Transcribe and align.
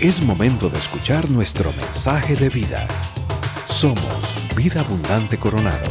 Es 0.00 0.22
momento 0.22 0.70
de 0.70 0.78
escuchar 0.78 1.30
nuestro 1.30 1.70
mensaje 1.74 2.34
de 2.34 2.48
vida. 2.48 2.88
Somos 3.68 4.34
Vida 4.56 4.80
Abundante 4.80 5.38
Coronado. 5.38 5.90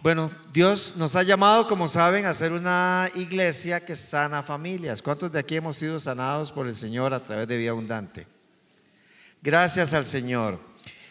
Bueno, 0.00 0.30
Dios 0.52 0.94
nos 0.96 1.16
ha 1.16 1.24
llamado, 1.24 1.66
como 1.66 1.88
saben, 1.88 2.26
a 2.26 2.32
ser 2.32 2.52
una 2.52 3.10
iglesia 3.16 3.84
que 3.84 3.96
sana 3.96 4.44
familias. 4.44 5.02
¿Cuántos 5.02 5.32
de 5.32 5.40
aquí 5.40 5.56
hemos 5.56 5.76
sido 5.76 5.98
sanados 5.98 6.52
por 6.52 6.68
el 6.68 6.76
Señor 6.76 7.12
a 7.12 7.24
través 7.24 7.48
de 7.48 7.56
Vida 7.56 7.70
Abundante? 7.70 8.28
Gracias 9.42 9.94
al 9.94 10.06
Señor. 10.06 10.60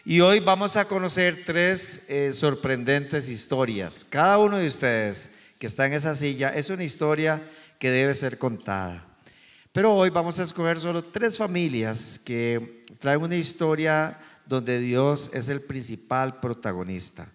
Y 0.02 0.20
hoy 0.20 0.40
vamos 0.40 0.78
a 0.78 0.86
conocer 0.86 1.42
tres 1.44 2.08
eh, 2.08 2.32
sorprendentes 2.32 3.28
historias. 3.28 4.02
Cada 4.08 4.38
uno 4.38 4.56
de 4.56 4.66
ustedes 4.66 5.30
que 5.58 5.66
está 5.66 5.84
en 5.84 5.92
esa 5.92 6.14
silla 6.14 6.54
es 6.54 6.70
una 6.70 6.84
historia 6.84 7.42
que 7.78 7.90
debe 7.90 8.14
ser 8.14 8.38
contada. 8.38 9.07
Pero 9.72 9.94
hoy 9.94 10.10
vamos 10.10 10.38
a 10.38 10.44
escoger 10.44 10.80
solo 10.80 11.04
tres 11.04 11.36
familias 11.36 12.18
que 12.18 12.84
traen 12.98 13.22
una 13.22 13.36
historia 13.36 14.18
donde 14.46 14.80
Dios 14.80 15.30
es 15.34 15.50
el 15.50 15.60
principal 15.60 16.40
protagonista. 16.40 17.30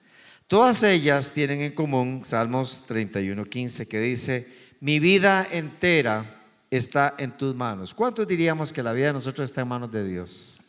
Todas 0.48 0.84
ellas 0.84 1.32
tienen 1.32 1.62
en 1.62 1.74
común 1.74 2.22
Salmos 2.24 2.84
31:15 2.88 3.88
que 3.88 4.00
dice, 4.00 4.48
mi 4.80 5.00
vida 5.00 5.48
entera 5.52 6.42
está 6.72 7.16
en 7.20 7.32
tus 7.38 7.56
manos. 7.56 7.94
¿Cuántos 7.94 8.28
diríamos 8.28 8.74
que 8.74 8.84
la 8.84 8.94
vida 8.94 9.08
de 9.08 9.14
nosotros 9.14 9.50
está 9.50 9.62
en 9.62 9.68
manos 9.68 9.92
de 9.92 10.04
Dios? 10.04 10.60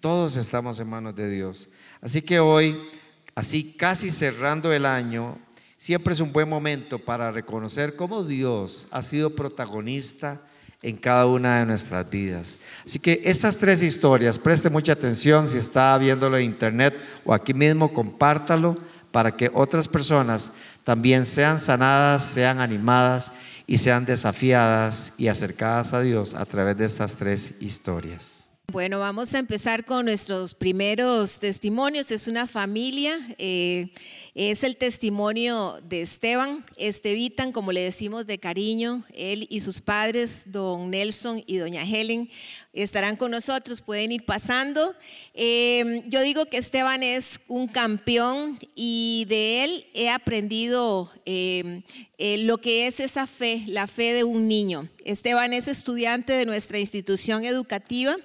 Todos 0.00 0.36
estamos 0.36 0.80
en 0.80 0.88
manos 0.88 1.14
de 1.14 1.28
Dios. 1.28 1.68
Así 2.00 2.22
que 2.22 2.40
hoy, 2.40 2.88
así 3.34 3.74
casi 3.74 4.10
cerrando 4.10 4.72
el 4.72 4.86
año, 4.86 5.38
siempre 5.76 6.14
es 6.14 6.20
un 6.20 6.32
buen 6.32 6.48
momento 6.48 6.98
para 6.98 7.30
reconocer 7.30 7.96
cómo 7.96 8.24
Dios 8.24 8.88
ha 8.90 9.02
sido 9.02 9.36
protagonista 9.36 10.40
en 10.82 10.96
cada 10.96 11.26
una 11.26 11.58
de 11.58 11.66
nuestras 11.66 12.08
vidas. 12.08 12.58
Así 12.84 12.98
que 12.98 13.20
estas 13.24 13.56
tres 13.56 13.82
historias, 13.82 14.38
preste 14.38 14.70
mucha 14.70 14.92
atención 14.92 15.48
si 15.48 15.58
está 15.58 15.96
viéndolo 15.98 16.36
en 16.36 16.44
internet 16.44 16.94
o 17.24 17.34
aquí 17.34 17.54
mismo, 17.54 17.92
compártalo 17.92 18.76
para 19.10 19.34
que 19.34 19.50
otras 19.54 19.88
personas 19.88 20.52
también 20.84 21.24
sean 21.24 21.58
sanadas, 21.58 22.24
sean 22.24 22.60
animadas 22.60 23.32
y 23.66 23.78
sean 23.78 24.04
desafiadas 24.04 25.14
y 25.18 25.28
acercadas 25.28 25.92
a 25.92 26.00
Dios 26.00 26.34
a 26.34 26.44
través 26.44 26.76
de 26.76 26.84
estas 26.84 27.16
tres 27.16 27.60
historias. 27.60 28.45
Bueno, 28.76 28.98
vamos 28.98 29.34
a 29.34 29.38
empezar 29.38 29.86
con 29.86 30.04
nuestros 30.04 30.52
primeros 30.52 31.38
testimonios. 31.38 32.10
Es 32.10 32.28
una 32.28 32.46
familia, 32.46 33.18
eh, 33.38 33.88
es 34.34 34.62
el 34.64 34.76
testimonio 34.76 35.78
de 35.82 36.02
Esteban, 36.02 36.62
Estevitan, 36.76 37.52
como 37.52 37.72
le 37.72 37.80
decimos 37.80 38.26
de 38.26 38.36
cariño, 38.36 39.02
él 39.14 39.46
y 39.48 39.62
sus 39.62 39.80
padres, 39.80 40.42
don 40.52 40.90
Nelson 40.90 41.42
y 41.46 41.56
doña 41.56 41.84
Helen, 41.84 42.28
estarán 42.74 43.16
con 43.16 43.30
nosotros, 43.30 43.80
pueden 43.80 44.12
ir 44.12 44.26
pasando. 44.26 44.94
Eh, 45.32 46.02
yo 46.08 46.20
digo 46.20 46.44
que 46.44 46.58
Esteban 46.58 47.02
es 47.02 47.40
un 47.48 47.68
campeón 47.68 48.58
y 48.74 49.24
de 49.30 49.64
él 49.64 49.86
he 49.94 50.10
aprendido 50.10 51.10
eh, 51.24 51.82
lo 52.18 52.58
que 52.58 52.88
es 52.88 53.00
esa 53.00 53.26
fe, 53.26 53.64
la 53.68 53.86
fe 53.86 54.12
de 54.12 54.24
un 54.24 54.48
niño. 54.48 54.86
Esteban 55.02 55.54
es 55.54 55.66
estudiante 55.66 56.34
de 56.34 56.44
nuestra 56.44 56.78
institución 56.78 57.46
educativa 57.46 58.18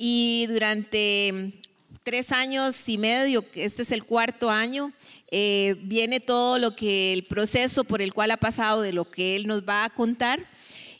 y 0.00 0.46
durante 0.46 1.60
tres 2.04 2.30
años 2.30 2.88
y 2.88 2.96
medio, 2.96 3.44
este 3.54 3.82
es 3.82 3.90
el 3.90 4.04
cuarto 4.04 4.48
año, 4.48 4.92
eh, 5.30 5.74
viene 5.82 6.20
todo 6.20 6.58
lo 6.58 6.74
que 6.76 7.12
el 7.12 7.24
proceso 7.24 7.82
por 7.82 8.00
el 8.00 8.14
cual 8.14 8.30
ha 8.30 8.36
pasado, 8.36 8.80
de 8.80 8.92
lo 8.92 9.10
que 9.10 9.34
él 9.34 9.48
nos 9.48 9.68
va 9.68 9.84
a 9.84 9.90
contar. 9.90 10.40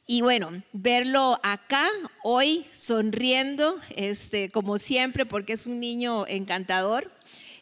Y 0.06 0.22
bueno, 0.22 0.50
verlo 0.72 1.38
acá 1.44 1.88
hoy 2.24 2.66
sonriendo, 2.72 3.78
este, 3.94 4.50
como 4.50 4.78
siempre, 4.78 5.24
porque 5.24 5.52
es 5.52 5.66
un 5.66 5.78
niño 5.78 6.26
encantador, 6.26 7.10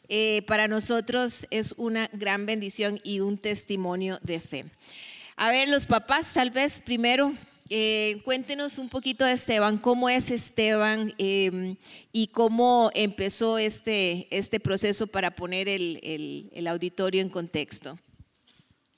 eh, 0.09 0.43
para 0.47 0.69
nosotros 0.69 1.47
es 1.51 1.75
una 1.77 2.09
gran 2.13 2.47
bendición 2.47 2.99
y 3.05 3.21
un 3.21 3.37
testimonio 3.37 4.19
de 4.23 4.41
fe. 4.41 4.65
A 5.37 5.51
ver, 5.51 5.69
los 5.69 5.87
papás, 5.87 6.33
tal 6.33 6.51
vez 6.51 6.81
primero 6.81 7.35
eh, 7.69 8.21
cuéntenos 8.25 8.79
un 8.79 8.89
poquito 8.89 9.25
de 9.25 9.33
Esteban, 9.33 9.79
cómo 9.79 10.09
es 10.09 10.31
Esteban 10.31 11.15
em, 11.19 11.77
y 12.13 12.29
cómo 12.29 12.91
empezó 12.95 13.59
este, 13.59 14.29
este 14.37 14.61
proceso 14.61 15.07
para 15.07 15.33
poner 15.35 15.69
el, 15.69 16.51
el, 16.53 16.67
auditorio 16.67 17.21
en 17.21 17.29
contexto. 17.29 17.99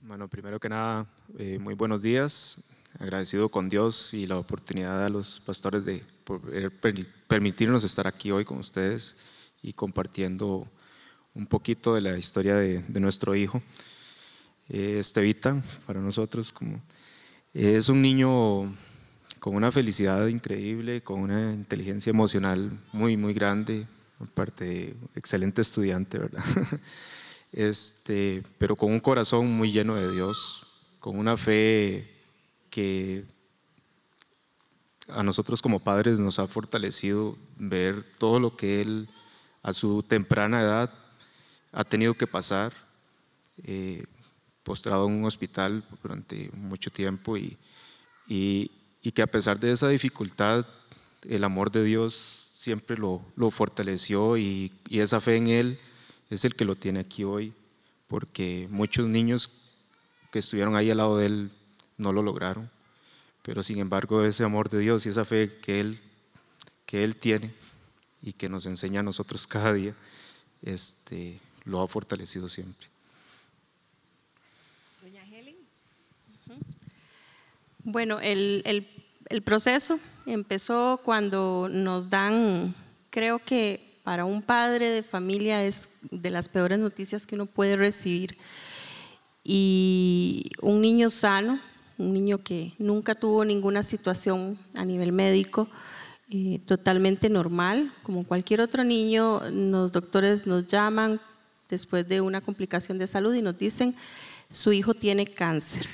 Bueno, 0.00 0.28
primero 0.28 0.60
que 0.60 0.68
nada, 0.68 1.06
eh, 1.38 1.58
muy 1.58 1.74
buenos 1.74 2.02
días. 2.02 2.62
Agradecido 2.98 3.48
con 3.48 3.68
Dios 3.68 4.12
y 4.14 4.26
la 4.26 4.38
oportunidad 4.38 5.04
a 5.04 5.08
los 5.08 5.40
pastores 5.40 5.84
de 5.84 6.02
permitirnos 7.26 7.84
estar 7.84 8.06
aquí 8.06 8.30
hoy 8.30 8.44
con 8.44 8.58
ustedes 8.58 9.18
y 9.62 9.72
compartiendo 9.72 10.66
un 11.34 11.46
poquito 11.46 11.94
de 11.94 12.00
la 12.00 12.18
historia 12.18 12.56
de, 12.56 12.82
de 12.82 13.00
nuestro 13.00 13.34
hijo. 13.34 13.62
Eh, 14.68 14.98
Estevita, 14.98 15.62
para 15.86 16.00
nosotros, 16.00 16.52
como 16.52 16.82
es 17.54 17.88
un 17.88 18.02
niño 18.02 18.74
con 19.38 19.54
una 19.54 19.70
felicidad 19.70 20.26
increíble, 20.26 21.02
con 21.02 21.20
una 21.20 21.52
inteligencia 21.52 22.10
emocional 22.10 22.70
muy, 22.92 23.16
muy 23.16 23.34
grande, 23.34 23.86
aparte 24.20 24.94
excelente 25.14 25.62
estudiante, 25.62 26.18
¿verdad? 26.18 26.44
Este, 27.50 28.42
pero 28.58 28.76
con 28.76 28.92
un 28.92 29.00
corazón 29.00 29.50
muy 29.50 29.72
lleno 29.72 29.94
de 29.94 30.12
Dios, 30.12 30.66
con 31.00 31.18
una 31.18 31.38
fe 31.38 32.06
que 32.68 33.24
a 35.08 35.22
nosotros 35.22 35.62
como 35.62 35.80
padres 35.80 36.20
nos 36.20 36.38
ha 36.38 36.46
fortalecido 36.46 37.38
ver 37.56 38.04
todo 38.18 38.38
lo 38.38 38.54
que 38.54 38.82
él 38.82 39.08
a 39.62 39.72
su 39.72 40.02
temprana 40.02 40.60
edad 40.60 40.92
ha 41.72 41.84
tenido 41.84 42.12
que 42.12 42.26
pasar. 42.26 42.72
Eh, 43.64 44.04
postrado 44.68 45.06
en 45.06 45.14
un 45.14 45.24
hospital 45.24 45.82
durante 46.02 46.50
mucho 46.52 46.90
tiempo 46.90 47.38
y, 47.38 47.56
y, 48.26 48.70
que 49.14 49.22
a 49.22 49.26
pesar 49.26 49.58
de 49.58 49.70
esa 49.70 49.88
dificultad, 49.88 50.66
el 51.26 51.42
amor 51.42 51.72
de 51.72 51.82
Dios 51.82 52.50
siempre 52.52 52.98
lo, 52.98 53.22
lo 53.34 53.50
fortaleció 53.50 54.36
y, 54.36 54.70
y, 54.86 55.00
esa 55.00 55.22
fe 55.22 55.36
en 55.36 55.46
Él 55.46 55.78
es 56.28 56.44
el 56.44 56.54
que 56.54 56.66
lo 56.66 56.74
tiene 56.74 57.00
aquí 57.00 57.24
hoy, 57.24 57.54
porque 58.08 58.68
muchos 58.70 59.08
niños 59.08 59.48
que 60.30 60.40
estuvieron 60.40 60.76
ahí 60.76 60.90
al 60.90 60.98
lado 60.98 61.16
de 61.16 61.24
Él 61.24 61.50
no 61.96 62.12
lo 62.12 62.22
lograron, 62.22 62.70
pero 63.42 63.62
sin 63.62 63.78
embargo 63.78 64.22
ese 64.22 64.44
amor 64.44 64.68
de 64.68 64.80
Dios 64.80 65.06
y 65.06 65.08
esa 65.08 65.24
fe 65.24 65.58
que 65.62 65.80
Él, 65.80 65.98
que 66.84 67.04
él 67.04 67.16
tiene 67.16 67.54
y 68.20 68.34
que 68.34 68.50
nos 68.50 68.66
enseña 68.66 69.00
a 69.00 69.02
nosotros 69.02 69.46
cada 69.46 69.72
día, 69.72 69.94
este, 70.60 71.40
lo 71.64 71.80
ha 71.80 71.88
fortalecido 71.88 72.50
siempre. 72.50 72.97
Bueno, 77.90 78.18
el, 78.20 78.86
proceso 79.46 79.98
empezó 80.26 81.00
cuando 81.02 81.70
nos 81.72 82.10
dan, 82.10 82.74
creo 83.08 83.38
que 83.38 83.98
para 84.04 84.26
un 84.26 84.42
padre 84.42 84.90
de 84.90 85.02
familia 85.02 85.64
es 85.64 85.88
de 86.10 86.28
las 86.28 86.50
peores 86.50 86.78
noticias 86.78 87.26
que 87.26 87.34
uno 87.34 87.46
puede 87.46 87.76
recibir. 87.76 88.36
Y 89.42 90.50
un 90.60 90.82
niño 90.82 91.08
sano, 91.08 91.60
un 91.96 92.12
niño 92.12 92.42
que 92.44 92.74
nunca 92.78 93.14
tuvo 93.14 93.42
ninguna 93.42 93.82
situación 93.82 94.58
a 94.76 94.84
nivel 94.84 95.12
médico, 95.12 95.66
eh, 96.28 96.60
totalmente 96.66 97.30
normal, 97.30 97.90
como 98.02 98.24
cualquier 98.24 98.60
otro 98.60 98.84
niño, 98.84 99.40
los 99.50 99.92
doctores 99.92 100.46
nos 100.46 100.66
llaman 100.66 101.22
después 101.70 102.06
de 102.06 102.20
una 102.20 102.42
complicación 102.42 102.98
de 102.98 103.06
salud 103.06 103.32
y 103.32 103.40
nos 103.40 103.58
dicen, 103.58 103.94
su 104.50 104.74
hijo 104.74 104.92
tiene 104.92 105.24
cáncer. 105.24 105.86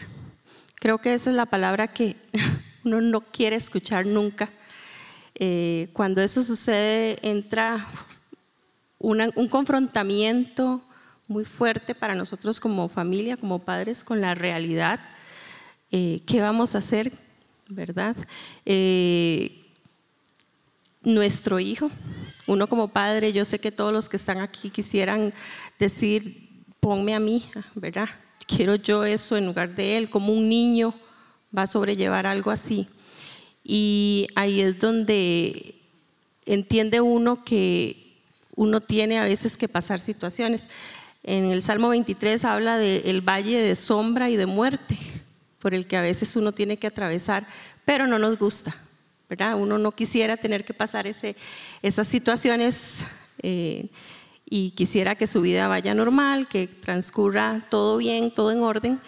Creo 0.85 0.99
que 0.99 1.15
esa 1.15 1.31
es 1.31 1.37
la 1.37 1.47
palabra 1.47 1.89
que 1.89 2.15
uno 2.85 3.01
no 3.01 3.23
quiere 3.23 3.57
escuchar 3.57 4.05
nunca. 4.05 4.51
Eh, 5.35 5.89
cuando 5.95 6.21
eso 6.21 6.43
sucede, 6.43 7.17
entra 7.23 7.89
un 8.99 9.49
confrontamiento 9.49 10.83
muy 11.27 11.47
fuerte 11.47 11.95
para 11.95 12.15
nosotros 12.15 12.61
como 12.61 12.87
familia, 12.91 13.39
como 13.39 13.61
padres, 13.61 14.05
con 14.05 14.21
la 14.21 14.35
realidad. 14.35 15.01
Eh, 15.91 16.21
¿Qué 16.27 16.43
vamos 16.43 16.75
a 16.75 16.79
hacer? 16.81 17.11
¿Verdad? 17.71 18.15
Eh, 18.67 19.65
nuestro 21.01 21.61
hijo, 21.61 21.91
uno 22.47 22.67
como 22.67 22.89
padre, 22.89 23.33
yo 23.33 23.47
sé 23.47 23.59
que 23.59 23.73
todos 23.73 23.95
los 23.95 24.11
que 24.11 24.19
están 24.19 24.43
aquí 24.43 24.69
quisieran 24.69 25.33
decir, 25.79 26.63
ponme 26.79 27.15
a 27.15 27.21
mí, 27.21 27.49
¿verdad? 27.75 28.11
Quiero 28.47 28.77
yo 28.77 29.05
eso 29.05 29.37
en 29.37 29.47
lugar 29.47 29.75
de 29.75 29.97
él, 29.97 30.11
como 30.11 30.33
un 30.33 30.49
niño 30.49 30.95
va 31.57 31.63
a 31.63 31.67
sobrellevar 31.67 32.27
algo 32.27 32.51
así. 32.51 32.87
Y 33.63 34.27
ahí 34.35 34.61
es 34.61 34.79
donde 34.79 35.75
entiende 36.47 37.01
uno 37.01 37.45
que 37.45 38.05
uno 38.57 38.81
tiene 38.81 39.19
a 39.19 39.25
veces 39.25 39.57
que 39.57 39.69
pasar 39.69 40.01
situaciones. 40.01 40.69
En 41.23 41.51
el 41.51 41.63
Salmo 41.63 41.89
23 41.89 42.45
habla 42.45 42.77
del 42.77 43.21
valle 43.23 43.61
de 43.61 43.77
sombra 43.77 44.29
y 44.31 44.37
de 44.37 44.47
muerte, 44.47 44.99
por 45.59 45.75
el 45.75 45.87
que 45.87 45.97
a 45.97 46.03
veces 46.03 46.37
uno 46.37 46.53
tiene 46.53 46.77
que 46.77 46.87
atravesar, 46.87 47.47
pero 47.85 48.07
no 48.07 48.19
nos 48.19 48.39
gusta, 48.39 48.77
¿verdad? 49.29 49.57
Uno 49.57 49.79
no 49.79 49.93
quisiera 49.93 50.37
tener 50.37 50.65
que 50.65 50.75
pasar 50.75 51.07
ese, 51.07 51.37
esas 51.81 52.07
situaciones 52.07 52.99
eh, 53.43 53.89
y 54.47 54.71
quisiera 54.73 55.15
que 55.15 55.27
su 55.27 55.41
vida 55.41 55.69
vaya 55.69 55.95
normal, 55.95 56.49
que 56.49 56.67
transcurra 56.67 57.67
todo 57.71 57.97
bien, 57.97 58.33
todo 58.33 58.53
en 58.53 58.63
orden, 58.63 59.01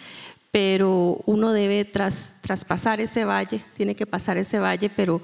pero 0.51 1.21
uno 1.25 1.51
debe 1.51 1.85
traspasar 1.85 2.99
ese 3.01 3.25
valle, 3.25 3.61
tiene 3.75 3.95
que 3.95 4.05
pasar 4.05 4.37
ese 4.37 4.59
valle, 4.59 4.89
pero 4.89 5.21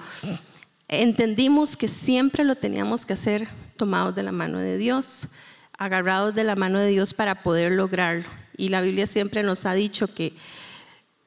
entendimos 0.87 1.75
que 1.75 1.87
siempre 1.87 2.43
lo 2.43 2.55
teníamos 2.55 3.05
que 3.05 3.13
hacer 3.13 3.47
tomados 3.77 4.13
de 4.13 4.23
la 4.23 4.31
mano 4.31 4.59
de 4.59 4.77
Dios, 4.77 5.29
agarrados 5.77 6.35
de 6.35 6.43
la 6.43 6.55
mano 6.55 6.79
de 6.79 6.89
Dios 6.89 7.13
para 7.13 7.41
poder 7.41 7.71
lograrlo. 7.71 8.25
Y 8.55 8.69
la 8.69 8.81
Biblia 8.81 9.07
siempre 9.07 9.41
nos 9.41 9.65
ha 9.65 9.73
dicho 9.73 10.07
que 10.13 10.33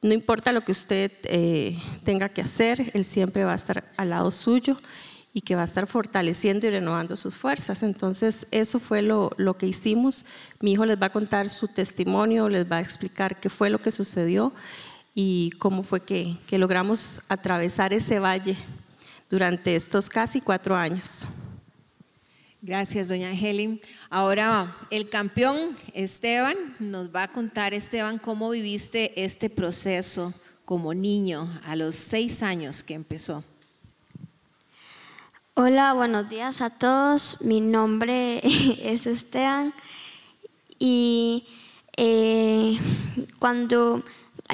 no 0.01 0.13
importa 0.13 0.53
lo 0.53 0.63
que 0.63 0.71
usted 0.71 1.11
eh, 1.23 1.77
tenga 2.03 2.29
que 2.29 2.41
hacer, 2.41 2.91
Él 2.93 3.03
siempre 3.03 3.43
va 3.43 3.53
a 3.53 3.55
estar 3.55 3.83
al 3.97 4.11
lado 4.11 4.31
suyo 4.31 4.77
y 5.33 5.41
que 5.41 5.55
va 5.55 5.61
a 5.61 5.65
estar 5.65 5.87
fortaleciendo 5.87 6.67
y 6.67 6.71
renovando 6.71 7.15
sus 7.15 7.35
fuerzas. 7.35 7.83
Entonces, 7.83 8.47
eso 8.51 8.79
fue 8.79 9.01
lo, 9.01 9.31
lo, 9.37 9.57
que 9.57 9.67
hicimos. 9.67 10.25
Mi 10.61 10.71
hijo 10.71 10.85
les 10.85 10.99
va 10.99 11.07
a 11.07 11.11
contar 11.11 11.49
su 11.49 11.67
testimonio, 11.67 12.49
les 12.49 12.69
va 12.69 12.77
a 12.77 12.81
explicar 12.81 13.39
qué 13.39 13.49
fue 13.49 13.69
lo 13.69 13.79
que 13.79 13.91
sucedió 13.91 14.53
y 15.13 15.51
cómo 15.59 15.83
fue 15.83 16.01
que, 16.01 16.37
que 16.47 16.57
logramos 16.57 17.21
atravesar 17.27 17.93
ese 17.93 18.19
valle 18.19 18.57
durante 19.29 19.75
estos 19.75 20.09
casi 20.09 20.41
cuatro 20.41 20.75
años. 20.75 21.27
Gracias, 22.61 23.07
doña 23.07 23.31
Helen. 23.33 23.79
Ahora 24.09 24.75
el 24.89 25.09
campeón 25.09 25.75
Esteban 25.93 26.55
nos 26.79 27.15
va 27.15 27.23
a 27.23 27.27
contar, 27.27 27.73
Esteban, 27.73 28.17
cómo 28.17 28.49
viviste 28.49 29.23
este 29.23 29.49
proceso 29.49 30.33
como 30.65 30.93
niño 30.93 31.47
a 31.63 31.75
los 31.75 31.95
seis 31.95 32.43
años 32.43 32.83
que 32.83 32.93
empezó. 32.93 33.43
Hola, 35.59 35.93
buenos 35.93 36.29
días 36.29 36.61
a 36.61 36.69
todos. 36.69 37.41
Mi 37.41 37.61
nombre 37.61 38.41
es 38.83 39.07
Esteban 39.07 39.73
y 40.77 41.47
eh, 41.97 42.77
cuando 43.39 44.03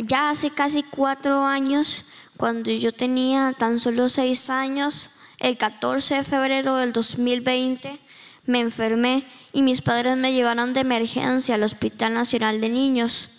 ya 0.07 0.29
hace 0.29 0.49
casi 0.49 0.81
cuatro 0.81 1.43
años, 1.43 2.05
cuando 2.37 2.71
yo 2.71 2.93
tenía 2.93 3.53
tan 3.59 3.79
solo 3.79 4.07
seis 4.07 4.49
años, 4.49 5.11
el 5.39 5.57
14 5.57 6.15
de 6.15 6.23
febrero 6.23 6.77
del 6.77 6.93
2020 6.93 7.99
me 8.45 8.61
enfermé 8.61 9.25
y 9.51 9.61
mis 9.61 9.81
padres 9.81 10.15
me 10.15 10.31
llevaron 10.31 10.73
de 10.73 10.79
emergencia 10.79 11.55
al 11.55 11.63
Hospital 11.63 12.13
Nacional 12.13 12.61
de 12.61 12.69
Niños. 12.69 13.29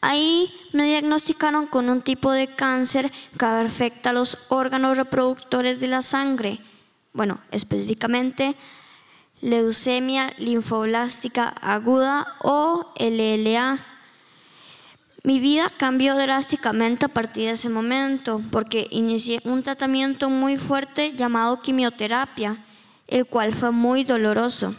Ahí 0.00 0.50
me 0.72 0.84
diagnosticaron 0.84 1.66
con 1.66 1.90
un 1.90 2.00
tipo 2.00 2.32
de 2.32 2.46
cáncer 2.46 3.12
que 3.38 3.44
afecta 3.44 4.10
a 4.10 4.14
los 4.14 4.38
órganos 4.48 4.96
reproductores 4.96 5.78
de 5.78 5.88
la 5.88 6.00
sangre. 6.00 6.62
Bueno, 7.16 7.40
específicamente 7.50 8.56
leucemia 9.40 10.34
linfoblástica 10.36 11.48
aguda 11.48 12.26
o 12.42 12.92
LLA. 12.98 13.78
Mi 15.22 15.40
vida 15.40 15.72
cambió 15.78 16.14
drásticamente 16.14 17.06
a 17.06 17.08
partir 17.08 17.46
de 17.46 17.52
ese 17.52 17.70
momento 17.70 18.42
porque 18.50 18.86
inicié 18.90 19.40
un 19.44 19.62
tratamiento 19.62 20.28
muy 20.28 20.58
fuerte 20.58 21.14
llamado 21.16 21.62
quimioterapia, 21.62 22.62
el 23.06 23.24
cual 23.24 23.54
fue 23.54 23.70
muy 23.70 24.04
doloroso. 24.04 24.74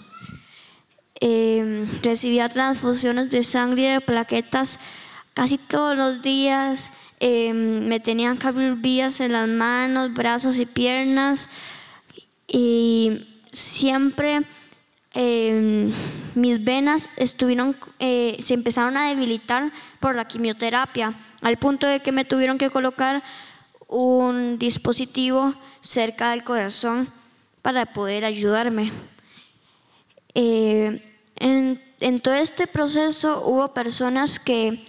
Eh, 1.19 1.87
recibía 2.03 2.49
transfusiones 2.49 3.31
de 3.31 3.41
sangre 3.41 3.81
y 3.81 3.93
de 3.93 4.01
plaquetas 4.01 4.79
casi 5.33 5.57
todos 5.57 5.97
los 5.97 6.21
días. 6.21 6.91
Em, 7.19 7.87
me 7.87 7.99
tenían 7.99 8.37
que 8.37 8.45
abrir 8.45 8.75
vías 8.75 9.21
en 9.21 9.31
las 9.31 9.49
manos, 9.49 10.13
brazos 10.13 10.59
y 10.59 10.67
piernas. 10.67 11.49
Y 12.47 13.27
siempre 13.51 14.45
Em, 15.19 15.91
mis 16.35 16.63
venas 16.63 17.09
estuvieron, 17.17 17.75
eh, 17.97 18.37
se 18.39 18.53
empezaron 18.53 18.97
a 18.97 19.09
debilitar 19.09 19.71
por 19.99 20.15
la 20.15 20.25
quimioterapia, 20.25 21.15
al 21.41 21.57
punto 21.57 21.87
de 21.87 22.01
que 22.01 22.11
me 22.11 22.23
tuvieron 22.23 22.59
que 22.59 22.69
colocar 22.69 23.23
un 23.87 24.59
dispositivo 24.59 25.55
cerca 25.81 26.29
del 26.29 26.43
corazón 26.43 27.11
para 27.63 27.87
poder 27.87 28.25
ayudarme. 28.25 28.91
Eh, 30.35 31.03
en, 31.37 31.81
en, 31.99 32.19
todo 32.19 32.35
este 32.35 32.67
proceso 32.67 33.41
hubo 33.43 33.73
personas 33.73 34.39
que, 34.39 34.85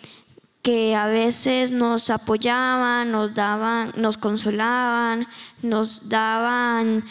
que 0.60 0.94
a 0.94 1.06
veces 1.06 1.70
nos 1.70 2.10
apoyaban, 2.10 3.10
nos 3.10 3.34
daban, 3.34 3.94
nos 3.96 4.18
consolaban, 4.18 5.26
nos 5.62 6.06
daban 6.06 7.04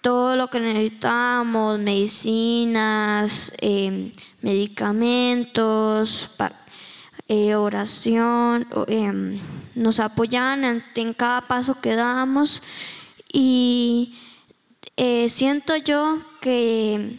todo 0.00 0.36
lo 0.36 0.48
que 0.48 0.60
necesitamos, 0.60 1.78
medicinas, 1.78 3.52
em, 3.58 4.12
medicamentos, 4.40 6.30
eh, 7.28 7.54
oración, 7.54 8.66
em, 8.88 9.38
nos 9.74 10.00
apoyan 10.00 10.82
en, 10.94 11.14
cada 11.14 11.42
paso 11.42 11.80
que 11.80 11.94
damos. 11.94 12.62
Y 13.32 14.18
eh, 14.96 15.28
siento 15.28 15.76
yo 15.76 16.18
que 16.40 17.18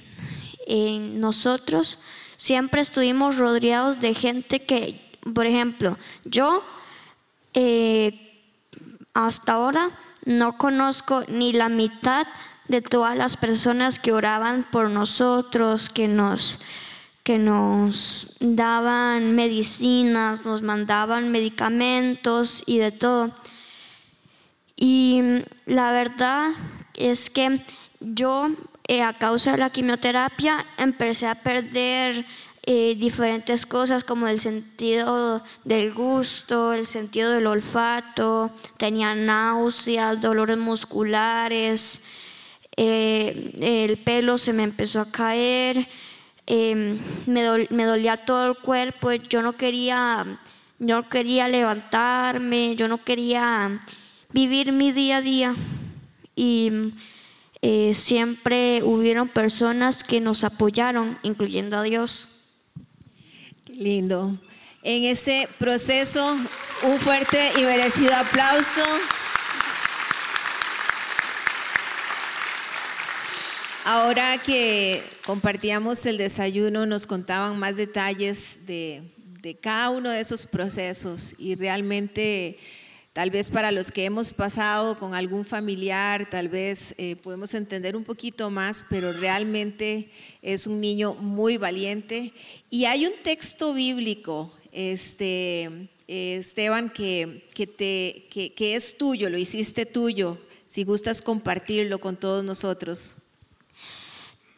nosotros 1.14 2.00
siempre 2.38 2.82
estuvimos 2.82 3.38
rodeados 3.38 4.00
de 4.00 4.14
gente 4.14 4.64
que, 4.64 5.00
por 5.34 5.46
ejemplo, 5.46 5.98
yo 6.26 6.64
eh, 7.54 8.48
hasta 9.14 9.54
ahora 9.54 9.92
no 10.26 10.58
conozco 10.58 11.24
ni 11.28 11.54
la 11.54 11.70
mitad 11.70 12.26
de 12.72 12.82
todas 12.82 13.18
las 13.18 13.38
personas 13.38 14.00
que 14.00 14.14
oraban 14.14 14.66
por 14.72 14.90
nosotros, 14.90 15.90
que 15.90 16.08
nos, 16.08 16.60
que 17.24 17.38
nos 17.38 18.36
daban 18.40 19.36
medicinas, 19.36 20.46
nos 20.46 20.62
mandaban 20.62 21.32
medicamentos 21.32 22.64
y 22.66 22.78
de 22.78 22.92
todo. 22.92 23.32
Y 24.78 25.22
la 25.66 25.92
verdad 25.92 26.52
es 26.96 27.30
que 27.30 27.62
yo, 28.00 28.50
eh, 28.88 29.04
a 29.04 29.14
causa 29.14 29.52
de 29.52 29.58
la 29.58 29.70
quimioterapia, 29.70 30.66
empecé 30.78 31.28
a 31.28 31.36
perder 31.36 32.26
eh, 32.64 32.96
diferentes 32.98 33.66
cosas 33.66 34.04
como 34.04 34.28
el 34.28 34.40
sentido 34.40 35.44
del 35.66 35.94
gusto, 35.94 36.74
el 36.74 36.86
sentido 36.88 37.32
del 37.32 37.48
olfato, 37.48 38.52
tenía 38.78 39.14
náuseas, 39.14 40.22
dolores 40.22 40.58
musculares, 40.58 42.02
eh, 42.84 43.54
el 43.60 43.98
pelo 44.00 44.40
se 44.40 44.54
me 44.54 44.64
empezó 44.64 45.02
a 45.02 45.12
caer, 45.12 45.88
em, 46.48 46.98
me, 47.28 47.44
dolía 47.44 48.18
todo 48.18 48.48
el 48.48 48.58
cuerpo, 48.58 49.12
yo 49.14 49.44
no 49.44 49.54
quería, 49.54 50.40
yo 50.80 50.96
no 50.96 51.08
quería 51.08 51.48
levantarme, 51.48 52.76
yo 52.76 52.88
no 52.88 52.98
quería 53.04 53.80
vivir 54.34 54.72
mi 54.72 54.92
día 54.92 55.18
a 55.18 55.22
día. 55.22 55.56
Y 56.36 56.72
eh, 57.62 57.94
siempre 57.94 58.82
hubieron 58.82 59.30
personas 59.30 60.04
que 60.04 60.20
nos 60.20 60.44
apoyaron, 60.44 61.20
incluyendo 61.22 61.78
a 61.78 61.84
Dios. 61.84 62.30
lindo. 63.68 64.36
En 64.82 65.04
ese 65.04 65.48
proceso, 65.60 66.36
un 66.82 66.98
fuerte 66.98 67.52
y 67.60 67.62
merecido 67.62 68.16
aplauso. 68.16 68.84
Ahora 73.84 74.38
que 74.38 75.02
compartíamos 75.26 76.06
el 76.06 76.20
desayuno, 76.20 76.86
nos 76.86 77.08
contaban 77.08 77.58
más 77.58 77.78
detalles 77.78 78.60
de, 78.68 79.02
cada 79.60 79.90
uno 79.90 80.12
de 80.12 80.20
esos 80.20 80.46
procesos 80.46 81.34
y 81.40 81.56
realmente 81.56 82.60
tal 83.12 83.32
vez 83.32 83.50
para 83.50 83.72
los 83.72 83.92
que 83.92 84.06
hemos 84.06 84.34
pasado 84.34 85.00
con 85.00 85.16
algún 85.16 85.46
familiar, 85.46 86.30
tal 86.30 86.48
vez 86.48 86.94
eh, 87.00 87.16
podemos 87.16 87.56
entender 87.56 87.96
un 87.96 88.04
poquito 88.04 88.52
más, 88.52 88.86
pero 88.88 89.14
realmente 89.14 90.12
es 90.44 90.68
un 90.68 90.80
niño 90.80 91.16
muy 91.16 91.58
valiente. 91.58 92.34
Y 92.70 92.86
hay 92.86 93.08
un 93.08 93.14
texto 93.24 93.74
bíblico, 93.74 94.54
este, 94.72 95.90
eh, 96.08 96.38
Esteban, 96.40 96.92
que, 96.92 97.48
te, 97.56 98.28
que 98.30 98.76
es 98.76 98.96
tuyo, 98.96 99.32
lo 99.32 99.40
hiciste 99.40 99.88
tuyo, 99.88 100.38
si 100.68 100.84
gustas 100.84 101.24
compartirlo 101.24 102.00
con 102.00 102.16
todos 102.16 102.46
nosotros. 102.46 103.21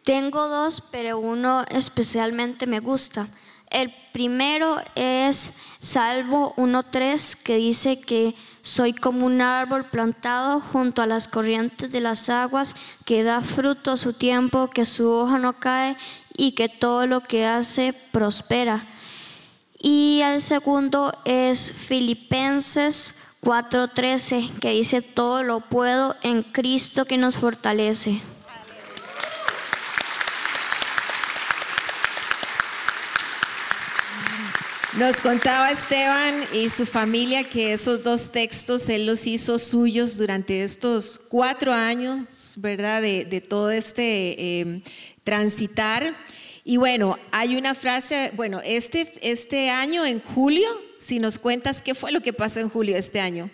Tengo 0.03 0.49
dos, 0.49 0.83
pero 0.91 1.17
uno 1.17 1.63
especialmente 1.69 2.67
me 2.67 2.79
gusta. 2.79 3.27
El 3.69 3.93
primero 4.11 4.77
es 4.95 5.53
Salmo 5.79 6.53
1.3 6.57 7.41
que 7.41 7.55
dice 7.55 7.99
que 7.99 8.35
soy 8.61 8.93
como 8.93 9.25
un 9.25 9.41
árbol 9.41 9.85
plantado 9.85 10.59
junto 10.59 11.01
a 11.01 11.07
las 11.07 11.27
corrientes 11.27 11.91
de 11.91 12.01
las 12.01 12.29
aguas 12.29 12.75
que 13.05 13.23
da 13.23 13.41
fruto 13.41 13.91
a 13.91 13.97
su 13.97 14.13
tiempo, 14.13 14.69
que 14.69 14.85
su 14.85 15.09
hoja 15.09 15.39
no 15.39 15.53
cae 15.53 15.97
y 16.35 16.51
que 16.51 16.69
todo 16.69 17.07
lo 17.07 17.21
que 17.21 17.45
hace 17.45 17.93
prospera. 18.11 18.85
Y 19.79 20.21
el 20.23 20.41
segundo 20.41 21.13
es 21.25 21.71
Filipenses 21.71 23.15
4:13, 23.41 24.59
que 24.59 24.71
dice, 24.71 25.01
todo 25.01 25.43
lo 25.43 25.61
puedo 25.61 26.15
en 26.23 26.43
Cristo 26.43 27.05
que 27.05 27.17
nos 27.17 27.37
fortalece. 27.37 28.21
Nos 34.97 35.19
contaba 35.19 35.71
Esteban 35.71 36.43
y 36.53 36.69
su 36.69 36.85
familia 36.85 37.43
que 37.43 37.73
esos 37.73 38.03
dos 38.03 38.31
textos 38.31 38.87
él 38.89 39.07
los 39.07 39.25
hizo 39.25 39.57
suyos 39.57 40.19
durante 40.19 40.63
estos 40.63 41.19
cuatro 41.29 41.73
años, 41.73 42.53
¿verdad? 42.57 43.01
De, 43.01 43.41
todo 43.41 43.71
este 43.71 44.59
em, 44.59 44.83
transitar. 45.23 46.13
Y 46.63 46.77
bueno, 46.77 47.17
hay 47.31 47.55
una 47.55 47.73
frase, 47.73 48.31
bueno, 48.35 48.61
este, 48.63 49.11
este 49.23 49.71
año 49.71 50.05
en 50.05 50.21
julio, 50.21 50.69
si 50.99 51.17
nos 51.17 51.39
cuentas 51.39 51.81
qué 51.81 51.95
fue 51.95 52.11
lo 52.11 52.21
que 52.21 52.31
pasó 52.31 52.59
en 52.59 52.69
julio 52.69 52.95
este 52.95 53.19
año. 53.19 53.49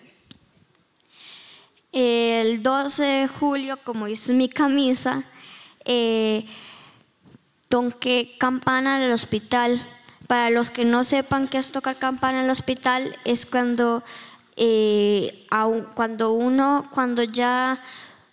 El 1.93 2.61
12 2.61 3.01
de 3.01 3.27
julio, 3.29 3.79
como 3.85 4.07
dice 4.07 4.33
mi 4.33 4.49
camisa, 4.49 5.23
eh, 5.85 6.43
toqué 7.69 8.35
campana 8.37 8.97
en 8.97 9.03
el 9.03 9.13
hospital 9.13 9.81
para 10.29 10.51
los 10.51 10.69
que 10.69 10.85
no 10.85 11.03
sepan 11.03 11.47
qué 11.47 11.57
es 11.57 11.71
tocar 11.71 11.95
campana 11.95 12.37
en 12.37 12.45
el 12.45 12.51
hospital, 12.51 13.17
es 13.25 13.47
cuando, 13.47 14.03
eh, 14.57 15.47
cuando 15.95 16.33
uno, 16.33 16.83
cuando 16.93 17.23
ya 17.23 17.81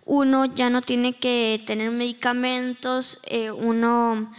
uno 0.05 0.45
ya 0.45 0.69
no 0.69 0.83
tiene 0.83 1.15
que 1.15 1.65
tener 1.67 1.91
medicamentos, 1.91 3.19
eh, 3.25 3.50
uno 3.50 4.31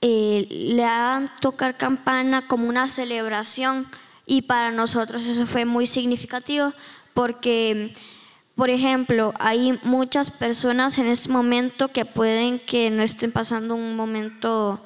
eh, 0.00 0.48
le 0.50 0.82
dan 0.82 1.30
tocar 1.40 1.76
campana 1.76 2.48
como 2.48 2.68
una 2.68 2.88
celebración. 2.88 3.86
Y 4.26 4.42
para 4.42 4.72
nosotros 4.72 5.26
eso 5.26 5.46
fue 5.46 5.64
muy 5.64 5.86
significativo 5.86 6.72
porque, 7.14 7.94
por 8.56 8.68
ejemplo, 8.68 9.32
hay 9.38 9.78
muchas 9.84 10.32
personas 10.32 10.98
en 10.98 11.06
este 11.06 11.28
momento 11.28 11.86
que 11.86 12.04
pueden 12.04 12.58
que 12.58 12.90
no 12.90 13.04
estén 13.04 13.30
pasando 13.30 13.76
un 13.76 13.94
momento 13.94 14.82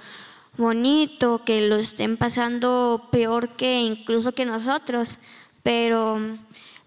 bonito, 0.56 1.42
que 1.44 1.68
lo 1.68 1.76
estén 1.76 2.16
pasando 2.16 3.08
peor 3.10 3.56
que 3.56 3.80
incluso 3.80 4.32
que 4.32 4.44
nosotros, 4.44 5.18
pero 5.62 6.20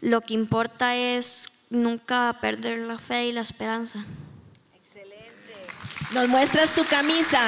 lo 0.02 0.22
que 0.22 0.34
importa 0.34 0.96
es 0.96 1.50
nunca 1.70 2.38
perder 2.40 2.80
la 2.80 2.98
fe 2.98 3.28
y 3.28 3.32
la 3.32 3.42
esperanza. 3.42 4.04
Excelente. 4.76 5.56
Nos 6.12 6.28
muestras 6.28 6.74
tu 6.76 6.86
camisa, 6.86 7.42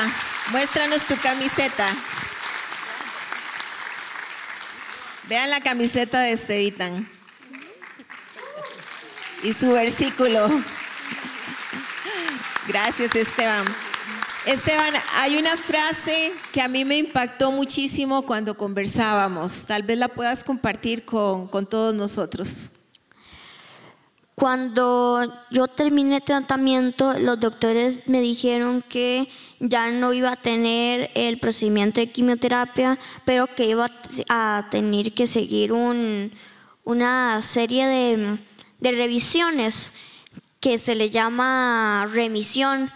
muéstranos 0.51 1.03
tu 1.03 1.17
camiseta. 1.17 1.87
Vean 5.27 5.49
la 5.51 5.61
camiseta 5.61 6.21
de 6.21 6.31
Estevitan 6.31 7.07
y 9.43 9.53
su 9.53 9.71
versículo. 9.71 10.49
Gracias, 12.67 13.15
Esteban. 13.15 13.65
Esteban, 14.49 14.95
hay 15.13 15.37
una 15.37 15.55
frase 15.57 16.33
que 16.51 16.59
a 16.59 16.67
mí 16.67 16.83
me 16.83 16.97
impactó 16.97 17.51
muchísimo 17.51 18.23
cuando 18.23 18.57
conversábamos. 18.57 19.67
Tal 19.67 19.83
vez 19.83 19.99
la 19.99 20.07
puedas 20.07 20.43
compartir 20.43 21.05
con, 21.05 21.47
todos 21.69 21.93
nosotros. 21.93 22.71
Cuando 24.33 25.31
yo 25.51 25.67
terminé 25.67 26.15
el 26.15 26.23
tratamiento, 26.23 27.13
los 27.19 27.39
doctores 27.39 28.07
me 28.07 28.21
dijeron 28.21 28.83
que 28.89 29.29
ya 29.59 29.91
no 29.91 30.13
iba 30.13 30.31
a 30.31 30.35
tener 30.35 31.11
el 31.13 31.37
procedimiento 31.37 32.01
de 32.01 32.11
quimioterapia, 32.11 32.97
pero 33.25 33.45
que 33.45 33.65
iba 33.65 33.87
a 34.29 34.67
tener 34.71 35.13
que 35.13 35.27
seguir 35.27 35.73
una 35.73 37.39
serie 37.43 37.85
de, 37.85 38.39
de 38.79 38.91
revisiones 38.93 39.93
que 40.59 40.79
se 40.79 40.95
le 40.95 41.11
llama 41.11 42.07
remisión 42.11 42.89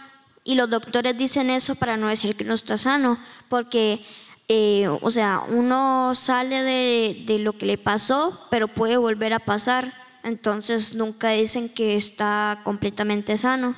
y 0.44 0.54
los 0.54 0.68
doctores 0.68 1.16
dicen 1.16 1.48
eso 1.48 1.74
para 1.74 1.96
no 1.96 2.08
decir 2.08 2.36
que 2.36 2.44
no 2.44 2.52
está 2.52 2.76
sano, 2.76 3.18
porque, 3.48 4.04
eh, 4.48 4.86
o 5.00 5.10
sea, 5.10 5.42
uno 5.48 6.14
sale 6.14 6.62
de, 6.62 7.24
de 7.26 7.38
lo 7.38 7.54
que 7.54 7.64
le 7.64 7.78
pasó, 7.78 8.46
pero 8.50 8.68
puede 8.68 8.98
volver 8.98 9.32
a 9.32 9.38
pasar. 9.38 9.92
Entonces 10.22 10.94
nunca 10.94 11.30
dicen 11.30 11.68
que 11.68 11.96
está 11.96 12.60
completamente 12.62 13.36
sano. 13.38 13.74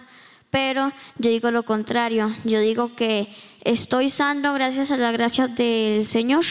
Pero 0.50 0.92
yo 1.18 1.30
digo 1.30 1.50
lo 1.50 1.64
contrario, 1.64 2.32
yo 2.44 2.60
digo 2.60 2.94
que 2.94 3.28
estoy 3.62 4.10
sano 4.10 4.54
gracias 4.54 4.90
a 4.90 4.96
la 4.96 5.12
gracia 5.12 5.48
del 5.48 6.06
Señor. 6.06 6.44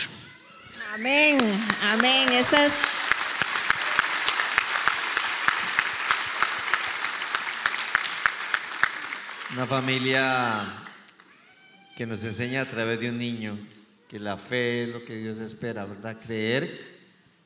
Amén, 0.93 1.37
amén. 1.93 2.29
Esa 2.31 2.65
es 2.65 2.79
Una 9.55 9.65
familia 9.65 10.65
que 11.95 12.05
nos 12.05 12.25
enseña 12.25 12.63
a 12.63 12.65
través 12.65 12.99
de 12.99 13.09
un 13.09 13.17
niño 13.17 13.57
que 14.09 14.19
la 14.19 14.35
fe 14.35 14.83
es 14.83 14.89
lo 14.89 15.01
que 15.01 15.15
Dios 15.15 15.39
espera, 15.39 15.85
¿verdad? 15.85 16.17
Creer 16.21 16.97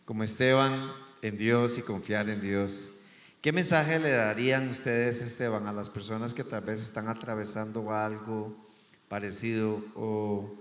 como 0.06 0.24
Esteban 0.24 0.92
en 1.22 1.38
Dios 1.38 1.78
y 1.78 1.84
confiar 1.84 2.28
en 2.28 2.42
Dios. 2.42 2.94
¿Qué 3.42 3.52
mensaje 3.52 4.00
le 4.00 4.10
darían 4.10 4.70
ustedes, 4.70 5.22
Esteban, 5.22 5.68
a 5.68 5.72
las 5.72 5.92
personas 5.92 6.34
que 6.34 6.44
tal 6.44 6.62
vez 6.62 6.82
están 6.82 7.10
atravesando 7.10 7.92
algo 7.92 8.58
parecido 9.08 9.86
o 9.94 10.56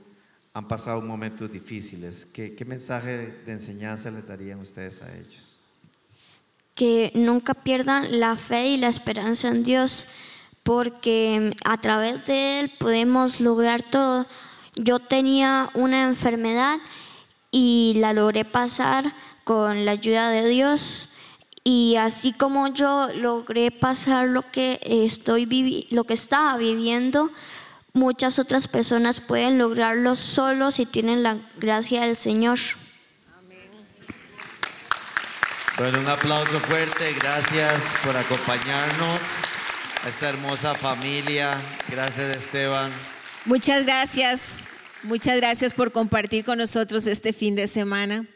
han 0.52 0.68
pasado 0.68 1.00
momentos 1.00 1.50
difíciles? 1.50 2.26
¿Qué, 2.26 2.54
qué 2.54 2.66
mensaje 2.66 3.40
de 3.46 3.52
enseñanza 3.52 4.10
le 4.10 4.20
darían 4.20 4.60
ustedes 4.60 5.00
a 5.00 5.16
ellos? 5.16 5.56
Que 6.74 7.10
nunca 7.14 7.54
pierdan 7.54 8.20
la 8.20 8.36
fe 8.36 8.66
y 8.66 8.76
la 8.76 8.88
esperanza 8.88 9.48
en 9.48 9.64
Dios 9.64 10.08
porque 10.68 11.56
a 11.64 11.78
través 11.78 12.26
de 12.26 12.60
él 12.60 12.68
podemos 12.68 13.40
lograr 13.40 13.80
todo. 13.80 14.26
Yo 14.74 14.98
tenía 14.98 15.70
una 15.72 16.04
enfermedad 16.04 16.76
y 17.50 17.94
la 17.96 18.12
logré 18.12 18.44
pasar 18.44 19.14
con 19.44 19.86
la 19.86 19.92
ayuda 19.92 20.28
de 20.28 20.46
Dios. 20.46 21.08
Y 21.64 21.96
así 21.96 22.34
como 22.34 22.68
yo 22.68 23.08
logré 23.14 23.70
pasar 23.70 24.28
lo 24.28 24.42
que, 24.50 24.78
estoy 24.82 25.86
lo 25.90 26.04
que 26.04 26.12
estaba 26.12 26.58
viviendo, 26.58 27.30
muchas 27.94 28.38
otras 28.38 28.68
personas 28.68 29.20
pueden 29.20 29.56
lograrlo 29.56 30.14
solo 30.16 30.70
si 30.70 30.84
tienen 30.84 31.22
la 31.22 31.38
gracia 31.56 32.02
del 32.02 32.14
Señor. 32.14 32.58
Bueno, 35.78 36.00
un 36.00 36.10
aplauso 36.10 36.60
fuerte, 36.60 37.14
gracias 37.18 37.94
por 38.02 38.14
acompañarnos 38.14 39.47
esta 40.06 40.28
hermosa 40.28 40.74
familia. 40.74 41.50
Gracias 41.90 42.36
Esteban. 42.36 42.92
Muchas 43.44 43.84
gracias, 43.84 44.56
muchas 45.02 45.36
gracias 45.36 45.74
por 45.74 45.92
compartir 45.92 46.44
con 46.44 46.58
nosotros 46.58 47.06
este 47.06 47.32
fin 47.32 47.56
de 47.56 47.68
semana 47.68 48.26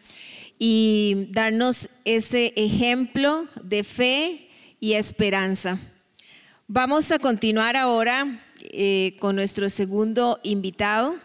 y 0.59 1.29
darnos 1.31 1.89
ese 2.05 2.53
ejemplo 2.57 3.47
de 3.63 3.85
fe 3.85 4.51
y 4.81 4.95
esperanza. 4.95 5.79
Vamos 6.67 7.11
a 7.11 7.19
continuar 7.19 7.77
ahora 7.77 8.41
eh, 8.61 9.17
con 9.21 9.37
nuestro 9.37 9.69
segundo 9.69 10.41
invitado. 10.43 11.17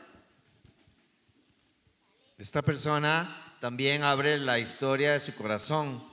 Esta 2.37 2.61
persona 2.61 3.55
también 3.59 4.03
abre 4.03 4.37
la 4.37 4.59
historia 4.59 5.13
de 5.13 5.19
su 5.19 5.33
corazón. 5.33 6.03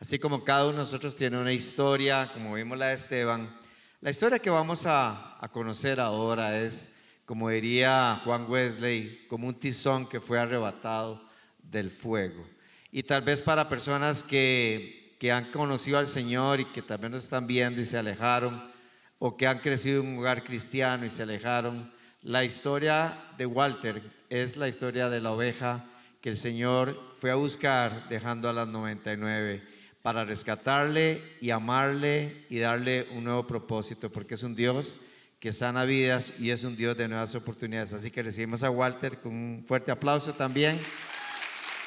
Así 0.00 0.18
como 0.18 0.44
cada 0.44 0.64
uno 0.64 0.72
de 0.72 0.78
nosotros 0.78 1.14
tiene 1.14 1.38
una 1.38 1.52
historia, 1.52 2.30
como 2.32 2.54
vimos 2.54 2.78
la 2.78 2.86
de 2.86 2.94
Esteban, 2.94 3.59
la 4.00 4.10
historia 4.10 4.38
que 4.38 4.48
vamos 4.48 4.86
a, 4.86 5.38
conocer 5.52 6.00
ahora 6.00 6.58
es, 6.58 6.96
como 7.26 7.50
diría 7.50 8.20
Juan 8.24 8.50
Wesley, 8.50 9.26
como 9.28 9.46
un 9.46 9.54
tizón 9.54 10.08
que 10.08 10.20
fue 10.20 10.38
arrebatado 10.38 11.22
del 11.62 11.90
fuego. 11.90 12.46
Y 12.90 13.02
tal 13.02 13.22
vez 13.22 13.42
para 13.42 13.68
personas 13.68 14.22
que, 14.24 15.16
que 15.20 15.30
han 15.30 15.50
conocido 15.50 15.98
al 15.98 16.06
Señor 16.06 16.60
y 16.60 16.64
que 16.66 16.80
también 16.80 17.12
nos 17.12 17.24
están 17.24 17.46
viendo 17.46 17.80
y 17.80 17.84
se 17.84 17.98
alejaron, 17.98 18.70
o 19.18 19.36
que 19.36 19.46
han 19.46 19.58
crecido 19.58 20.00
en 20.00 20.08
un 20.08 20.18
hogar 20.18 20.44
cristiano 20.44 21.04
y 21.04 21.10
se 21.10 21.22
alejaron, 21.22 21.92
la 22.22 22.42
historia 22.42 23.18
de 23.36 23.44
Walter 23.44 24.02
es 24.30 24.56
la 24.56 24.68
historia 24.68 25.10
de 25.10 25.20
la 25.20 25.32
oveja 25.32 25.84
que 26.22 26.30
el 26.30 26.38
Señor 26.38 26.98
fue 27.18 27.30
a 27.30 27.34
buscar 27.34 28.08
dejando 28.08 28.48
a 28.48 28.54
las 28.54 28.68
99 28.68 29.69
para 30.02 30.24
rescatarle 30.24 31.22
y 31.40 31.50
amarle 31.50 32.44
y 32.48 32.58
darle 32.58 33.06
un 33.12 33.24
nuevo 33.24 33.46
propósito, 33.46 34.10
porque 34.10 34.34
es 34.34 34.42
un 34.42 34.54
Dios 34.54 34.98
que 35.38 35.52
sana 35.52 35.84
vidas 35.84 36.34
y 36.38 36.50
es 36.50 36.64
un 36.64 36.76
Dios 36.76 36.96
de 36.96 37.08
nuevas 37.08 37.34
oportunidades. 37.34 37.94
Así 37.94 38.10
que 38.10 38.22
recibimos 38.22 38.62
a 38.62 38.70
Walter 38.70 39.18
con 39.18 39.34
un 39.34 39.64
fuerte 39.66 39.90
aplauso 39.90 40.34
también. 40.34 40.78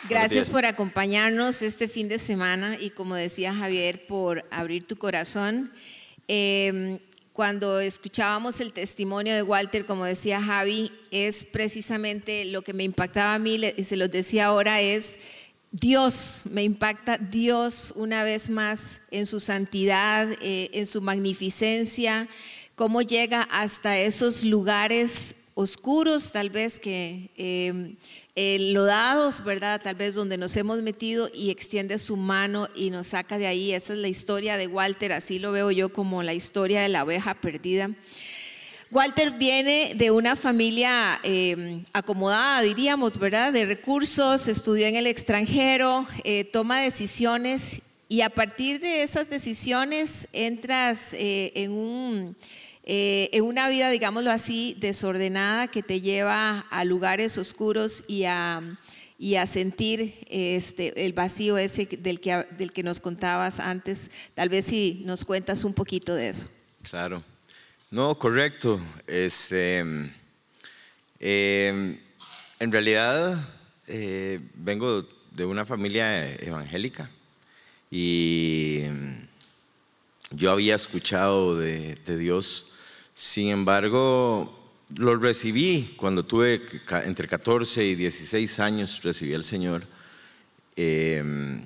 Gracias 0.09 0.49
por 0.49 0.65
acompañarnos 0.65 1.61
este 1.61 1.87
fin 1.87 2.09
de 2.09 2.19
semana 2.19 2.77
y 2.79 2.89
como 2.89 3.15
decía 3.15 3.53
Javier, 3.53 4.05
por 4.05 4.43
abrir 4.51 4.85
tu 4.85 4.97
corazón. 4.97 5.71
Em, 6.27 6.99
cuando 7.31 7.79
escuchábamos 7.79 8.59
el 8.59 8.73
testimonio 8.73 9.33
de 9.33 9.43
Walter, 9.43 9.85
como 9.85 10.05
decía 10.05 10.41
Javi, 10.41 10.91
es 11.09 11.45
precisamente 11.45 12.45
lo 12.45 12.63
que 12.63 12.73
me 12.73 12.83
impactaba 12.83 13.35
a 13.35 13.39
mí 13.39 13.59
y 13.77 13.83
se 13.85 13.95
los 13.95 14.09
decía 14.09 14.47
ahora, 14.47 14.81
es 14.81 15.17
Dios, 15.75 16.43
me 16.51 16.61
impacta 16.61 17.17
Dios 17.17 17.93
una 17.95 18.23
vez 18.23 18.51
más 18.51 18.99
en 19.09 19.25
su 19.25 19.39
santidad, 19.39 20.27
eh, 20.39 20.69
en 20.71 20.85
su 20.85 21.01
magnificencia, 21.01 22.27
cómo 22.75 23.01
llega 23.01 23.41
hasta 23.49 23.97
esos 23.97 24.43
lugares 24.43 25.33
oscuros, 25.55 26.31
tal 26.31 26.51
vez 26.51 26.77
que 26.77 27.31
eh, 27.37 27.95
eh, 28.35 28.59
lodados, 28.71 29.43
¿verdad? 29.43 29.81
Tal 29.83 29.95
vez 29.95 30.13
donde 30.13 30.37
nos 30.37 30.55
hemos 30.57 30.79
metido 30.83 31.27
y 31.33 31.49
extiende 31.49 31.97
su 31.97 32.17
mano 32.17 32.67
y 32.75 32.91
nos 32.91 33.07
saca 33.07 33.39
de 33.39 33.47
ahí. 33.47 33.73
Esa 33.73 33.93
es 33.93 33.99
la 33.99 34.09
historia 34.09 34.57
de 34.57 34.67
Walter, 34.67 35.11
así 35.11 35.39
lo 35.39 35.51
veo 35.51 35.71
yo 35.71 35.89
como 35.89 36.21
la 36.21 36.35
historia 36.35 36.83
de 36.83 36.89
la 36.89 37.03
oveja 37.03 37.33
perdida. 37.33 37.89
Walter 38.93 39.31
viene 39.31 39.93
de 39.95 40.11
una 40.11 40.35
familia 40.35 41.19
eh, 41.23 41.81
acomodada, 41.93 42.61
diríamos, 42.61 43.17
¿verdad? 43.17 43.51
De 43.51 43.65
recursos, 43.65 44.47
estudió 44.47 44.85
en 44.85 44.95
el 44.95 45.07
extranjero, 45.07 46.05
eh, 46.23 46.43
toma 46.43 46.79
decisiones 46.79 47.81
y 48.07 48.21
a 48.21 48.29
partir 48.29 48.79
de 48.79 49.01
esas 49.01 49.31
decisiones 49.31 50.27
entras 50.31 51.13
eh, 51.13 51.51
en, 51.55 51.71
un, 51.71 52.37
en 52.83 53.43
una 53.43 53.67
vida, 53.67 53.89
digámoslo 53.89 54.29
así, 54.29 54.77
desordenada 54.79 55.67
que 55.69 55.81
te 55.81 55.99
lleva 55.99 56.59
a 56.69 56.85
lugares 56.85 57.39
oscuros 57.39 58.03
y 58.07 58.25
a, 58.25 58.61
y 59.17 59.37
a 59.37 59.47
sentir 59.47 60.19
este, 60.29 61.03
el 61.03 61.13
vacío 61.13 61.57
ese 61.57 61.87
del 61.87 62.19
que, 62.19 62.45
del 62.59 62.71
que 62.71 62.83
nos 62.83 62.99
contabas 62.99 63.59
antes. 63.59 64.11
Tal 64.35 64.49
vez 64.49 64.65
si 64.65 65.01
nos 65.03 65.25
cuentas 65.25 65.63
un 65.63 65.73
poquito 65.73 66.13
de 66.13 66.29
eso. 66.29 66.47
Claro. 66.83 67.23
No, 67.93 68.17
correcto. 68.17 68.79
Este, 69.05 69.77
em, 69.77 70.09
en 71.19 72.71
realidad 72.71 73.37
eh, 73.87 74.39
vengo 74.55 75.07
de 75.29 75.45
una 75.45 75.63
familia 75.63 76.33
evangélica 76.41 77.11
y 77.91 78.79
em, 78.81 79.27
yo 80.31 80.49
había 80.49 80.73
escuchado 80.73 81.55
de, 81.55 81.95
Dios, 82.17 82.73
sin 83.13 83.49
embargo 83.49 84.73
lo 84.95 85.15
recibí 85.17 85.93
cuando 85.95 86.25
tuve 86.25 86.63
entre 87.05 87.27
14 87.27 87.85
y 87.85 87.93
16 87.93 88.59
años, 88.59 89.03
recibí 89.03 89.35
al 89.35 89.43
Señor. 89.43 89.83
Em, 90.75 91.63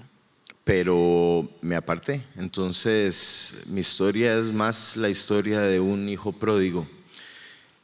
pero 0.68 1.48
me 1.62 1.78
aparté. 1.78 2.22
Entonces 2.36 3.64
mi 3.68 3.80
historia 3.80 4.38
es 4.38 4.52
más 4.52 4.98
la 4.98 5.08
historia 5.08 5.62
de 5.62 5.80
un 5.80 6.10
hijo 6.10 6.34
pródigo. 6.34 6.86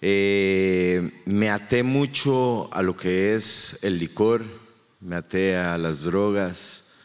Eh, 0.02 1.10
me 1.24 1.50
até 1.50 1.82
mucho 1.82 2.70
a 2.74 2.84
lo 2.84 2.98
que 2.98 3.36
es 3.36 3.80
el 3.84 4.00
licor, 4.00 4.44
me 5.00 5.16
até 5.16 5.56
a 5.56 5.78
las 5.78 6.04
drogas, 6.04 6.96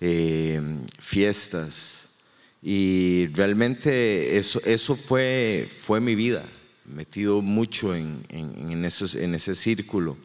eh, 0.00 0.60
fiestas, 0.98 2.16
y 2.60 3.28
realmente 3.28 4.38
eso, 4.38 4.60
eso 4.64 4.96
fue, 4.96 5.68
fue 5.70 6.00
mi 6.00 6.16
vida, 6.16 6.44
metido 6.84 7.42
mucho 7.42 7.94
en, 7.94 8.24
en, 8.28 8.84
esos, 8.84 9.14
en 9.14 9.36
ese 9.36 9.54
círculo. 9.54 10.16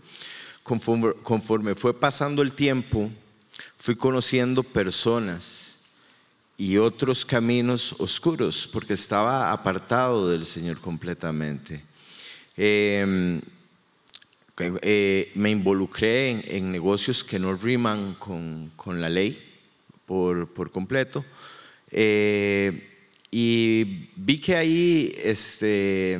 conforme 0.63 1.75
fue 1.75 1.99
pasando 1.99 2.41
el 2.41 2.53
tiempo, 2.53 3.11
fui 3.77 3.95
conociendo 3.95 4.63
personas 4.63 5.75
y 6.57 6.77
otros 6.77 7.25
caminos 7.25 7.95
oscuros 7.99 8.69
porque 8.71 8.93
estaba 8.93 9.51
apartado 9.51 10.29
del 10.29 10.45
Señor 10.45 10.79
completamente. 10.79 11.81
Em, 12.55 13.41
eh, 14.59 15.31
me 15.33 15.49
involucré 15.49 16.55
en, 16.55 16.71
negocios 16.71 17.23
que 17.23 17.39
no 17.39 17.55
riman 17.55 18.15
con, 18.19 18.71
la 18.85 19.09
ley 19.09 19.41
por, 20.05 20.71
completo. 20.71 21.25
Eh, 21.89 23.07
y 23.31 24.09
vi 24.15 24.37
que 24.37 24.55
ahí 24.55 25.13
este, 25.23 26.19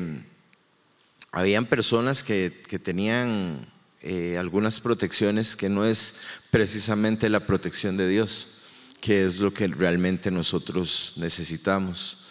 habían 1.32 1.68
personas 1.68 2.24
que, 2.24 2.52
que 2.68 2.80
tenían 2.80 3.72
eh, 4.06 4.38
algunas 4.38 4.82
protecciones 4.82 5.56
que 5.56 5.70
no 5.70 5.86
es 5.86 6.16
precisamente 6.52 7.30
la 7.30 7.46
protección 7.46 7.96
de 7.96 8.10
Dios, 8.10 8.50
que 9.00 9.26
es 9.26 9.40
lo 9.40 9.54
que 9.54 9.66
realmente 9.68 10.30
nosotros 10.30 11.14
necesitamos. 11.16 12.26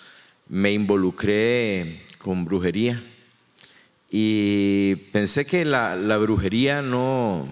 Me 0.51 0.71
involucré 0.71 2.03
con 2.19 2.45
brujería 2.45 3.03
y 4.11 4.97
pensé 5.13 5.47
que 5.47 5.65
la, 5.65 5.97
brujería 6.19 6.83
no, 6.83 7.49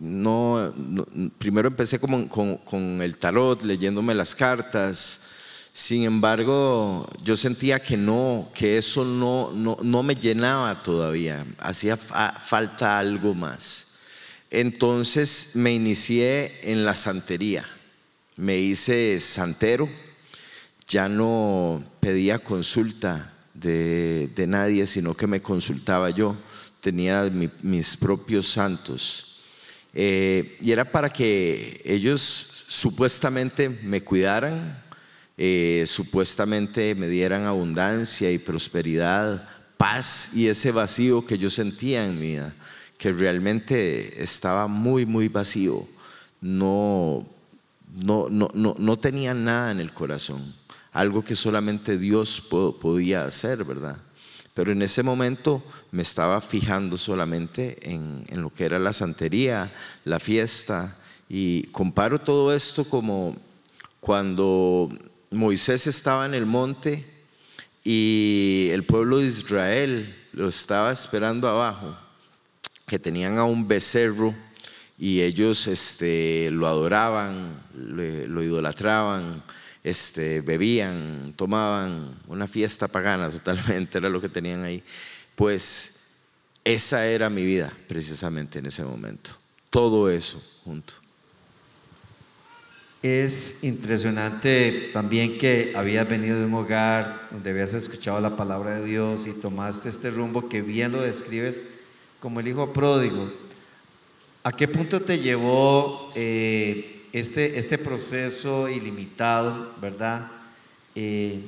no, 0.00 0.74
primero 1.38 1.68
empecé 1.68 2.00
como 2.00 2.28
con, 2.28 2.56
con 2.56 3.00
el 3.02 3.18
tarot, 3.18 3.62
leyéndome 3.62 4.16
las 4.16 4.34
cartas, 4.34 5.33
sin 5.76 6.04
embargo, 6.04 7.04
yo 7.24 7.34
sentía 7.34 7.80
que 7.80 7.96
no, 7.96 8.48
que 8.54 8.78
eso 8.78 9.04
no, 9.04 9.50
no, 9.52 10.02
me 10.04 10.14
llenaba 10.14 10.80
todavía, 10.84 11.44
hacía 11.58 11.96
falta 11.96 12.96
algo 12.96 13.34
más. 13.34 13.98
Entonces 14.52 15.50
me 15.54 15.74
inicié 15.74 16.60
en 16.62 16.84
la 16.84 16.94
santería, 16.94 17.68
me 18.36 18.56
hice 18.56 19.18
santero, 19.18 19.88
ya 20.86 21.08
no 21.08 21.82
pedía 21.98 22.38
consulta 22.38 23.34
de, 23.52 24.30
nadie, 24.46 24.86
sino 24.86 25.14
que 25.14 25.26
me 25.26 25.42
consultaba 25.42 26.10
yo, 26.10 26.36
tenía 26.80 27.28
mis 27.62 27.96
propios 27.96 28.46
santos. 28.46 29.40
Eh, 29.92 30.56
y 30.60 30.70
era 30.70 30.84
para 30.84 31.10
que 31.10 31.82
ellos 31.84 32.20
supuestamente 32.68 33.68
me 33.68 34.02
cuidaran, 34.02 34.83
eh, 35.36 35.84
supuestamente 35.86 36.94
me 36.94 37.08
dieran 37.08 37.44
abundancia 37.44 38.30
y 38.30 38.38
prosperidad, 38.38 39.48
paz 39.76 40.30
y 40.34 40.46
ese 40.46 40.70
vacío 40.70 41.24
que 41.26 41.38
yo 41.38 41.50
sentía 41.50 42.04
en 42.06 42.18
mi 42.18 42.32
vida, 42.32 42.54
que 42.96 43.12
realmente 43.12 44.22
estaba 44.22 44.68
muy, 44.68 45.06
muy 45.06 45.28
vacío. 45.28 45.86
No, 46.40 47.26
no, 48.04 48.28
no, 48.28 48.48
no, 48.54 48.96
tenía 48.98 49.34
nada 49.34 49.70
en 49.70 49.80
el 49.80 49.92
corazón, 49.92 50.54
algo 50.92 51.24
que 51.24 51.34
solamente 51.34 51.98
Dios 51.98 52.40
podía 52.40 53.24
hacer, 53.24 53.64
¿verdad? 53.64 53.98
Pero 54.52 54.70
en 54.70 54.82
ese 54.82 55.02
momento 55.02 55.64
me 55.90 56.02
estaba 56.02 56.40
fijando 56.40 56.96
solamente 56.96 57.78
en, 57.90 58.24
en 58.28 58.40
lo 58.40 58.50
que 58.50 58.64
era 58.64 58.78
la 58.78 58.92
santería, 58.92 59.72
la 60.04 60.20
fiesta, 60.20 60.96
y 61.28 61.64
comparo 61.68 62.20
todo 62.20 62.54
esto 62.54 62.84
como 62.84 63.36
cuando 64.00 64.90
Moisés 65.34 65.86
estaba 65.86 66.26
en 66.26 66.34
el 66.34 66.46
monte 66.46 67.04
y 67.84 68.68
el 68.72 68.84
pueblo 68.84 69.18
de 69.18 69.26
Israel 69.26 70.14
lo 70.32 70.48
estaba 70.48 70.90
esperando 70.90 71.48
abajo, 71.48 71.96
que 72.86 72.98
tenían 72.98 73.38
a 73.38 73.44
un 73.44 73.68
becerro 73.68 74.34
y 74.98 75.20
ellos 75.20 75.66
este, 75.66 76.50
lo 76.50 76.66
adoraban, 76.66 77.62
lo, 77.74 78.42
idolatraban, 78.42 79.42
este, 79.82 80.40
bebían, 80.40 81.34
tomaban, 81.36 82.18
una 82.26 82.46
fiesta 82.48 82.88
pagana 82.88 83.28
totalmente 83.30 83.98
era 83.98 84.08
lo 84.08 84.20
que 84.20 84.28
tenían 84.28 84.62
ahí. 84.64 84.82
Pues 85.34 86.12
esa 86.64 87.06
era 87.06 87.28
mi 87.28 87.44
vida 87.44 87.72
precisamente 87.86 88.60
en 88.60 88.66
ese 88.66 88.84
momento, 88.84 89.30
todo 89.70 90.08
eso 90.08 90.42
junto. 90.64 91.03
Es 93.04 93.62
impresionante 93.62 94.88
también 94.94 95.36
que 95.36 95.74
habías 95.76 96.08
venido 96.08 96.38
de 96.38 96.46
un 96.46 96.54
hogar 96.54 97.28
donde 97.30 97.50
habías 97.50 97.74
escuchado 97.74 98.18
la 98.18 98.34
palabra 98.34 98.80
de 98.80 98.86
Dios 98.86 99.26
y 99.26 99.34
tomaste 99.34 99.90
este 99.90 100.10
rumbo 100.10 100.48
que 100.48 100.62
bien 100.62 100.92
lo 100.92 101.02
describes 101.02 101.66
como 102.18 102.40
el 102.40 102.48
hijo 102.48 102.72
pródigo. 102.72 103.30
¿A 104.42 104.52
qué 104.52 104.66
punto 104.66 105.02
te 105.02 105.18
llevó 105.18 106.12
eh, 106.14 107.02
este, 107.12 107.58
este 107.58 107.76
proceso 107.76 108.70
ilimitado, 108.70 109.74
verdad? 109.82 110.30
Eh, 110.94 111.44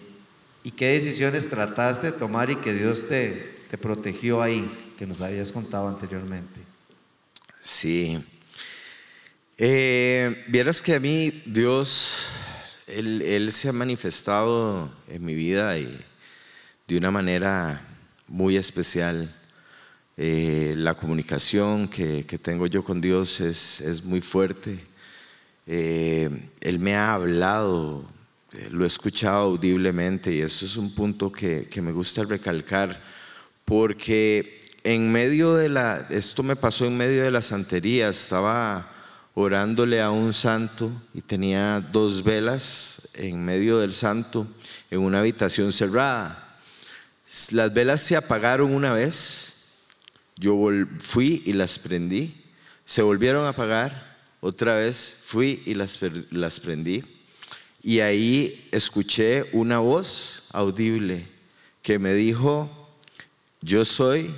¿Y 0.62 0.73
qué 0.73 0.88
decisiones 0.88 1.49
trataste 1.49 2.09
de 2.09 2.19
tomar 2.19 2.51
y 2.51 2.57
que 2.57 2.75
Dios 2.75 3.09
te, 3.09 3.62
te 3.71 3.79
protegió 3.79 4.42
ahí, 4.42 4.71
que 4.99 5.07
nos 5.07 5.23
habías 5.23 5.53
contado 5.53 5.88
anteriormente? 5.88 6.61
Sí, 7.62 8.23
eh, 9.59 10.45
vieras 10.49 10.83
que 10.83 10.95
a 10.95 11.01
mí 11.01 11.42
Dios, 11.47 12.29
él, 12.87 13.51
se 13.51 13.69
ha 13.69 13.73
manifestado 13.73 14.92
en 15.09 15.25
mi 15.25 15.35
vida 15.35 15.79
y 15.79 15.99
de 16.87 16.99
una 16.99 17.11
manera 17.11 17.83
muy 18.29 18.57
especial. 18.57 19.35
Eh, 20.19 20.75
la 20.77 20.95
comunicación 20.95 21.88
que, 21.88 22.25
tengo 22.42 22.66
yo 22.66 22.85
con 22.85 23.01
Dios 23.01 23.40
es, 23.40 24.05
muy 24.05 24.21
fuerte. 24.21 24.79
Eh, 25.66 26.31
él 26.61 26.79
me 26.79 26.95
ha 26.95 27.14
hablado, 27.14 28.05
lo 28.71 28.85
he 28.85 28.87
escuchado 28.87 29.53
audiblemente 29.53 30.35
y 30.35 30.40
eso 30.40 30.64
es 30.66 30.77
un 30.77 30.95
punto 30.95 31.33
que, 31.33 31.69
que 31.69 31.83
me 31.83 31.92
gusta 31.92 32.25
recalcar 32.25 33.01
porque 33.64 34.61
en 34.85 35.11
medio 35.11 35.55
de 35.55 35.69
la, 35.69 36.07
esto 36.11 36.42
me 36.42 36.57
pasó 36.57 36.87
en 36.87 36.97
medio 36.97 37.25
de 37.25 37.31
la 37.33 37.42
santería, 37.42 38.09
estaba 38.09 38.95
orándole 39.38 40.01
a 40.01 40.11
un 40.11 40.33
santo 40.33 40.90
y 41.12 41.20
tenía 41.20 41.87
dos 41.92 42.25
velas 42.25 43.07
en 43.12 43.44
medio 43.44 43.79
del 43.79 43.92
santo 43.92 44.46
en 44.90 45.01
una 45.01 45.18
habitación 45.18 45.72
cerrada. 45.72 46.59
Las 47.51 47.75
velas 47.75 48.01
se 48.01 48.16
apagaron 48.16 48.75
una 48.75 48.94
vez, 48.94 49.75
yo 50.37 50.59
fui 51.01 51.42
y 51.44 51.53
las 51.53 51.79
prendí, 51.79 52.35
se 52.87 53.03
volvieron 53.03 53.44
a 53.44 53.51
apagar, 53.51 54.16
otra 54.40 54.77
vez 54.77 55.18
fui 55.25 55.62
y 55.66 55.75
las, 55.75 55.99
las 56.31 56.59
prendí. 56.59 57.05
Y 57.83 58.01
ahí 58.01 58.66
escuché 58.72 59.51
una 59.53 59.81
voz 59.81 60.44
audible 60.53 61.29
que 61.83 61.99
me 61.99 62.14
dijo, 62.14 62.70
yo 63.61 63.85
soy, 63.85 64.35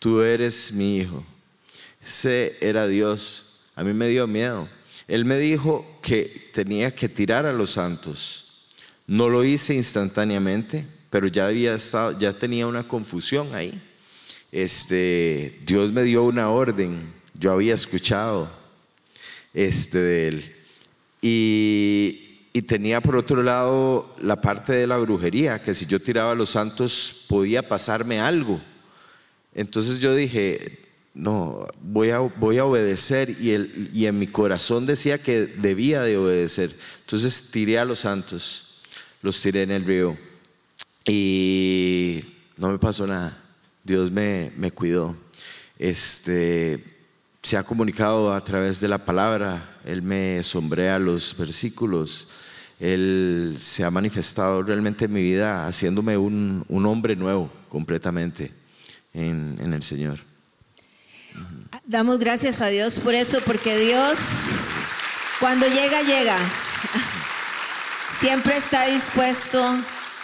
tú 0.00 0.22
eres 0.22 0.72
mi 0.72 0.98
hijo. 0.98 1.24
Ese 2.02 2.58
era 2.60 2.88
Dios 2.88 3.49
a 3.74 3.84
mí 3.84 3.92
me 3.92 4.08
dio 4.08 4.26
miedo. 4.26 4.68
Él 5.08 5.24
me 5.24 5.38
dijo 5.38 5.98
que 6.02 6.50
tenía 6.52 6.94
que 6.94 7.08
tirar 7.08 7.46
a 7.46 7.52
los 7.52 7.70
santos. 7.70 8.66
No 9.06 9.28
lo 9.28 9.44
hice 9.44 9.74
instantáneamente, 9.74 10.86
pero 11.10 11.26
ya 11.26 11.46
había 11.46 11.74
estado, 11.74 12.18
ya 12.18 12.32
tenía 12.32 12.66
una 12.66 12.86
confusión 12.86 13.54
ahí. 13.54 13.80
Este, 14.52 15.58
Dios 15.64 15.92
me 15.92 16.04
dio 16.04 16.22
una 16.24 16.50
orden. 16.50 17.12
Yo 17.34 17.52
había 17.52 17.74
escuchado 17.74 18.50
este 19.52 19.98
de 19.98 20.28
él. 20.28 20.56
Y, 21.22 22.30
y 22.52 22.62
tenía 22.62 23.00
por 23.00 23.16
otro 23.16 23.42
lado 23.42 24.14
la 24.20 24.40
parte 24.40 24.72
de 24.72 24.86
la 24.86 24.96
brujería, 24.98 25.62
que 25.62 25.74
si 25.74 25.86
yo 25.86 26.00
tiraba 26.00 26.32
a 26.32 26.36
los 26.36 26.50
santos 26.50 27.24
podía 27.28 27.66
pasarme 27.66 28.20
algo. 28.20 28.60
Entonces 29.54 29.98
yo 29.98 30.14
dije, 30.14 30.79
no, 31.14 31.66
voy 31.82 32.10
a, 32.10 32.20
voy 32.20 32.58
a 32.58 32.64
obedecer 32.64 33.36
y, 33.40 33.50
el, 33.50 33.90
y 33.92 34.06
en 34.06 34.18
mi 34.18 34.28
corazón 34.28 34.86
decía 34.86 35.18
que 35.18 35.46
debía 35.46 36.02
de 36.02 36.16
obedecer. 36.16 36.70
Entonces 37.00 37.50
tiré 37.50 37.78
a 37.78 37.84
los 37.84 38.00
santos, 38.00 38.82
los 39.22 39.40
tiré 39.40 39.62
en 39.62 39.72
el 39.72 39.84
río 39.84 40.16
y 41.04 42.24
no 42.56 42.70
me 42.70 42.78
pasó 42.78 43.06
nada. 43.06 43.36
Dios 43.82 44.10
me, 44.10 44.52
me 44.56 44.70
cuidó. 44.70 45.16
Este, 45.78 46.84
se 47.42 47.56
ha 47.56 47.64
comunicado 47.64 48.32
a 48.32 48.44
través 48.44 48.80
de 48.80 48.88
la 48.88 48.98
palabra, 48.98 49.78
Él 49.84 50.02
me 50.02 50.42
sombrea 50.42 50.98
los 50.98 51.36
versículos, 51.36 52.28
Él 52.78 53.56
se 53.58 53.82
ha 53.82 53.90
manifestado 53.90 54.62
realmente 54.62 55.06
en 55.06 55.12
mi 55.12 55.22
vida 55.22 55.66
haciéndome 55.66 56.16
un, 56.16 56.64
un 56.68 56.86
hombre 56.86 57.16
nuevo 57.16 57.50
completamente 57.68 58.52
en, 59.12 59.56
en 59.60 59.72
el 59.72 59.82
Señor. 59.82 60.29
Damos 61.84 62.18
gracias 62.18 62.60
a 62.60 62.68
Dios 62.68 63.00
por 63.00 63.14
eso, 63.14 63.40
porque 63.44 63.76
Dios 63.76 64.18
cuando 65.40 65.66
llega, 65.66 66.02
llega. 66.02 66.38
Siempre 68.18 68.56
está 68.56 68.86
dispuesto 68.86 69.64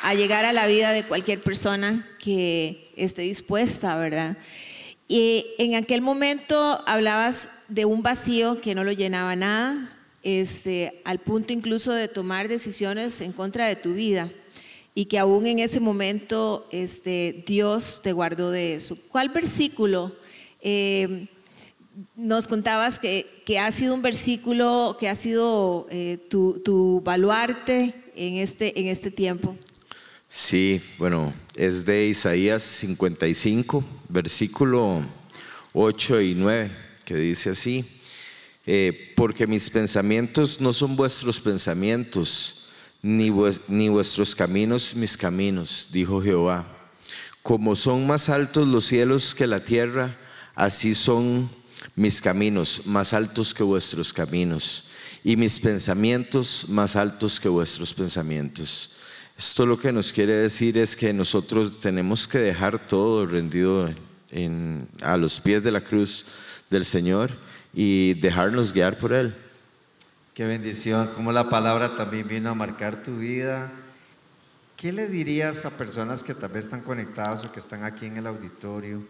a 0.03 0.15
llegar 0.15 0.45
a 0.45 0.53
la 0.53 0.67
vida 0.67 0.93
de 0.93 1.05
cualquier 1.05 1.41
persona 1.41 2.07
que 2.23 2.93
esté 2.97 3.23
dispuesta, 3.23 3.97
¿verdad? 3.97 4.37
Y 5.09 5.47
en 5.59 5.75
aquel 5.75 6.03
momento 6.03 6.83
hablabas 6.87 7.49
de 7.69 7.85
un 7.85 8.03
vacío 8.03 8.61
que 8.61 8.75
no 8.75 8.85
lo 8.85 8.93
llenaba 8.93 9.37
nada, 9.37 9.97
este, 10.23 11.01
al 11.05 11.19
punto 11.19 11.53
incluso 11.53 11.93
de 11.93 12.09
tomar 12.09 12.49
decisiones 12.49 13.21
en 13.21 13.33
contra 13.33 13.67
de 13.67 13.77
tu 13.77 13.95
vida 13.95 14.29
y 14.95 15.07
que 15.07 15.19
aún 15.19 15.47
en 15.47 15.61
ese 15.61 15.81
momento 15.81 16.67
este, 16.73 17.45
Dios 17.47 18.01
te 18.03 18.13
guardó 18.13 18.51
de 18.51 18.75
eso. 18.75 18.99
¿Cuál 19.09 19.29
versículo 19.29 20.15
eh, 20.61 21.29
nos 22.15 22.47
contabas 22.49 22.99
que, 22.99 23.59
ha 23.59 23.71
sido 23.73 23.95
un 23.95 24.03
versículo 24.03 24.97
que 24.99 25.09
ha 25.09 25.17
sido 25.17 25.87
eh, 25.91 26.19
tu, 26.29 27.01
baluarte 27.05 27.95
en 28.15 28.35
este, 28.37 28.79
en 28.79 28.87
este 28.87 29.11
tiempo. 29.11 29.57
Sí, 30.29 30.81
bueno, 30.99 31.33
es 31.55 31.87
de 31.87 32.07
Isaías 32.07 32.63
55, 32.63 33.85
versículo 34.09 35.03
8 35.73 36.21
y 36.21 36.35
9, 36.35 36.71
que 37.05 37.17
dice 37.17 37.51
así, 37.51 37.85
eh, 38.67 39.13
porque 39.15 39.47
mis 39.47 39.71
pensamientos 39.71 40.61
no 40.61 40.73
son 40.73 40.97
vuestros 40.97 41.41
pensamientos, 41.41 42.71
ni, 43.03 43.33
ni 43.69 43.89
vuestros 43.89 44.35
caminos 44.35 44.97
mis 44.97 45.17
caminos, 45.17 45.91
dijo 45.93 46.21
Jehová. 46.21 46.67
Como 47.43 47.77
son 47.77 48.07
más 48.07 48.29
altos 48.29 48.67
los 48.67 48.87
cielos 48.87 49.35
que 49.35 49.47
la 49.47 49.65
tierra, 49.65 50.19
así 50.57 50.95
son 50.95 51.49
mis 51.95 52.21
caminos 52.21 52.87
más 52.87 53.13
altos 53.13 53.55
que 53.55 53.63
vuestros 53.63 54.13
caminos 54.13 54.89
y 55.23 55.37
mis 55.37 55.61
pensamientos 55.61 56.69
más 56.69 56.97
altos 56.97 57.39
que 57.39 57.49
vuestros 57.49 57.95
pensamientos. 57.95 58.97
Esto 59.39 59.67
lo 59.67 59.79
que 59.79 59.93
nos 59.93 60.13
quiere 60.13 60.33
decir 60.33 60.79
es 60.79 60.97
que 60.97 61.13
nosotros 61.13 61.79
tenemos 61.79 62.27
que 62.27 62.39
dejar 62.39 62.79
todo 62.79 63.27
rendido 63.27 63.93
a 65.03 65.17
los 65.17 65.39
pies 65.41 65.63
de 65.63 65.73
la 65.73 65.83
cruz 65.83 66.25
del 66.71 66.85
Señor 66.85 67.31
y 67.75 68.15
dejarnos 68.15 68.73
guiar 68.73 68.97
por 68.99 69.13
Él. 69.13 69.35
Qué 70.33 70.47
bendición, 70.47 71.09
como 71.15 71.33
la 71.33 71.51
palabra 71.51 71.97
también 71.97 72.27
vino 72.29 72.51
a 72.51 72.55
marcar 72.55 73.03
tu 73.03 73.19
vida. 73.19 73.71
¿Qué 74.77 74.93
le 74.93 75.09
dirías 75.09 75.65
a 75.65 75.71
personas 75.71 76.23
que 76.23 76.35
tal 76.35 76.51
vez 76.51 76.65
están 76.65 76.83
conectadas 76.83 77.45
o 77.45 77.53
que 77.53 77.61
están 77.61 77.85
aquí 77.85 78.07
en 78.07 78.17
el 78.17 78.27
auditorio? 78.27 79.03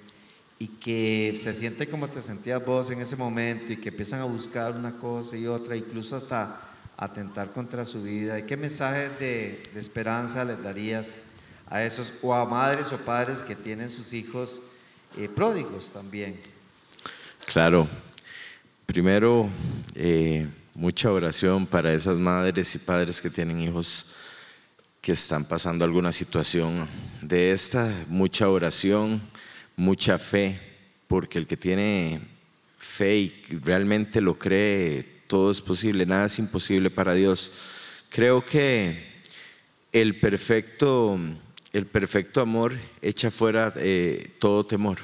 Y 0.58 0.68
que 0.68 1.38
se 1.38 1.52
siente 1.52 1.86
como 1.86 2.08
te 2.08 2.22
sentías 2.22 2.64
vos 2.64 2.90
en 2.90 3.00
ese 3.00 3.16
momento 3.16 3.72
y 3.72 3.76
que 3.76 3.90
empiezan 3.90 4.20
a 4.20 4.24
buscar 4.24 4.74
una 4.74 4.92
cosa 4.98 5.36
y 5.36 5.46
otra, 5.46 5.76
incluso 5.76 6.16
hasta 6.16 6.60
atentar 6.96 7.52
contra 7.52 7.84
su 7.84 8.02
vida. 8.02 8.38
¿Y 8.38 8.44
qué 8.44 8.56
mensaje 8.56 9.10
de, 9.20 9.62
esperanza 9.74 10.44
les 10.44 10.62
darías 10.62 11.18
a 11.68 11.84
esos 11.84 12.12
o 12.22 12.32
a 12.32 12.46
madres 12.46 12.90
o 12.92 12.96
padres 12.96 13.42
que 13.42 13.54
tienen 13.54 13.90
sus 13.90 14.14
hijos 14.14 14.62
eh, 15.16 15.28
pródigos 15.28 15.90
también? 15.92 16.40
Claro, 17.44 17.86
primero 18.86 19.50
eh, 19.94 20.46
mucha 20.74 21.12
oración 21.12 21.66
para 21.66 21.92
esas 21.92 22.16
madres 22.16 22.74
y 22.74 22.78
padres 22.78 23.20
que 23.20 23.28
tienen 23.28 23.60
hijos 23.60 24.14
que 25.02 25.12
están 25.12 25.44
pasando 25.44 25.84
alguna 25.84 26.12
situación 26.12 26.88
de 27.20 27.52
esta, 27.52 27.92
mucha 28.08 28.48
oración 28.48 29.20
mucha 29.76 30.18
fe, 30.18 30.58
porque 31.06 31.38
el 31.38 31.46
que 31.46 31.56
tiene 31.56 32.20
fe 32.78 33.16
y 33.16 33.42
realmente 33.62 34.20
lo 34.20 34.38
cree, 34.38 35.02
todo 35.28 35.50
es 35.50 35.60
posible, 35.60 36.06
nada 36.06 36.26
es 36.26 36.38
imposible 36.38 36.90
para 36.90 37.14
Dios. 37.14 37.52
Creo 38.08 38.44
que 38.44 39.16
el 39.92 40.18
perfecto, 40.18 41.18
el 41.72 41.86
perfecto 41.86 42.40
amor 42.40 42.74
echa 43.02 43.30
fuera 43.30 43.72
eh, 43.76 44.30
todo 44.38 44.64
temor. 44.64 44.98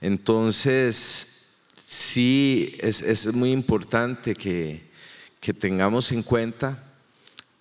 Entonces, 0.00 1.52
sí, 1.86 2.76
es, 2.78 3.02
es 3.02 3.32
muy 3.34 3.50
importante 3.50 4.34
que, 4.34 4.82
que, 5.40 5.54
tengamos 5.54 6.12
en 6.12 6.22
cuenta 6.22 6.82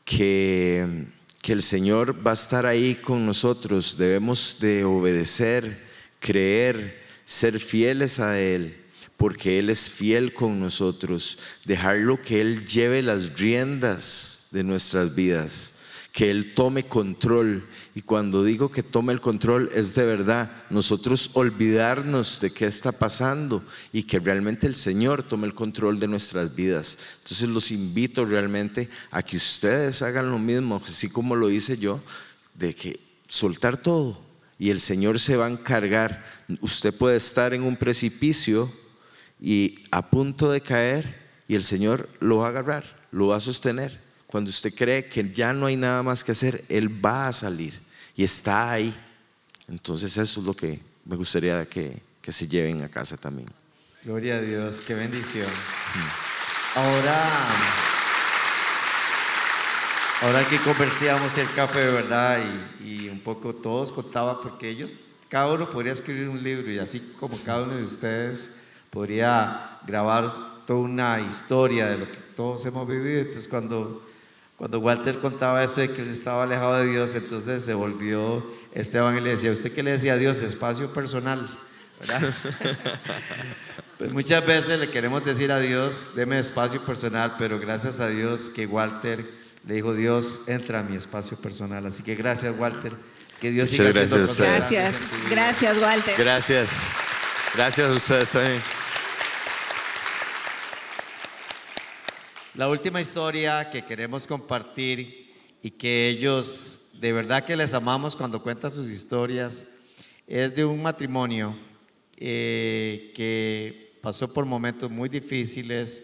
que, 0.04 1.06
que 1.42 1.54
el 1.54 1.62
Señor 1.62 2.26
va 2.26 2.32
a 2.32 2.36
estar 2.36 2.66
ahí 2.66 2.96
con 2.96 3.26
nosotros, 3.26 3.98
debemos 3.98 4.58
de 4.60 4.84
obedecer 4.84 5.83
creer, 6.24 7.04
ser 7.26 7.60
fieles 7.60 8.20
a 8.22 8.40
Él, 8.40 8.78
porque 9.18 9.60
Él 9.60 9.70
es 9.70 9.92
fiel 9.92 10.34
con 10.34 10.58
nosotros, 10.60 11.38
dejarlo 11.66 12.22
que 12.22 12.40
Él 12.40 12.66
lleve 12.66 13.04
las 13.04 13.38
riendas 13.38 14.48
de 14.52 14.64
nuestras 14.64 15.16
vidas, 15.16 15.80
que 16.14 16.32
Él 16.32 16.54
tome 16.54 16.86
control. 16.86 17.68
Y 17.94 18.04
cuando 18.04 18.42
digo 18.44 18.72
que 18.72 18.84
tome 18.84 19.12
el 19.12 19.20
control 19.20 19.70
es 19.76 19.96
de 19.96 20.06
verdad, 20.06 20.50
nosotros 20.70 21.32
olvidarnos 21.34 22.40
de 22.40 22.52
qué 22.52 22.68
está 22.68 22.94
pasando 22.94 23.62
y 23.92 24.04
que 24.04 24.20
realmente 24.20 24.66
el 24.66 24.76
Señor 24.76 25.24
tome 25.24 25.46
el 25.46 25.54
control 25.54 26.00
de 26.00 26.08
nuestras 26.08 26.56
vidas. 26.56 26.98
Entonces 27.18 27.50
los 27.50 27.70
invito 27.70 28.24
realmente 28.24 28.88
a 29.12 29.22
que 29.24 29.36
ustedes 29.36 30.02
hagan 30.02 30.32
lo 30.32 30.40
mismo, 30.40 30.82
así 30.86 31.10
como 31.10 31.36
lo 31.36 31.52
hice 31.52 31.78
yo, 31.78 32.02
de 32.54 32.74
que 32.74 33.00
soltar 33.28 33.76
todo 33.76 34.33
y 34.64 34.70
el 34.70 34.80
Señor 34.80 35.20
se 35.20 35.36
va 35.36 35.48
a 35.48 35.50
encargar. 35.50 36.24
Usted 36.62 36.94
puede 36.94 37.18
estar 37.18 37.54
en 37.54 37.64
un 37.64 37.76
precipicio 37.76 38.72
y 39.38 39.84
a 39.92 40.10
punto 40.10 40.50
de 40.50 40.62
caer 40.62 41.04
y 41.50 41.56
el 41.56 41.66
Señor 41.66 42.08
lo 42.22 42.38
va 42.38 42.46
a 42.46 42.50
agarrar, 42.52 42.86
lo 43.12 43.28
va 43.28 43.36
a 43.36 43.40
sostener. 43.42 44.00
Cuando 44.26 44.52
usted 44.52 44.74
cree 44.74 45.10
que 45.10 45.30
ya 45.34 45.52
no 45.52 45.66
hay 45.66 45.76
nada 45.76 46.02
más 46.02 46.24
que 46.24 46.32
hacer, 46.32 46.64
Él 46.70 47.06
va 47.06 47.28
a 47.28 47.34
salir 47.34 47.78
y 48.16 48.24
está 48.24 48.72
ahí. 48.72 48.96
Entonces 49.68 50.16
eso 50.16 50.40
es 50.40 50.46
lo 50.46 50.54
que 50.54 50.80
me 51.04 51.18
gustaría 51.18 51.66
que, 51.66 52.02
que 52.22 52.32
se 52.32 52.48
lleven 52.48 52.84
a 52.84 52.88
casa 52.88 53.18
también. 53.18 53.50
Gloria 54.06 54.38
a 54.38 54.42
Dios, 54.42 54.80
qué 54.80 54.94
bendición. 54.94 55.50
Ahora... 56.74 57.93
Ahora 60.24 60.48
que 60.48 60.58
convertíamos 60.58 61.38
el 61.38 61.52
café, 61.52 61.80
de 61.82 61.92
¿verdad? 61.92 62.42
Y, 62.82 63.10
un 63.10 63.20
poco 63.20 63.54
todos 63.54 63.92
contaban, 63.92 64.38
porque 64.42 64.70
ellos, 64.70 64.96
cada 65.28 65.52
uno 65.52 65.70
podría 65.70 65.92
escribir 65.92 66.30
un 66.30 66.42
libro 66.42 66.72
y 66.72 66.80
así 66.80 67.02
como 67.20 67.38
cada 67.44 67.64
uno 67.64 67.76
de 67.76 67.84
ustedes 67.84 68.62
podría 68.90 69.80
grabar 69.86 70.64
toda 70.66 70.80
una 70.80 71.20
historia 71.20 71.88
de 71.88 71.98
lo 71.98 72.10
que 72.10 72.20
todos 72.38 72.66
hemos 72.66 72.88
vivido. 72.88 73.20
Entonces 73.20 73.50
cuando, 73.50 74.02
cuando 74.58 74.80
Walter 74.80 75.20
contaba 75.20 75.62
eso 75.62 75.82
de 75.82 75.92
que 75.92 76.02
él 76.02 76.08
estaba 76.08 76.44
alejado 76.44 76.78
de 76.78 76.90
Dios, 76.90 77.14
entonces 77.16 77.66
se 77.66 77.74
volvió 77.74 78.46
Esteban 78.74 79.18
y 79.18 79.20
le 79.20 79.32
decía, 79.32 79.52
¿usted 79.52 79.74
qué 79.74 79.84
le 79.84 79.92
decía 79.92 80.14
a 80.14 80.18
Dios? 80.18 80.42
Espacio 80.42 80.94
personal. 80.94 81.50
¿verdad? 82.00 82.34
pues 83.98 84.14
muchas 84.14 84.46
veces 84.46 84.80
le 84.80 84.90
queremos 84.90 85.26
decir 85.26 85.52
a 85.52 85.60
Dios, 85.60 86.16
deme 86.16 86.40
espacio 86.40 86.80
personal, 86.86 87.36
pero 87.38 87.60
gracias 87.60 88.00
a 88.00 88.08
Dios 88.08 88.50
que 88.50 88.66
Walter 88.66 89.43
le 89.66 89.76
dijo, 89.76 89.94
Dios, 89.94 90.42
entra 90.48 90.80
a 90.80 90.84
mi 90.84 90.96
espacio 90.96 91.38
personal. 91.38 91.86
Así 91.86 92.04
que 92.04 92.16
gracias, 92.16 92.54
Walter. 92.58 92.94
Que 93.40 93.52
Dios 93.52 93.70
siga 93.70 93.86
Muchas 93.86 94.04
haciendo 94.04 94.28
gracias 94.28 94.38
cosas 94.38 94.50
a 94.50 94.58
ustedes. 94.58 95.30
Gracias, 95.30 95.30
gracias 95.30 95.78
Walter. 95.78 96.16
Gracias. 96.18 96.92
Gracias 97.56 97.90
a 97.90 97.94
ustedes 97.94 98.32
también. 98.32 98.62
La 102.56 102.70
última 102.70 103.02
historia 103.02 103.70
que 103.70 103.84
queremos 103.84 104.28
compartir 104.28 105.34
y 105.62 105.72
que 105.72 106.08
ellos 106.08 106.80
de 106.94 107.12
verdad 107.12 107.44
que 107.44 107.56
les 107.56 107.74
amamos 107.74 108.16
cuando 108.16 108.42
cuentan 108.42 108.72
sus 108.72 108.90
historias 108.90 109.66
es 110.28 110.56
de 110.56 110.64
un 110.64 110.82
matrimonio 110.82 111.58
eh, 112.16 113.12
que 113.16 113.98
pasó 114.02 114.32
por 114.32 114.46
momentos 114.46 114.90
muy 114.90 115.10
difíciles 115.10 116.04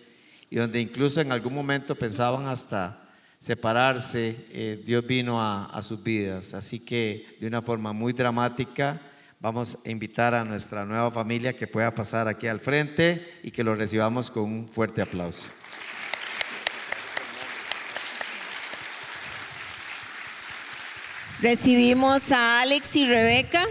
y 0.50 0.56
donde 0.56 0.82
incluso 0.82 1.22
en 1.22 1.32
algún 1.32 1.54
momento 1.54 1.96
pensaban 1.96 2.48
hasta 2.48 3.09
separarse, 3.40 4.36
eh, 4.52 4.84
Dios 4.86 5.06
vino 5.08 5.42
a, 5.42 5.66
a 5.66 5.82
sus 5.82 6.04
vidas. 6.04 6.54
Así 6.54 6.80
que 6.80 7.38
de 7.40 7.48
una 7.48 7.62
forma 7.62 7.94
muy 7.94 8.14
dramática 8.14 9.02
vamos 9.40 9.78
a 9.86 9.90
invitar 9.90 10.36
a 10.36 10.44
nuestra 10.44 10.86
nueva 10.86 11.10
familia 11.10 11.56
que 11.56 11.66
pueda 11.66 11.96
pasar 11.96 12.28
aquí 12.28 12.48
al 12.48 12.60
frente 12.60 13.40
y 13.42 13.52
que 13.52 13.64
lo 13.64 13.74
recibamos 13.76 14.30
con 14.30 14.44
un 14.44 14.68
fuerte 14.68 15.02
aplauso. 15.02 15.50
Recibimos 21.42 22.34
a 22.34 22.60
Alex 22.60 22.98
y 22.98 23.08
Rebeca 23.08 23.64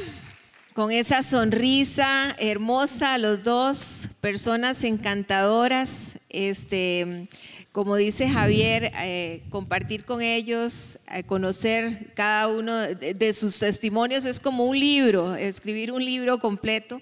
con 0.72 0.90
esa 0.90 1.22
sonrisa 1.22 2.34
hermosa, 2.38 3.18
los 3.18 3.42
dos, 3.42 4.06
personas 4.22 4.84
encantadoras. 4.84 6.18
Este, 6.30 7.28
como 7.72 7.96
dice 7.96 8.28
Javier, 8.28 8.92
eh, 9.00 9.42
compartir 9.50 10.04
con 10.04 10.22
ellos, 10.22 10.98
eh, 11.14 11.22
conocer 11.24 12.12
cada 12.14 12.48
uno 12.48 12.74
de, 12.76 13.32
sus 13.32 13.58
testimonios 13.58 14.24
es 14.24 14.40
como 14.40 14.64
un 14.64 14.78
libro, 14.78 15.34
escribir 15.36 15.92
un 15.92 16.04
libro 16.04 16.38
completo 16.38 17.00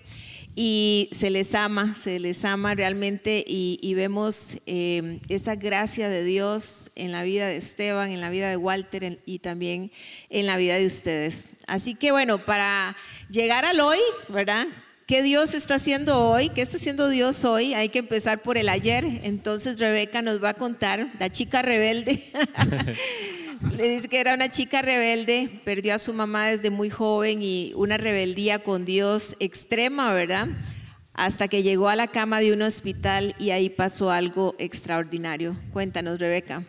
y 0.55 1.09
se 1.13 1.31
les 1.31 1.55
ama, 1.55 1.95
se 1.95 2.19
les 2.19 2.45
ama 2.45 2.75
realmente 2.75 3.45
y, 3.47 3.79
y 3.83 3.95
vemos 3.95 4.57
eh, 4.67 5.21
esa 5.29 5.55
gracia 5.55 6.09
de 6.09 6.25
Dios 6.25 6.91
en 6.97 7.13
la 7.13 7.23
vida 7.23 7.47
de 7.47 7.59
Esteban, 7.59 8.11
en 8.11 8.21
la 8.21 8.31
vida 8.31 8.49
de 8.49 8.57
Walter 8.57 9.05
en- 9.05 9.21
y 9.27 9.39
también 9.39 9.93
en 10.31 10.47
la 10.47 10.57
vida 10.57 10.77
de 10.77 10.87
ustedes. 10.87 11.45
Así 11.67 11.95
que 11.95 12.11
bueno, 12.11 12.39
para 12.39 12.97
llegar 13.31 13.65
al 13.67 13.81
hoy, 13.81 13.99
¿verdad? 14.29 14.67
¿Qué 15.07 15.23
Dios 15.23 15.55
está 15.55 15.77
haciendo 15.77 16.19
hoy? 16.19 16.49
¿Qué 16.49 16.63
está 16.63 16.79
haciendo 16.79 17.09
Dios 17.09 17.45
hoy? 17.45 17.75
Hay 17.75 17.91
que 17.91 18.01
empezar 18.01 18.43
por 18.43 18.59
el 18.59 18.69
ayer. 18.69 19.05
Entonces 19.23 19.79
Rebeca 19.79 20.21
nos 20.21 20.43
va 20.43 20.49
a 20.49 20.55
contar, 20.55 21.07
la 21.21 21.31
chica 21.31 21.63
rebelde. 21.63 22.25
Le 23.77 23.89
dice 23.89 24.09
que 24.09 24.19
era 24.19 24.35
una 24.35 24.51
chica 24.51 24.83
rebelde, 24.83 25.49
perdió 25.65 25.95
a 25.95 26.01
su 26.01 26.13
mamá 26.13 26.49
desde 26.49 26.71
muy 26.71 26.91
joven 26.91 27.41
y 27.41 27.73
una 27.77 27.99
rebeldía 27.99 28.59
con 28.59 28.85
Dios 28.85 29.37
extrema, 29.39 30.13
¿verdad? 30.13 30.49
Hasta 31.15 31.47
que 31.47 31.63
llegó 31.63 31.89
a 31.89 31.95
la 31.95 32.09
cama 32.09 32.41
de 32.41 32.53
un 32.53 32.63
hospital 32.63 33.37
y 33.39 33.51
ahí 33.51 33.71
pasó 33.71 34.11
algo 34.11 34.57
extraordinario. 34.59 35.57
Cuéntanos, 35.73 36.19
Rebeca. 36.19 36.65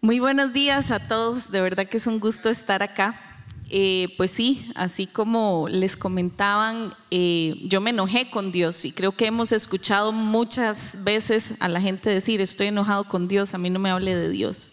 Muy 0.00 0.20
buenos 0.20 0.54
días 0.54 0.90
a 0.90 1.00
todos, 1.00 1.50
de 1.50 1.60
verdad 1.60 1.86
que 1.86 1.98
es 1.98 2.06
un 2.06 2.18
gusto 2.18 2.48
estar 2.48 2.82
acá. 2.82 3.31
Eh, 3.74 4.08
pues 4.18 4.30
sí, 4.30 4.70
así 4.74 5.06
como 5.06 5.66
les 5.66 5.96
comentaban, 5.96 6.92
eh, 7.10 7.54
yo 7.64 7.80
me 7.80 7.88
enojé 7.88 8.28
con 8.28 8.52
Dios 8.52 8.84
y 8.84 8.92
creo 8.92 9.12
que 9.12 9.24
hemos 9.24 9.50
escuchado 9.50 10.12
muchas 10.12 11.02
veces 11.02 11.54
a 11.58 11.70
la 11.70 11.80
gente 11.80 12.10
decir, 12.10 12.42
estoy 12.42 12.66
enojado 12.66 13.04
con 13.04 13.28
Dios, 13.28 13.54
a 13.54 13.58
mí 13.58 13.70
no 13.70 13.78
me 13.78 13.88
hable 13.88 14.14
de 14.14 14.28
Dios. 14.28 14.72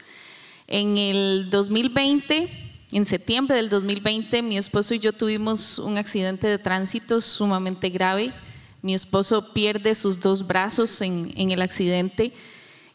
En 0.67 0.97
el 0.97 1.49
2020, 1.49 2.49
en 2.91 3.05
septiembre 3.05 3.55
del 3.55 3.69
2020, 3.69 4.41
mi 4.41 4.57
esposo 4.57 4.93
y 4.93 4.99
yo 4.99 5.13
tuvimos 5.13 5.79
un 5.79 5.97
accidente 5.97 6.47
de 6.47 6.57
tránsito 6.57 7.21
sumamente 7.21 7.87
grave. 7.87 8.33
Mi 8.81 8.93
esposo 8.93 9.53
pierde 9.53 9.95
sus 9.95 10.19
dos 10.19 10.45
brazos 10.45 10.99
en, 10.99 11.31
en 11.37 11.51
el 11.51 11.61
accidente. 11.61 12.33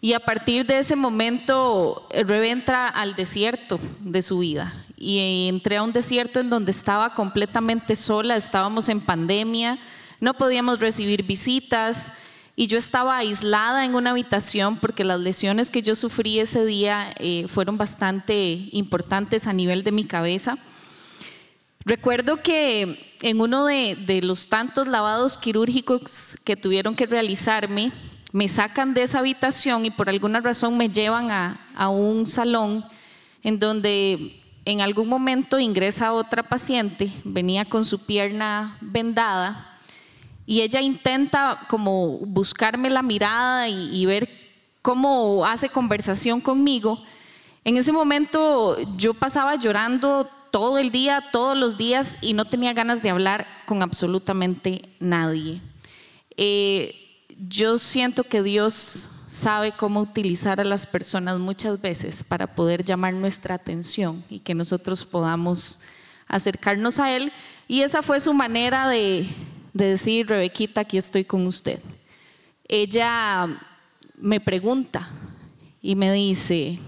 Y 0.05 0.13
a 0.13 0.21
partir 0.21 0.67
de 0.67 0.81
ese 0.81 0.97
momento, 0.97 2.07
Rebe 2.11 2.51
entra 2.51 2.89
al 2.89 3.15
desierto 3.15 3.81
de 4.01 4.21
su 4.21 4.41
vida. 4.41 4.75
Y 4.99 5.49
entré 5.49 5.79
a 5.79 5.83
un 5.83 5.93
desierto 5.93 6.41
en 6.41 6.51
donde 6.51 6.73
estaba 6.73 7.15
completamente 7.15 7.97
sola, 7.97 8.37
estábamos 8.37 8.91
en 8.91 9.01
pandemia, 9.01 9.79
no 10.21 10.35
podíamos 10.35 10.79
recibir 10.79 11.23
visitas 11.23 12.13
y 12.55 12.67
yo 12.67 12.77
estaba 12.77 13.17
aislada 13.17 13.87
en 13.87 13.95
una 13.95 14.11
habitación 14.11 14.77
porque 14.77 15.05
las 15.05 15.21
lesiones 15.21 15.71
que 15.71 15.81
yo 15.81 15.95
sufrí 15.95 16.39
ese 16.39 16.67
día 16.67 17.15
eh, 17.19 17.47
fueron 17.49 17.79
bastante 17.79 18.69
importantes 18.73 19.47
a 19.47 19.55
nivel 19.55 19.85
de 19.85 19.93
mi 19.93 20.05
cabeza. 20.05 20.59
Recuerdo 21.87 22.43
que 22.43 23.15
en 23.23 23.41
uno 23.41 23.65
de 23.65 24.21
los 24.23 24.51
tantos 24.51 24.87
lavados 24.87 25.39
quirúrgicos 25.39 26.37
que 26.45 26.57
tuvieron 26.57 26.95
que 26.95 27.07
realizarme, 27.07 27.91
me 28.35 28.49
sacan 28.49 28.95
de 28.95 29.05
esa 29.05 29.21
habitación 29.21 29.85
y 29.85 29.91
por 29.91 30.09
alguna 30.09 30.41
razón 30.41 30.77
me 30.77 30.89
llevan 30.89 31.31
a, 31.31 31.57
a 31.77 31.89
un 31.89 32.27
salón 32.27 32.85
en 33.45 33.61
donde 33.61 34.43
en 34.65 34.81
algún 34.81 35.09
momento 35.09 35.61
ingresa 35.61 36.13
otra 36.13 36.43
paciente, 36.43 37.09
venía 37.23 37.65
con 37.65 37.85
su 37.85 38.01
pierna 38.01 38.77
vendada 38.81 39.79
y 40.47 40.63
ella 40.63 40.81
intenta 40.81 41.61
como 41.69 42.19
buscarme 42.19 42.91
la 42.91 43.03
mirada 43.03 43.69
y, 43.69 44.05
ver 44.05 44.29
cómo 44.83 45.47
hace 45.47 45.69
conversación 45.69 46.41
conmigo. 46.41 47.01
En 47.63 47.77
ese 47.77 47.93
momento 47.93 48.77
yo 48.97 49.15
pasaba 49.15 49.55
llorando 49.55 50.29
todo 50.51 50.79
el 50.79 50.91
día, 50.91 51.23
todos 51.31 51.57
los 51.57 51.77
días 51.77 52.19
y 52.21 52.33
no 52.33 52.47
tenía 52.47 52.73
ganas 52.73 53.01
de 53.01 53.11
hablar 53.11 53.47
con 53.65 53.81
absolutamente 53.81 54.89
nadie. 54.99 55.61
Eh, 56.37 57.04
yo 57.49 57.79
siento 57.79 58.25
que 58.25 58.43
Dios 58.43 59.11
sabe 59.27 59.73
cómo 59.73 60.01
utilizar 60.01 60.61
a 60.61 60.65
las 60.65 60.87
personas 60.87 61.39
muchas 61.39 61.81
veces 61.81 62.23
para 62.23 62.55
poder 62.55 62.85
llamar 62.85 63.15
nuestra 63.15 63.55
atención 63.55 64.25
y 64.31 64.39
que 64.41 64.55
nosotros 64.55 65.05
podamos 65.05 65.81
acercarnos 66.29 66.99
a 66.99 67.15
Él. 67.15 67.33
Y 67.67 67.81
esa 67.81 68.03
fue 68.03 68.21
su 68.21 68.33
manera 68.33 68.89
de, 68.89 69.27
de 69.73 69.87
decir, 69.87 70.29
Rebequita, 70.29 70.83
aquí 70.83 70.99
estoy 70.99 71.25
con 71.25 71.47
usted. 71.47 71.81
Ella 72.69 73.47
me 74.17 74.41
pregunta 74.41 75.09
y 75.83 75.97
me 75.97 76.13
dice, 76.13 76.79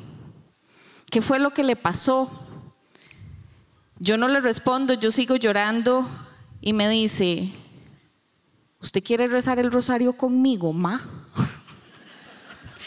¿qué 1.10 1.20
fue 1.20 1.38
lo 1.38 1.52
que 1.52 1.64
le 1.64 1.76
pasó? 1.76 2.30
Yo 3.98 4.16
no 4.16 4.28
le 4.28 4.40
respondo, 4.40 4.94
yo 4.94 5.10
sigo 5.10 5.36
llorando 5.36 6.06
y 6.60 6.72
me 6.72 6.88
dice, 6.88 7.50
¿usted 8.80 9.02
quiere 9.02 9.26
rezar 9.26 9.58
el 9.58 9.72
rosario 9.72 10.12
conmigo, 10.12 10.72
ma? 10.72 11.00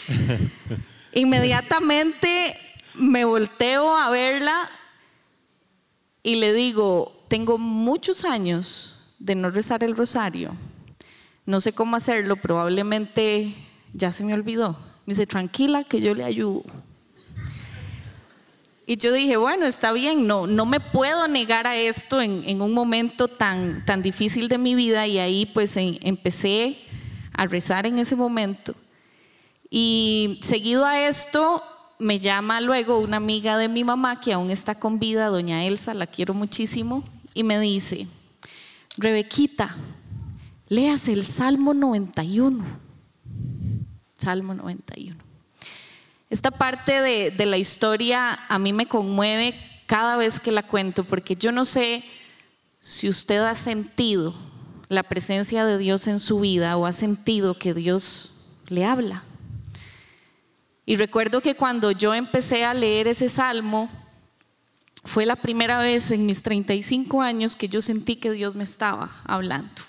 Inmediatamente 1.12 2.56
me 2.94 3.24
volteo 3.24 3.96
a 3.96 4.10
verla 4.10 4.68
y 6.22 6.36
le 6.36 6.52
digo, 6.52 7.24
tengo 7.28 7.58
muchos 7.58 8.24
años 8.24 8.96
de 9.18 9.34
no 9.34 9.50
rezar 9.50 9.84
el 9.84 9.96
rosario. 9.96 10.52
No 11.46 11.60
sé 11.60 11.72
cómo 11.72 11.96
hacerlo, 11.96 12.36
probablemente 12.36 13.54
ya 13.92 14.12
se 14.12 14.24
me 14.24 14.34
olvidó. 14.34 14.78
Me 15.06 15.14
dice, 15.14 15.26
tranquila, 15.26 15.84
que 15.84 16.00
yo 16.00 16.14
le 16.14 16.24
ayudo. 16.24 16.62
Y 18.90 18.96
yo 18.96 19.12
dije, 19.12 19.36
bueno, 19.36 19.66
está 19.66 19.92
bien, 19.92 20.26
no, 20.26 20.48
no 20.48 20.66
me 20.66 20.80
puedo 20.80 21.28
negar 21.28 21.68
a 21.68 21.76
esto 21.76 22.20
en, 22.20 22.42
en 22.44 22.60
un 22.60 22.74
momento 22.74 23.28
tan, 23.28 23.84
tan 23.84 24.02
difícil 24.02 24.48
de 24.48 24.58
mi 24.58 24.74
vida 24.74 25.06
y 25.06 25.20
ahí 25.20 25.46
pues 25.46 25.74
empecé 25.76 26.76
a 27.32 27.46
rezar 27.46 27.86
en 27.86 28.00
ese 28.00 28.16
momento. 28.16 28.74
Y 29.70 30.40
seguido 30.42 30.84
a 30.84 31.06
esto, 31.06 31.62
me 32.00 32.18
llama 32.18 32.60
luego 32.60 32.98
una 32.98 33.18
amiga 33.18 33.56
de 33.58 33.68
mi 33.68 33.84
mamá 33.84 34.18
que 34.18 34.32
aún 34.32 34.50
está 34.50 34.74
con 34.74 34.98
vida, 34.98 35.28
doña 35.28 35.64
Elsa, 35.64 35.94
la 35.94 36.08
quiero 36.08 36.34
muchísimo, 36.34 37.04
y 37.32 37.44
me 37.44 37.60
dice, 37.60 38.08
Rebequita, 38.96 39.72
leas 40.68 41.06
el 41.06 41.24
Salmo 41.24 41.74
91. 41.74 42.64
Salmo 44.18 44.52
91. 44.52 45.29
Esta 46.30 46.50
parte 46.50 47.00
de, 47.00 47.30
de 47.30 47.46
la 47.46 47.58
historia 47.58 48.38
a 48.48 48.58
mí 48.58 48.72
me 48.72 48.86
conmueve 48.86 49.54
cada 49.86 50.16
vez 50.16 50.40
que 50.40 50.52
la 50.52 50.62
cuento, 50.62 51.04
porque 51.04 51.34
yo 51.34 51.52
no 51.52 51.64
sé 51.64 52.04
si 52.78 53.08
usted 53.08 53.40
ha 53.40 53.54
sentido 53.54 54.34
la 54.88 55.02
presencia 55.02 55.64
de 55.64 55.78
Dios 55.78 56.06
en 56.06 56.18
su 56.18 56.40
vida 56.40 56.76
o 56.76 56.86
ha 56.86 56.92
sentido 56.92 57.58
que 57.58 57.74
Dios 57.74 58.32
le 58.68 58.84
habla. 58.84 59.24
Y 60.86 60.96
recuerdo 60.96 61.40
que 61.40 61.54
cuando 61.54 61.92
yo 61.92 62.14
empecé 62.14 62.64
a 62.64 62.74
leer 62.74 63.06
ese 63.06 63.28
salmo, 63.28 63.88
fue 65.04 65.24
la 65.26 65.36
primera 65.36 65.78
vez 65.78 66.10
en 66.10 66.26
mis 66.26 66.42
35 66.42 67.22
años 67.22 67.54
que 67.54 67.68
yo 67.68 67.80
sentí 67.80 68.16
que 68.16 68.32
Dios 68.32 68.56
me 68.56 68.64
estaba 68.64 69.20
hablando. 69.24 69.82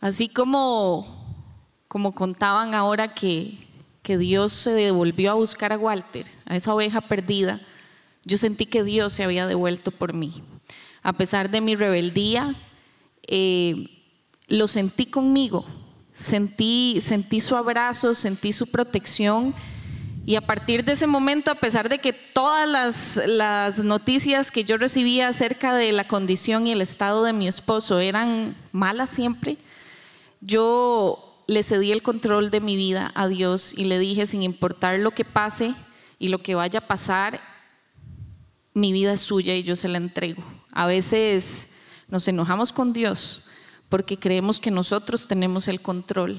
Así 0.00 0.28
como, 0.28 1.36
como 1.86 2.14
contaban 2.14 2.74
ahora 2.74 3.14
que, 3.14 3.67
que 4.08 4.16
Dios 4.16 4.54
se 4.54 4.70
devolvió 4.70 5.32
a 5.32 5.34
buscar 5.34 5.70
a 5.70 5.76
Walter, 5.76 6.24
a 6.46 6.56
esa 6.56 6.72
oveja 6.72 7.02
perdida, 7.02 7.60
yo 8.24 8.38
sentí 8.38 8.64
que 8.64 8.82
Dios 8.82 9.12
se 9.12 9.22
había 9.22 9.46
devuelto 9.46 9.90
por 9.90 10.14
mí. 10.14 10.42
A 11.02 11.12
pesar 11.12 11.50
de 11.50 11.60
mi 11.60 11.76
rebeldía, 11.76 12.54
eh, 13.26 13.90
lo 14.46 14.66
sentí 14.66 15.04
conmigo, 15.04 15.66
sentí, 16.14 17.02
sentí 17.02 17.40
su 17.40 17.54
abrazo, 17.54 18.14
sentí 18.14 18.54
su 18.54 18.68
protección. 18.68 19.54
Y 20.24 20.36
a 20.36 20.40
partir 20.40 20.86
de 20.86 20.92
ese 20.92 21.06
momento, 21.06 21.50
a 21.50 21.56
pesar 21.56 21.90
de 21.90 21.98
que 21.98 22.14
todas 22.14 22.66
las, 22.66 23.20
las, 23.26 23.84
noticias 23.84 24.50
que 24.50 24.64
yo 24.64 24.78
recibía 24.78 25.28
acerca 25.28 25.74
de 25.74 25.92
la 25.92 26.08
condición 26.08 26.66
y 26.66 26.72
el 26.72 26.80
estado 26.80 27.24
de 27.24 27.34
mi 27.34 27.46
esposo 27.46 28.00
eran 28.00 28.56
malas 28.72 29.10
siempre, 29.10 29.58
yo 30.40 31.27
le 31.48 31.62
cedí 31.62 31.90
el 31.90 32.02
control 32.02 32.50
de 32.50 32.60
mi 32.60 32.76
vida 32.76 33.10
a 33.14 33.26
Dios 33.26 33.72
y 33.72 33.84
le 33.84 33.98
dije, 33.98 34.26
sin 34.26 34.42
importar 34.42 35.00
lo 35.00 35.12
que 35.12 35.24
pase 35.24 35.74
y 36.18 36.28
lo 36.28 36.42
que 36.42 36.54
vaya 36.54 36.80
a 36.80 36.86
pasar, 36.86 37.40
mi 38.74 38.92
vida 38.92 39.14
es 39.14 39.20
suya 39.20 39.56
y 39.56 39.62
yo 39.62 39.74
se 39.74 39.88
la 39.88 39.96
entrego. 39.96 40.42
A 40.72 40.86
veces 40.86 41.68
nos 42.08 42.28
enojamos 42.28 42.70
con 42.70 42.92
Dios 42.92 43.44
porque 43.88 44.18
creemos 44.18 44.60
que 44.60 44.70
nosotros 44.70 45.26
tenemos 45.26 45.68
el 45.68 45.80
control. 45.80 46.38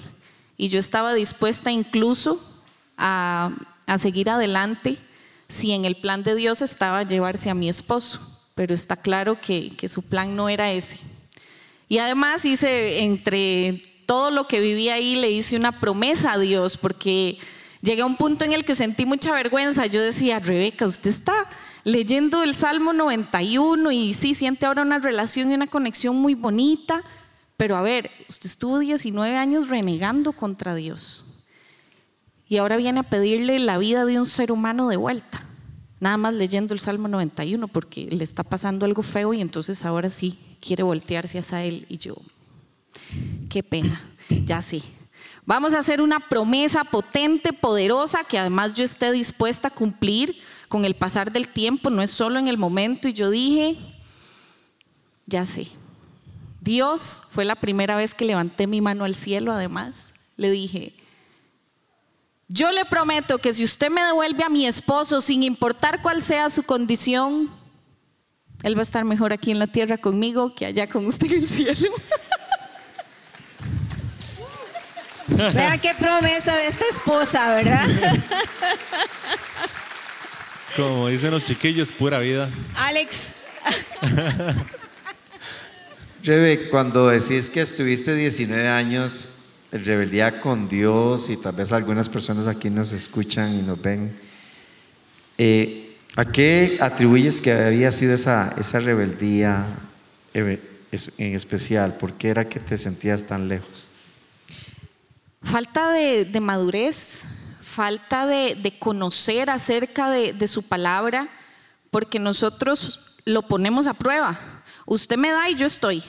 Y 0.58 0.68
yo 0.68 0.78
estaba 0.78 1.16
dispuesta 1.16 1.72
incluso 1.72 2.40
a, 2.96 3.52
seguir 3.98 4.30
adelante 4.30 5.00
si 5.48 5.72
en 5.72 5.86
el 5.86 5.96
plan 5.96 6.22
de 6.22 6.36
Dios 6.36 6.62
estaba 6.62 7.02
llevarse 7.02 7.50
a 7.50 7.56
mi 7.56 7.68
esposo, 7.68 8.20
pero 8.54 8.76
está 8.76 8.96
claro 8.96 9.42
que, 9.42 9.76
que 9.76 9.88
su 9.88 10.08
plan 10.08 10.36
no 10.36 10.50
era 10.50 10.72
ese. 10.72 11.00
Y 11.88 11.98
además 11.98 12.46
hice, 12.46 13.00
entre 13.00 13.89
todo 14.10 14.32
lo 14.32 14.48
que 14.48 14.60
viví 14.60 14.90
ahí, 14.90 15.16
le 15.16 15.30
hice 15.30 15.56
una 15.56 15.72
promesa 15.72 16.34
a 16.34 16.40
Dios, 16.40 16.78
porque 16.78 17.38
llegué 17.84 18.02
a 18.02 18.08
un 18.08 18.18
punto 18.18 18.44
en 18.44 18.54
el 18.54 18.66
que 18.66 18.74
sentí 18.74 19.06
mucha 19.06 19.32
vergüenza. 19.34 19.86
Yo 19.86 20.02
decía, 20.02 20.40
Rebeca, 20.40 20.88
usted 20.88 21.12
está 21.12 21.48
leyendo 21.84 22.42
el 22.42 22.56
Salmo 22.56 22.92
91 22.92 23.92
y 23.92 24.16
sí, 24.16 24.34
siente 24.34 24.66
ahora 24.66 24.82
una 24.82 24.98
relación 24.98 25.52
y 25.52 25.54
una 25.54 25.68
conexión 25.68 26.16
muy 26.16 26.34
bonita, 26.34 27.04
pero 27.56 27.76
a 27.76 27.84
ver, 27.84 28.10
usted 28.28 28.48
estuvo 28.48 28.80
19 28.80 29.38
años 29.38 29.70
renegando 29.70 30.32
contra 30.32 30.74
Dios 30.74 31.46
y 32.48 32.58
ahora 32.58 32.78
viene 32.78 33.02
a 33.02 33.04
pedirle 33.04 33.60
la 33.60 33.78
vida 33.78 34.06
de 34.06 34.18
un 34.18 34.26
ser 34.26 34.52
humano 34.52 34.90
de 34.90 34.98
vuelta, 34.98 35.46
nada 36.00 36.18
más 36.18 36.34
leyendo 36.34 36.74
el 36.74 36.80
Salmo 36.80 37.08
91 37.10 37.68
porque 37.68 38.08
le 38.10 38.24
está 38.24 38.44
pasando 38.44 38.88
algo 38.88 39.04
feo 39.04 39.36
y 39.36 39.42
entonces 39.42 39.86
ahora 39.86 40.10
sí 40.10 40.40
quiere 40.60 40.82
voltearse 40.82 41.38
hacia 41.38 41.64
él 41.64 41.86
y 41.90 42.00
yo, 42.00 42.16
qué 43.50 43.64
pena, 43.64 44.02
ya 44.30 44.62
sí. 44.62 44.84
Vamos 45.46 45.74
a 45.74 45.80
hacer 45.80 46.02
una 46.02 46.20
promesa 46.20 46.84
potente, 46.84 47.54
poderosa, 47.54 48.24
que 48.24 48.38
además 48.38 48.76
yo 48.76 48.84
esté 48.84 49.12
dispuesta 49.12 49.70
a 49.70 49.72
cumplir 49.72 50.38
con 50.68 50.86
el 50.86 50.96
pasar 50.96 51.32
del 51.32 51.48
tiempo, 51.48 51.90
no 51.90 52.04
es 52.04 52.12
solo 52.12 52.38
en 52.38 52.48
el 52.48 52.60
momento. 52.60 53.08
Y 53.08 53.14
yo 53.14 53.32
dije, 53.32 53.78
ya 55.26 55.46
sé, 55.46 55.68
Dios 56.62 57.24
fue 57.30 57.46
la 57.46 57.56
primera 57.56 57.96
vez 57.96 58.14
que 58.14 58.26
levanté 58.26 58.68
mi 58.68 58.80
mano 58.80 59.06
al 59.06 59.16
cielo, 59.16 59.52
además. 59.52 60.14
Le 60.38 60.52
dije, 60.52 60.94
yo 62.48 62.72
le 62.72 62.86
prometo 62.86 63.40
que 63.40 63.54
si 63.54 63.64
usted 63.64 63.90
me 63.90 64.04
devuelve 64.04 64.44
a 64.44 64.50
mi 64.50 64.66
esposo, 64.66 65.22
sin 65.22 65.44
importar 65.44 66.02
cuál 66.02 66.22
sea 66.22 66.50
su 66.50 66.64
condición, 66.64 67.50
él 68.64 68.76
va 68.76 68.82
a 68.82 68.84
estar 68.84 69.04
mejor 69.06 69.34
aquí 69.34 69.52
en 69.52 69.60
la 69.60 69.68
tierra 69.68 69.98
conmigo 69.98 70.54
que 70.54 70.66
allá 70.66 70.88
con 70.88 71.06
usted 71.06 71.32
en 71.32 71.40
el 71.40 71.48
cielo. 71.48 71.92
Vea 75.54 75.78
qué 75.78 75.94
promesa 75.96 76.56
de 76.56 76.68
esta 76.68 76.86
esposa, 76.90 77.56
¿verdad? 77.56 77.88
Como 80.76 81.08
dicen 81.10 81.32
los 81.32 81.46
chiquillos, 81.46 81.92
pura 81.92 82.20
vida. 82.20 82.50
Alex. 82.76 83.36
Rebe, 86.24 86.70
cuando 86.70 87.08
decís 87.08 87.50
que 87.50 87.62
estuviste 87.62 88.14
19 88.16 88.68
años 88.68 89.28
en 89.72 89.86
rebeldía 89.86 90.42
con 90.42 90.68
Dios 90.68 91.30
y 91.30 91.38
tal 91.38 91.56
vez 91.56 91.72
algunas 91.72 92.10
personas 92.10 92.48
aquí 92.48 92.70
nos 92.70 92.92
escuchan 92.92 93.54
y 93.58 93.62
nos 93.62 93.82
ven, 93.82 94.12
eh, 95.38 95.96
¿a 96.16 96.26
qué 96.26 96.78
atribuyes 96.82 97.40
que 97.42 97.54
había 97.54 97.92
sido 97.92 98.14
esa, 98.14 98.54
esa 98.60 98.80
rebeldía 98.80 99.66
en 100.34 100.60
especial? 101.36 101.94
¿Por 101.94 102.14
qué 102.14 102.30
era 102.30 102.50
que 102.50 102.60
te 102.60 102.78
sentías 102.78 103.24
tan 103.24 103.48
lejos? 103.48 103.90
Falta 105.42 105.92
de, 105.92 106.40
madurez, 106.42 107.24
falta 107.62 108.26
de, 108.26 108.76
conocer 108.80 109.50
acerca 109.50 110.10
de, 110.10 110.34
de 110.34 110.48
su 110.48 110.64
palabra, 110.64 111.30
porque 111.92 112.20
nosotros 112.20 113.00
lo 113.26 113.44
ponemos 113.44 113.88
a 113.88 113.94
prueba. 113.94 114.40
Usted 114.86 115.18
me 115.18 115.32
da 115.32 115.50
y 115.50 115.56
yo 115.56 115.66
estoy. 115.66 116.04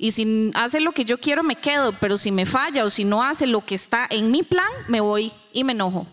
Y 0.00 0.12
si 0.12 0.52
hace 0.54 0.80
lo 0.80 0.92
que 0.92 1.04
yo 1.04 1.18
quiero, 1.18 1.42
me 1.42 1.56
quedo, 1.56 1.92
pero 1.98 2.16
si 2.16 2.30
me 2.30 2.46
falla 2.46 2.84
o 2.84 2.90
si 2.90 3.04
no 3.04 3.24
hace 3.24 3.48
lo 3.48 3.66
que 3.66 3.74
está 3.74 4.06
en 4.08 4.30
mi 4.30 4.44
plan, 4.44 4.70
me 4.86 5.00
voy 5.00 5.32
y 5.52 5.64
me 5.64 5.72
enojo. 5.72 6.06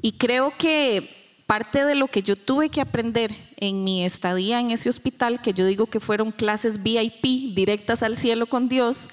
Y 0.00 0.12
creo 0.12 0.54
que 0.56 1.20
parte 1.46 1.84
de 1.84 1.94
lo 1.94 2.06
que 2.06 2.22
yo 2.22 2.36
tuve 2.36 2.70
que 2.70 2.80
aprender 2.80 3.34
en 3.56 3.84
mi 3.84 4.04
estadía 4.04 4.58
en 4.58 4.70
ese 4.70 4.88
hospital, 4.88 5.42
que 5.42 5.52
yo 5.52 5.66
digo 5.66 5.86
que 5.86 6.00
fueron 6.00 6.30
clases 6.30 6.82
VIP 6.82 7.54
directas 7.54 8.02
al 8.02 8.16
cielo 8.16 8.46
con 8.46 8.68
Dios, 8.68 9.10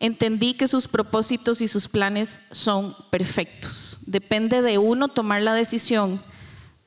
entendí 0.00 0.54
que 0.54 0.66
sus 0.66 0.88
propósitos 0.88 1.60
y 1.60 1.68
sus 1.68 1.86
planes 1.86 2.40
son 2.50 2.96
perfectos. 3.10 4.00
Depende 4.06 4.62
de 4.62 4.78
uno 4.78 5.08
tomar 5.08 5.42
la 5.42 5.54
decisión 5.54 6.20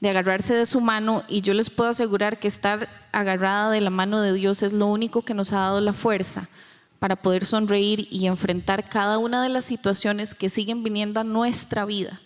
de 0.02 0.10
agarrarse 0.10 0.56
de 0.56 0.66
su 0.66 0.82
mano 0.82 1.24
y 1.30 1.42
yo 1.42 1.54
les 1.54 1.70
puedo 1.70 1.92
asegurar 1.92 2.40
que 2.40 2.50
estar 2.50 2.90
agarrada 3.14 3.72
de 3.72 3.80
la 3.80 3.92
mano 3.92 4.20
de 4.20 4.34
Dios 4.34 4.64
es 4.64 4.74
lo 4.74 4.88
único 4.88 5.22
que 5.22 5.36
nos 5.36 5.54
ha 5.54 5.60
dado 5.60 5.80
la 5.80 5.94
fuerza 5.94 6.50
para 7.00 7.16
poder 7.16 7.46
sonreír 7.46 8.08
y 8.12 8.26
enfrentar 8.26 8.90
cada 8.90 9.18
una 9.18 9.44
de 9.44 9.50
las 9.50 9.64
situaciones 9.64 10.36
que 10.36 10.50
siguen 10.50 10.84
viniendo 10.84 11.20
a 11.20 11.24
nuestra 11.24 11.86
vida. 11.86 12.20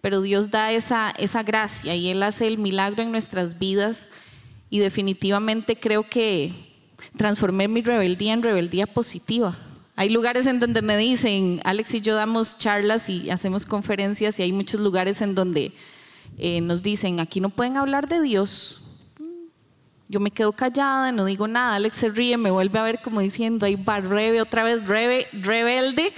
Pero 0.00 0.22
Dios 0.22 0.50
da 0.50 0.72
esa, 0.72 1.10
esa 1.10 1.42
gracia 1.42 1.94
y 1.94 2.08
Él 2.08 2.22
hace 2.22 2.46
el 2.46 2.56
milagro 2.56 3.02
en 3.02 3.12
nuestras 3.12 3.58
vidas 3.58 4.08
y 4.70 4.78
definitivamente 4.78 5.78
creo 5.78 6.08
que 6.08 6.54
transformé 7.16 7.68
mi 7.68 7.82
rebeldía 7.82 8.32
en 8.32 8.42
rebeldía 8.42 8.86
positiva. 8.86 9.58
Hay 10.00 10.08
lugares 10.08 10.46
en 10.46 10.58
donde 10.58 10.80
me 10.80 10.96
dicen, 10.96 11.60
Alex 11.62 11.94
y 11.96 12.00
yo 12.00 12.14
damos 12.14 12.56
charlas 12.56 13.10
y 13.10 13.28
hacemos 13.28 13.66
conferencias 13.66 14.40
y 14.40 14.42
hay 14.42 14.50
muchos 14.50 14.80
lugares 14.80 15.20
en 15.20 15.34
donde 15.34 15.74
eh, 16.38 16.62
nos 16.62 16.82
dicen, 16.82 17.20
aquí 17.20 17.38
no 17.38 17.50
pueden 17.50 17.76
hablar 17.76 18.08
de 18.08 18.22
Dios. 18.22 18.80
Yo 20.08 20.18
me 20.18 20.30
quedo 20.30 20.52
callada, 20.52 21.12
no 21.12 21.26
digo 21.26 21.46
nada. 21.46 21.74
Alex 21.74 21.96
se 21.96 22.08
ríe, 22.08 22.38
me 22.38 22.50
vuelve 22.50 22.78
a 22.78 22.82
ver 22.82 23.02
como 23.02 23.20
diciendo, 23.20 23.66
ahí 23.66 23.74
va 23.74 24.00
Rebe, 24.00 24.40
otra 24.40 24.64
vez 24.64 24.86
Rebe, 24.86 25.28
rebelde. 25.34 26.14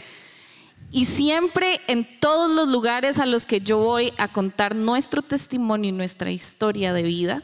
Y 0.93 1.07
siempre 1.07 1.81
en 1.89 2.07
todos 2.21 2.53
los 2.53 2.69
lugares 2.69 3.19
a 3.19 3.27
los 3.27 3.47
que 3.47 3.63
yo 3.63 3.79
voy 3.79 4.13
a 4.17 4.29
contar 4.29 4.77
nuestro 4.77 5.23
testimonio 5.23 5.89
y 5.89 5.93
nuestra 5.93 6.31
historia 6.31 6.93
de 6.93 7.03
vida, 7.03 7.43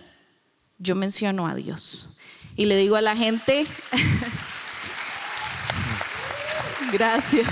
yo 0.78 0.94
menciono 0.94 1.48
a 1.48 1.56
Dios. 1.56 2.16
Y 2.54 2.66
le 2.66 2.76
digo 2.76 2.94
a 2.94 3.02
la 3.02 3.16
gente, 3.16 3.66
gracias. 6.92 7.46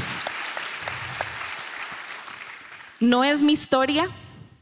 No 3.01 3.25
es 3.25 3.43
mi 3.43 3.53
historia, 3.53 4.09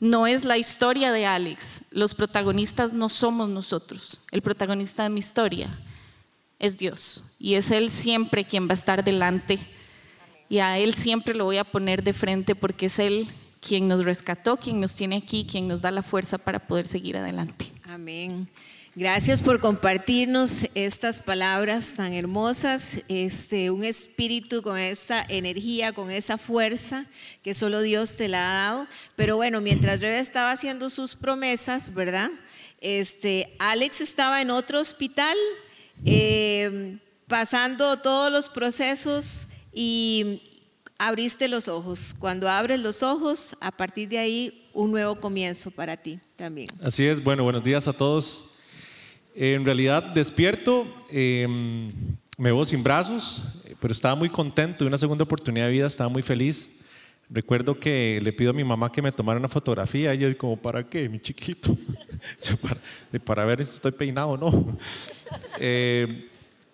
no 0.00 0.26
es 0.26 0.44
la 0.44 0.58
historia 0.58 1.12
de 1.12 1.26
Alex. 1.26 1.82
Los 1.90 2.14
protagonistas 2.14 2.92
no 2.92 3.08
somos 3.08 3.48
nosotros. 3.48 4.22
El 4.30 4.42
protagonista 4.42 5.04
de 5.04 5.10
mi 5.10 5.20
historia 5.20 5.78
es 6.58 6.76
Dios. 6.76 7.36
Y 7.38 7.54
es 7.54 7.70
Él 7.70 7.90
siempre 7.90 8.44
quien 8.44 8.66
va 8.66 8.72
a 8.72 8.74
estar 8.74 9.04
delante. 9.04 9.58
Y 10.48 10.58
a 10.58 10.78
Él 10.78 10.94
siempre 10.94 11.34
lo 11.34 11.44
voy 11.44 11.58
a 11.58 11.64
poner 11.64 12.02
de 12.02 12.12
frente 12.12 12.54
porque 12.54 12.86
es 12.86 12.98
Él 12.98 13.28
quien 13.60 13.88
nos 13.88 14.04
rescató, 14.04 14.56
quien 14.56 14.80
nos 14.80 14.94
tiene 14.94 15.16
aquí, 15.16 15.46
quien 15.50 15.68
nos 15.68 15.80
da 15.80 15.90
la 15.90 16.02
fuerza 16.02 16.36
para 16.36 16.58
poder 16.58 16.86
seguir 16.86 17.16
adelante. 17.16 17.66
Amén. 17.84 18.48
Gracias 18.96 19.42
por 19.42 19.58
compartirnos 19.58 20.68
estas 20.76 21.20
palabras 21.20 21.94
tan 21.96 22.12
hermosas, 22.12 23.00
este, 23.08 23.72
un 23.72 23.82
espíritu 23.82 24.62
con 24.62 24.78
esa 24.78 25.26
energía, 25.28 25.92
con 25.92 26.12
esa 26.12 26.38
fuerza 26.38 27.04
que 27.42 27.54
solo 27.54 27.82
Dios 27.82 28.14
te 28.14 28.28
la 28.28 28.48
ha 28.48 28.54
dado. 28.54 28.86
Pero 29.16 29.34
bueno, 29.34 29.60
mientras 29.60 29.98
Rebe 29.98 30.20
estaba 30.20 30.52
haciendo 30.52 30.90
sus 30.90 31.16
promesas, 31.16 31.92
¿verdad? 31.92 32.30
Este, 32.80 33.56
Alex 33.58 34.00
estaba 34.00 34.40
en 34.40 34.50
otro 34.50 34.80
hospital, 34.80 35.36
eh, 36.04 36.98
pasando 37.26 37.96
todos 37.96 38.30
los 38.30 38.48
procesos 38.48 39.48
y 39.72 40.40
abriste 40.98 41.48
los 41.48 41.66
ojos. 41.66 42.14
Cuando 42.16 42.48
abres 42.48 42.78
los 42.78 43.02
ojos, 43.02 43.56
a 43.58 43.72
partir 43.72 44.08
de 44.08 44.18
ahí, 44.18 44.68
un 44.72 44.92
nuevo 44.92 45.16
comienzo 45.16 45.72
para 45.72 45.96
ti 45.96 46.20
también. 46.36 46.68
Así 46.84 47.04
es, 47.04 47.24
bueno, 47.24 47.42
buenos 47.42 47.64
días 47.64 47.88
a 47.88 47.92
todos. 47.92 48.53
En 49.36 49.64
realidad 49.64 50.02
despierto, 50.14 50.86
em, 51.10 51.92
me 52.38 52.52
veo 52.52 52.64
sin 52.64 52.84
brazos, 52.84 53.64
pero 53.80 53.90
estaba 53.90 54.14
muy 54.14 54.28
contento 54.28 54.84
de 54.84 54.88
una 54.88 54.96
segunda 54.96 55.24
oportunidad 55.24 55.66
de 55.66 55.72
vida, 55.72 55.86
estaba 55.88 56.08
muy 56.08 56.22
feliz. 56.22 56.84
Recuerdo 57.28 57.78
que 57.78 58.20
le 58.22 58.32
pido 58.32 58.50
a 58.50 58.52
mi 58.52 58.62
mamá 58.62 58.92
que 58.92 59.02
me 59.02 59.10
tomara 59.10 59.40
una 59.40 59.48
fotografía 59.48 60.12
ella 60.12 60.32
como, 60.36 60.56
¿para 60.56 60.88
qué, 60.88 61.08
mi 61.08 61.18
chiquito? 61.18 61.76
Yo, 62.44 62.56
para, 62.58 62.80
para, 63.24 63.44
ver 63.44 63.64
si 63.66 63.72
estoy 63.74 63.90
peinado 63.92 64.30
o 64.30 64.36
no. 64.36 64.78
Eh, 65.58 66.28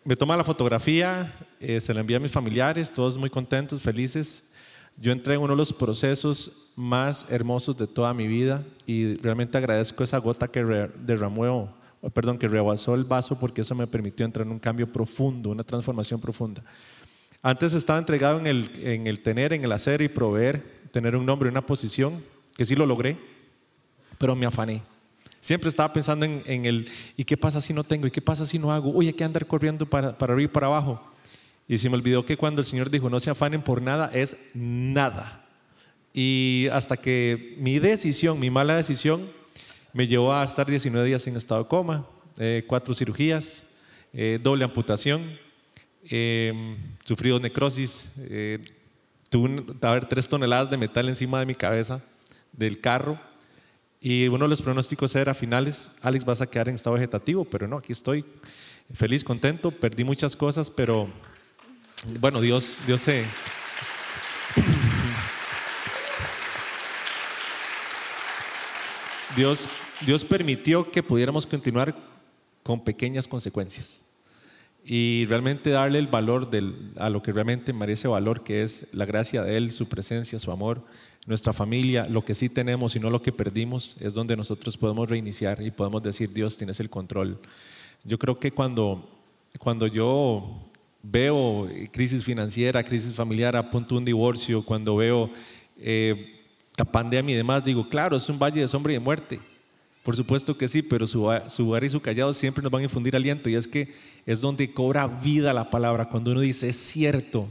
me 0.04 0.16
toma 0.16 0.36
la 0.36 0.44
fotografía, 0.44 1.32
eh, 1.60 1.80
se 1.80 1.94
la 1.94 2.00
envía 2.00 2.16
a 2.16 2.20
mis 2.20 2.32
familiares, 2.32 2.92
todos 2.92 3.16
muy 3.16 3.30
contentos, 3.30 3.80
felices. 3.80 4.52
Yo 4.96 5.12
entré 5.12 5.34
en 5.34 5.40
uno 5.40 5.54
de 5.54 5.58
los 5.58 5.72
procesos 5.72 6.72
más 6.76 7.30
hermosos 7.30 7.78
de 7.78 7.86
toda 7.86 8.12
mi 8.12 8.26
vida 8.26 8.64
y 8.86 9.14
realmente 9.16 9.56
agradezco 9.56 10.02
esa 10.02 10.18
gota 10.18 10.48
que 10.48 10.62
derramó, 11.04 11.79
perdón, 12.08 12.38
que 12.38 12.48
rebasó 12.48 12.94
el 12.94 13.04
vaso 13.04 13.38
porque 13.38 13.60
eso 13.60 13.74
me 13.74 13.86
permitió 13.86 14.24
entrar 14.24 14.46
en 14.46 14.52
un 14.52 14.58
cambio 14.58 14.90
profundo, 14.90 15.50
una 15.50 15.64
transformación 15.64 16.20
profunda. 16.20 16.64
Antes 17.42 17.74
estaba 17.74 17.98
entregado 17.98 18.38
en 18.38 18.46
el, 18.46 18.70
en 18.82 19.06
el 19.06 19.20
tener, 19.20 19.52
en 19.52 19.64
el 19.64 19.72
hacer 19.72 20.00
y 20.00 20.08
proveer, 20.08 20.80
tener 20.90 21.14
un 21.16 21.26
nombre, 21.26 21.48
una 21.48 21.64
posición, 21.64 22.12
que 22.56 22.64
sí 22.64 22.74
lo 22.74 22.86
logré, 22.86 23.18
pero 24.18 24.34
me 24.34 24.46
afané. 24.46 24.82
Siempre 25.40 25.70
estaba 25.70 25.92
pensando 25.92 26.26
en, 26.26 26.64
el, 26.66 26.90
¿y 27.16 27.24
qué 27.24 27.36
pasa 27.36 27.60
si 27.60 27.72
no 27.72 27.82
tengo? 27.82 28.06
¿Y 28.06 28.10
qué 28.10 28.20
pasa 28.20 28.44
si 28.44 28.58
no 28.58 28.72
hago? 28.72 28.90
Uy, 28.90 29.06
hay 29.06 29.14
que 29.14 29.24
andar 29.24 29.46
corriendo 29.46 29.86
para, 29.86 30.16
para 30.16 30.34
arriba 30.34 30.50
y 30.50 30.52
para 30.52 30.66
abajo. 30.66 31.02
Y 31.66 31.78
se 31.78 31.88
me 31.88 31.96
olvidó 31.96 32.26
que 32.26 32.36
cuando 32.36 32.60
el 32.60 32.66
Señor 32.66 32.90
dijo, 32.90 33.08
no 33.08 33.20
se 33.20 33.30
afanen 33.30 33.62
por 33.62 33.80
nada, 33.80 34.10
es 34.12 34.50
nada. 34.54 35.46
Y 36.12 36.66
hasta 36.72 36.96
que 36.96 37.56
mi 37.58 37.78
decisión, 37.78 38.38
mi 38.38 38.50
mala 38.50 38.76
decisión, 38.76 39.22
me 39.92 40.06
llevó 40.06 40.32
a 40.32 40.44
estar 40.44 40.66
19 40.66 41.06
días 41.06 41.26
en 41.26 41.36
estado 41.36 41.62
de 41.62 41.68
coma, 41.68 42.06
eh, 42.38 42.64
cuatro 42.66 42.94
cirugías, 42.94 43.82
eh, 44.12 44.38
doble 44.42 44.64
amputación, 44.64 45.20
eh, 46.04 46.76
sufrido 47.04 47.38
necrosis, 47.38 48.12
eh, 48.30 48.58
tuve 49.28 49.62
a 49.82 49.90
ver, 49.92 50.06
tres 50.06 50.28
toneladas 50.28 50.70
de 50.70 50.78
metal 50.78 51.08
encima 51.08 51.40
de 51.40 51.46
mi 51.46 51.54
cabeza 51.54 52.02
del 52.52 52.80
carro 52.80 53.20
y 54.00 54.28
uno 54.28 54.46
de 54.46 54.48
los 54.48 54.62
pronósticos 54.62 55.14
era 55.14 55.34
finales, 55.34 55.98
Alex 56.02 56.24
vas 56.24 56.40
a 56.40 56.48
quedar 56.48 56.68
en 56.68 56.74
estado 56.74 56.94
vegetativo, 56.94 57.44
pero 57.44 57.68
no, 57.68 57.76
aquí 57.76 57.92
estoy 57.92 58.24
feliz, 58.94 59.22
contento, 59.22 59.70
perdí 59.70 60.04
muchas 60.04 60.36
cosas, 60.36 60.70
pero 60.70 61.08
bueno, 62.18 62.40
Dios, 62.40 62.80
Dios 62.86 63.02
se... 63.02 63.26
Dios, 69.36 69.68
Dios 70.06 70.24
permitió 70.24 70.90
que 70.90 71.02
pudiéramos 71.02 71.46
continuar 71.46 71.94
con 72.62 72.82
pequeñas 72.82 73.28
consecuencias 73.28 74.02
y 74.84 75.26
realmente 75.26 75.70
darle 75.70 75.98
el 75.98 76.06
valor 76.06 76.48
a 76.96 77.10
lo 77.10 77.22
que 77.22 77.32
realmente 77.32 77.72
merece 77.72 78.08
valor, 78.08 78.42
que 78.42 78.62
es 78.62 78.94
la 78.94 79.04
gracia 79.04 79.42
de 79.42 79.56
Él, 79.58 79.72
su 79.72 79.88
presencia, 79.88 80.38
su 80.38 80.50
amor, 80.50 80.82
nuestra 81.26 81.52
familia, 81.52 82.06
lo 82.08 82.24
que 82.24 82.34
sí 82.34 82.48
tenemos 82.48 82.96
y 82.96 83.00
no 83.00 83.10
lo 83.10 83.20
que 83.20 83.30
perdimos, 83.30 83.96
es 84.00 84.14
donde 84.14 84.36
nosotros 84.36 84.78
podemos 84.78 85.08
reiniciar 85.08 85.64
y 85.64 85.70
podemos 85.70 86.02
decir, 86.02 86.32
Dios, 86.32 86.56
tienes 86.56 86.80
el 86.80 86.88
control. 86.88 87.38
Yo 88.04 88.18
creo 88.18 88.38
que 88.38 88.52
cuando, 88.52 89.06
cuando 89.58 89.86
yo 89.86 90.70
veo 91.02 91.68
crisis 91.92 92.24
financiera, 92.24 92.82
crisis 92.82 93.14
familiar, 93.14 93.54
a 93.54 93.70
punto 93.70 93.94
de 93.94 93.98
un 93.98 94.04
divorcio, 94.06 94.62
cuando 94.62 94.96
veo 94.96 95.30
eh, 95.78 96.40
la 96.78 96.86
pandemia 96.86 97.34
y 97.34 97.36
demás, 97.36 97.62
digo, 97.62 97.86
claro, 97.86 98.16
es 98.16 98.26
un 98.30 98.38
valle 98.38 98.62
de 98.62 98.68
sombra 98.68 98.92
y 98.92 98.96
de 98.96 99.00
muerte. 99.00 99.40
Por 100.10 100.16
supuesto 100.16 100.58
que 100.58 100.66
sí, 100.66 100.82
pero 100.82 101.06
su, 101.06 101.30
su 101.46 101.76
y 101.76 101.88
su 101.88 102.00
callado 102.00 102.34
siempre 102.34 102.64
nos 102.64 102.72
van 102.72 102.80
a 102.80 102.82
infundir 102.82 103.14
aliento 103.14 103.48
y 103.48 103.54
es 103.54 103.68
que 103.68 103.94
es 104.26 104.40
donde 104.40 104.72
cobra 104.72 105.06
vida 105.06 105.52
la 105.52 105.70
palabra, 105.70 106.08
cuando 106.08 106.32
uno 106.32 106.40
dice 106.40 106.68
es 106.68 106.74
cierto 106.74 107.46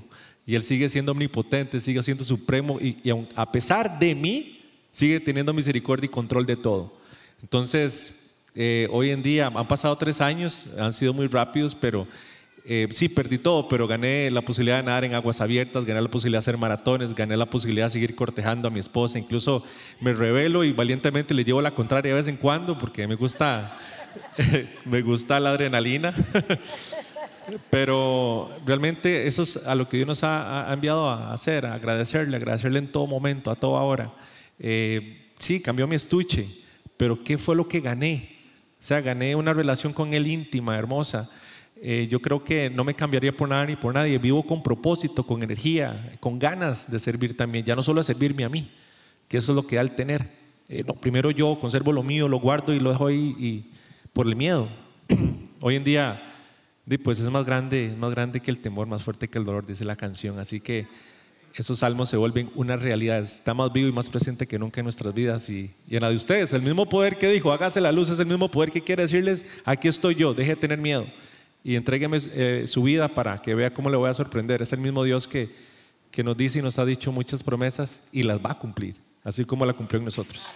y 0.46 0.56
Él 0.56 0.64
sigue 0.64 0.90
siendo 0.90 1.14
omnipotente, 1.14 1.80
sigue 1.80 2.04
siendo 2.04 2.26
supremo 2.26 2.78
y, 2.82 2.98
a 3.34 3.50
pesar 3.50 3.98
de 3.98 4.14
mí 4.14 4.60
sigue 4.92 5.22
teniendo 5.22 5.54
misericordia 5.54 6.08
y 6.08 6.10
control 6.10 6.46
de 6.46 6.58
todo. 6.58 6.98
Entonces, 7.42 8.42
eh, 8.56 8.90
hoy 8.92 9.12
en 9.12 9.24
día 9.24 9.48
han 9.48 9.68
pasado 9.70 9.96
tres 9.96 10.20
años, 10.20 10.68
han 10.78 10.92
sido 10.92 11.14
muy 11.14 11.28
rápidos, 11.28 11.74
pero 11.74 12.06
eh, 12.66 12.88
sí, 12.92 13.10
perdí 13.10 13.38
todo, 13.38 13.68
pero 13.68 13.88
gané 13.88 14.30
la 14.32 14.42
posibilidad 14.42 14.78
de 14.78 14.84
nadar 14.84 15.06
en 15.06 15.14
aguas 15.14 15.42
abiertas, 15.42 15.86
gané 15.86 16.02
la 16.02 16.10
posibilidad 16.10 16.38
de 16.38 16.44
hacer 16.44 16.58
maratones, 16.58 17.16
gané 17.16 17.38
la 17.38 17.46
posibilidad 17.46 17.88
de 17.88 17.92
seguir 17.92 18.16
cortejando 18.16 18.68
a 18.68 18.72
mi 18.72 18.80
esposa, 18.80 19.20
incluso 19.20 19.64
me 20.00 20.14
revelo 20.14 20.64
y 20.64 20.72
valientemente 20.72 21.34
le 21.34 21.44
llevo 21.44 21.62
la 21.62 21.72
contraria 21.72 22.14
de 22.14 22.20
vez 22.20 22.28
en 22.28 22.38
cuando 22.38 22.78
porque 22.78 23.08
me 23.08 23.16
gusta, 23.16 23.78
me 24.86 25.02
gusta 25.02 25.40
la 25.40 25.52
adrenalina. 25.52 26.14
Pero 27.70 28.50
realmente 28.66 29.28
eso 29.28 29.42
es 29.42 29.66
a 29.66 29.74
lo 29.74 29.90
que 29.90 29.98
Dios 29.98 30.08
nos 30.08 30.24
ha, 30.24 30.72
enviado 30.72 31.10
a 31.10 31.34
hacer, 31.34 31.66
a 31.66 31.74
agradecerle, 31.74 32.38
agradecerle 32.38 32.80
en 32.80 32.92
todo 32.92 33.08
momento, 33.08 33.50
a 33.50 33.56
toda 33.56 33.82
hora. 33.82 34.14
Eh, 34.60 35.32
sí, 35.38 35.62
cambió 35.62 35.88
mi 35.88 35.96
estuche, 35.96 36.48
pero 36.96 37.24
¿qué 37.24 37.38
fue 37.38 37.56
lo 37.56 37.68
que 37.68 37.80
gané? 37.80 38.30
O 38.74 38.84
sea, 38.84 39.02
gané 39.02 39.36
una 39.36 39.54
relación 39.54 39.94
con 39.94 40.14
Él 40.14 40.28
íntima, 40.28 40.78
hermosa. 40.78 41.30
Eh, 41.82 42.08
yo 42.10 42.22
creo 42.22 42.44
que 42.44 42.70
no 42.70 42.84
me 42.84 42.94
cambiaría 42.94 43.36
por 43.36 43.48
nada 43.48 43.66
ni 43.66 43.76
por 43.76 43.94
nadie. 43.94 44.18
Vivo 44.18 44.44
con 44.44 44.62
propósito, 44.62 45.24
con 45.24 45.42
energía, 45.44 46.18
con 46.20 46.38
ganas 46.38 46.92
de 46.92 47.00
servir 47.00 47.38
también. 47.38 47.64
Ya 47.64 47.76
no 47.76 47.84
solo 47.84 48.02
a 48.02 48.04
servirme 48.04 48.44
a 48.44 48.50
mí, 48.50 48.70
que 49.28 49.38
eso 49.38 49.54
es 49.54 49.56
lo 49.56 49.66
que 49.66 49.78
da 49.78 49.82
el 49.82 49.92
tener. 49.92 50.30
Eh, 50.68 50.84
no, 50.86 50.94
primero 50.94 51.32
yo 51.32 51.58
conservo 51.60 51.94
lo 51.94 52.04
mío, 52.04 52.28
lo 52.28 52.40
guardo 52.40 52.74
y 52.74 52.80
lo 52.80 52.92
dejo 52.92 53.08
ahí 53.08 53.36
y, 53.40 53.72
por 54.12 54.28
el 54.28 54.36
miedo. 54.36 54.68
Hoy 55.62 55.76
en 55.76 55.84
día, 55.84 56.22
pues 57.04 57.20
es 57.20 57.30
más 57.30 57.46
grande, 57.46 57.96
más 57.98 58.12
grande 58.12 58.42
que 58.42 58.52
el 58.52 58.60
temor, 58.60 58.88
más 58.88 59.04
fuerte 59.04 59.28
que 59.30 59.38
el 59.38 59.46
dolor, 59.46 59.66
dice 59.66 59.86
la 59.86 59.96
canción. 59.96 60.38
Así 60.38 60.60
que 60.60 60.86
esos 61.56 61.80
salmos 61.80 62.10
se 62.10 62.18
vuelven 62.18 62.52
una 62.56 62.76
realidad. 62.76 63.20
Está 63.20 63.54
más 63.54 63.72
vivo 63.72 63.88
y 63.88 63.94
más 63.94 64.10
presente 64.10 64.46
que 64.46 64.60
nunca 64.60 64.82
en 64.82 64.86
nuestras 64.86 65.14
vidas 65.14 65.50
y, 65.50 65.72
y 65.88 65.96
en 65.96 66.02
la 66.02 66.10
de 66.10 66.16
ustedes. 66.16 66.52
El 66.52 66.62
mismo 66.62 66.88
poder 66.88 67.18
que 67.18 67.30
dijo, 67.30 67.54
hágase 67.54 67.80
la 67.80 67.94
luz, 67.94 68.10
es 68.10 68.20
el 68.20 68.28
mismo 68.28 68.52
poder 68.52 68.70
que 68.70 68.82
quiere 68.82 69.04
decirles, 69.04 69.46
aquí 69.64 69.88
estoy 69.88 70.16
yo, 70.16 70.34
deje 70.34 70.52
de 70.52 70.58
tener 70.58 70.78
miedo 70.78 71.08
y 71.64 71.76
entrégueme 71.76 72.18
eh, 72.34 72.64
su 72.68 72.84
vida 72.84 73.08
para 73.10 73.42
que 73.42 73.56
vea 73.56 73.74
cómo 73.74 73.90
le 73.90 73.98
voy 73.98 74.10
a 74.10 74.14
sorprender. 74.14 74.62
Es 74.62 74.74
el 74.74 74.80
mismo 74.80 75.04
Dios 75.04 75.28
que, 75.28 75.50
que 76.12 76.24
nos 76.24 76.38
dice 76.38 76.60
y 76.60 76.62
nos 76.62 76.80
ha 76.80 76.86
dicho 76.86 77.12
muchas 77.12 77.44
promesas 77.44 78.08
y 78.12 78.24
las 78.24 78.40
va 78.40 78.52
a 78.52 78.60
cumplir, 78.60 78.96
así 79.24 79.46
como 79.46 79.66
la 79.66 79.74
cumplió 79.74 80.00
en 80.00 80.06
nosotros. 80.06 80.50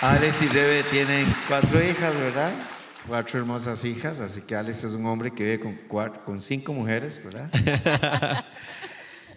Alex 0.00 0.42
y 0.42 0.48
Rebe 0.48 0.82
tienen 0.82 1.26
cuatro 1.48 1.82
hijas, 1.82 2.14
¿verdad? 2.14 2.52
Cuatro 3.08 3.38
hermosas 3.38 3.84
hijas, 3.84 4.20
así 4.20 4.42
que 4.42 4.54
Alex 4.54 4.84
es 4.84 4.92
un 4.92 5.06
hombre 5.06 5.30
que 5.30 5.44
vive 5.44 5.60
con, 5.60 5.78
con 6.26 6.40
cinco 6.40 6.74
mujeres, 6.74 7.22
¿verdad? 7.24 7.50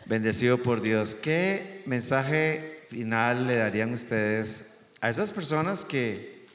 Bendecido 0.05 0.57
por 0.57 0.81
Dios. 0.81 1.15
¿Qué 1.15 1.83
mensaje 1.85 2.85
final 2.89 3.47
le 3.47 3.55
darían 3.55 3.93
ustedes 3.93 4.76
a 5.01 5.09
esas 5.09 5.31
personas 5.31 5.85
que, 5.85 6.45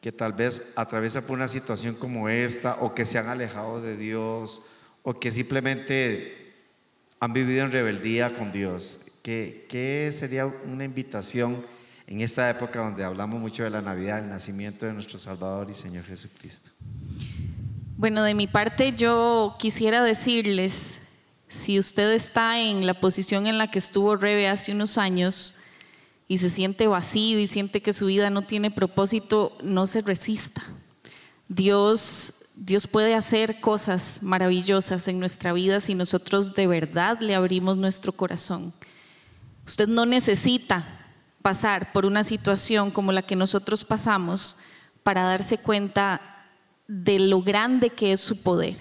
que 0.00 0.12
tal 0.12 0.32
vez 0.32 0.72
atraviesan 0.76 1.24
por 1.24 1.36
una 1.36 1.48
situación 1.48 1.94
como 1.94 2.28
esta 2.28 2.76
o 2.80 2.94
que 2.94 3.04
se 3.04 3.18
han 3.18 3.28
alejado 3.28 3.80
de 3.80 3.96
Dios 3.96 4.62
o 5.02 5.18
que 5.18 5.30
simplemente 5.30 6.54
han 7.20 7.32
vivido 7.32 7.64
en 7.64 7.72
rebeldía 7.72 8.36
con 8.36 8.52
Dios, 8.52 9.00
¿qué, 9.22 9.66
qué 9.68 10.10
sería 10.12 10.46
una 10.46 10.84
invitación 10.84 11.64
en 12.06 12.20
esta 12.20 12.48
época 12.48 12.80
donde 12.80 13.04
hablamos 13.04 13.40
mucho 13.40 13.64
de 13.64 13.70
la 13.70 13.82
Navidad, 13.82 14.20
el 14.20 14.28
nacimiento 14.28 14.86
de 14.86 14.92
nuestro 14.92 15.18
Salvador 15.18 15.68
y 15.70 15.74
Señor 15.74 16.04
Jesucristo? 16.04 16.70
Bueno, 17.96 18.22
de 18.22 18.34
mi 18.34 18.46
parte 18.46 18.92
yo 18.92 19.56
quisiera 19.58 20.02
decirles, 20.02 20.98
si 21.48 21.78
usted 21.78 22.12
está 22.12 22.60
en 22.60 22.86
la 22.86 22.94
posición 22.94 23.46
en 23.46 23.58
la 23.58 23.70
que 23.70 23.80
estuvo 23.80 24.16
Rebe 24.16 24.48
hace 24.48 24.72
unos 24.72 24.98
años, 24.98 25.54
y 26.28 26.38
se 26.38 26.50
siente 26.50 26.86
vacío 26.86 27.40
y 27.40 27.46
siente 27.46 27.80
que 27.80 27.94
su 27.94 28.06
vida 28.06 28.28
no 28.28 28.42
tiene 28.42 28.70
propósito, 28.70 29.56
no 29.62 29.86
se 29.86 30.02
resista. 30.02 30.62
Dios, 31.48 32.34
Dios 32.54 32.86
puede 32.86 33.14
hacer 33.14 33.60
cosas 33.60 34.22
maravillosas 34.22 35.08
en 35.08 35.18
nuestra 35.18 35.54
vida 35.54 35.80
si 35.80 35.94
nosotros 35.94 36.54
de 36.54 36.66
verdad 36.66 37.18
le 37.20 37.34
abrimos 37.34 37.78
nuestro 37.78 38.12
corazón. 38.12 38.74
Usted 39.66 39.88
no 39.88 40.04
necesita 40.04 40.86
pasar 41.40 41.92
por 41.92 42.04
una 42.04 42.24
situación 42.24 42.90
como 42.90 43.10
la 43.10 43.22
que 43.22 43.36
nosotros 43.36 43.84
pasamos 43.84 44.56
para 45.02 45.22
darse 45.22 45.56
cuenta 45.56 46.20
de 46.86 47.18
lo 47.18 47.42
grande 47.42 47.88
que 47.88 48.12
es 48.12 48.20
su 48.20 48.42
poder 48.42 48.76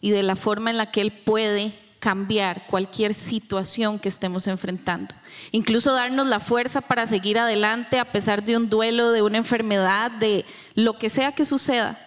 y 0.00 0.10
de 0.10 0.24
la 0.24 0.34
forma 0.34 0.70
en 0.70 0.76
la 0.76 0.90
que 0.90 1.02
Él 1.02 1.12
puede 1.24 1.72
cambiar 2.00 2.66
cualquier 2.66 3.12
situación 3.12 3.98
que 3.98 4.08
estemos 4.08 4.46
enfrentando. 4.46 5.14
Incluso 5.52 5.92
darnos 5.92 6.26
la 6.26 6.40
fuerza 6.40 6.80
para 6.80 7.06
seguir 7.06 7.38
adelante 7.38 7.98
a 7.98 8.10
pesar 8.10 8.42
de 8.42 8.56
un 8.56 8.70
duelo, 8.70 9.12
de 9.12 9.22
una 9.22 9.38
enfermedad, 9.38 10.10
de 10.10 10.46
lo 10.74 10.98
que 10.98 11.10
sea 11.10 11.32
que 11.32 11.44
suceda. 11.44 12.00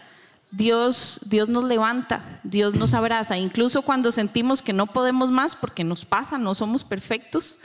Dios, 0.50 1.22
Dios 1.26 1.48
nos 1.50 1.64
levanta, 1.64 2.24
Dios 2.44 2.74
nos 2.74 2.94
abraza, 2.94 3.38
incluso 3.38 3.82
cuando 3.82 4.12
sentimos 4.12 4.62
que 4.62 4.74
no 4.74 4.88
podemos 4.88 5.32
más 5.32 5.56
porque 5.56 5.84
nos 5.84 6.06
pasa, 6.06 6.38
no 6.38 6.54
somos 6.54 6.84
perfectos. 6.84 7.60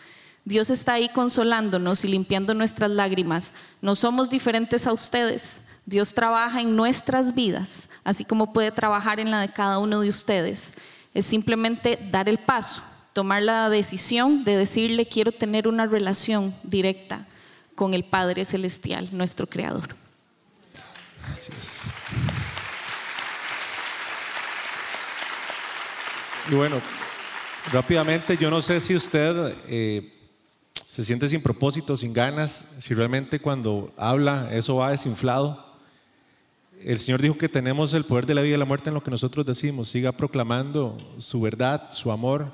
Dios 0.45 0.71
está 0.71 0.95
ahí 0.95 1.11
consolándonos 1.11 2.05
y 2.05 2.09
limpiando 2.09 2.55
nuestras 2.55 2.91
lágrimas. 2.91 3.53
No 3.83 3.95
somos 3.95 4.31
diferentes 4.31 4.87
a 4.87 4.93
ustedes. 4.93 5.61
Dios 5.85 6.15
trabaja 6.15 6.61
en 6.61 6.77
nuestras 6.77 7.35
vidas, 7.35 7.89
así 8.05 8.25
como 8.25 8.53
puede 8.53 8.71
trabajar 8.71 9.21
en 9.21 9.31
la 9.31 9.41
de 9.41 9.53
cada 9.53 9.79
uno 9.79 10.01
de 10.01 10.09
ustedes. 10.09 10.73
Es 11.19 11.27
simplemente 11.27 11.99
dar 12.13 12.29
el 12.29 12.39
paso, 12.39 12.81
tomar 13.13 13.43
la 13.43 13.69
decisión 13.69 14.45
de 14.45 14.57
decirle 14.57 15.09
quiero 15.09 15.33
tener 15.33 15.67
una 15.67 15.85
relación 15.85 16.55
directa 16.63 17.27
con 17.75 17.93
el 17.93 18.05
Padre 18.05 18.45
Celestial, 18.45 19.09
nuestro 19.11 19.49
Creador. 19.49 19.97
Así 21.29 21.51
es. 21.59 21.83
Y 26.53 26.55
bueno, 26.55 26.81
rápidamente, 27.73 28.37
yo 28.37 28.49
no 28.49 28.61
sé 28.61 28.81
si 28.81 28.95
usted 28.95 29.57
eh, 29.67 30.17
se 30.73 31.03
siente 31.03 31.27
sin 31.27 31.43
propósito, 31.43 31.97
sin 31.97 32.13
ganas, 32.13 32.77
si 32.79 32.95
realmente 32.95 33.41
cuando 33.41 33.93
habla 33.97 34.51
eso 34.53 34.77
va 34.77 34.93
desinflado. 34.93 35.68
El 36.81 36.99
Señor 36.99 37.21
dijo 37.21 37.37
que 37.37 37.49
tenemos 37.49 37.93
el 37.95 38.05
poder 38.05 38.25
de 38.27 38.35
la 38.35 38.43
vida 38.43 38.55
y 38.55 38.59
la 38.59 38.65
muerte 38.65 38.91
en 38.91 38.95
lo 38.95 39.03
que 39.03 39.11
nosotros 39.11 39.45
decimos. 39.45 39.89
Siga 39.89 40.13
proclamando 40.13 40.97
su 41.19 41.41
verdad, 41.41 41.91
su 41.91 42.13
amor, 42.13 42.53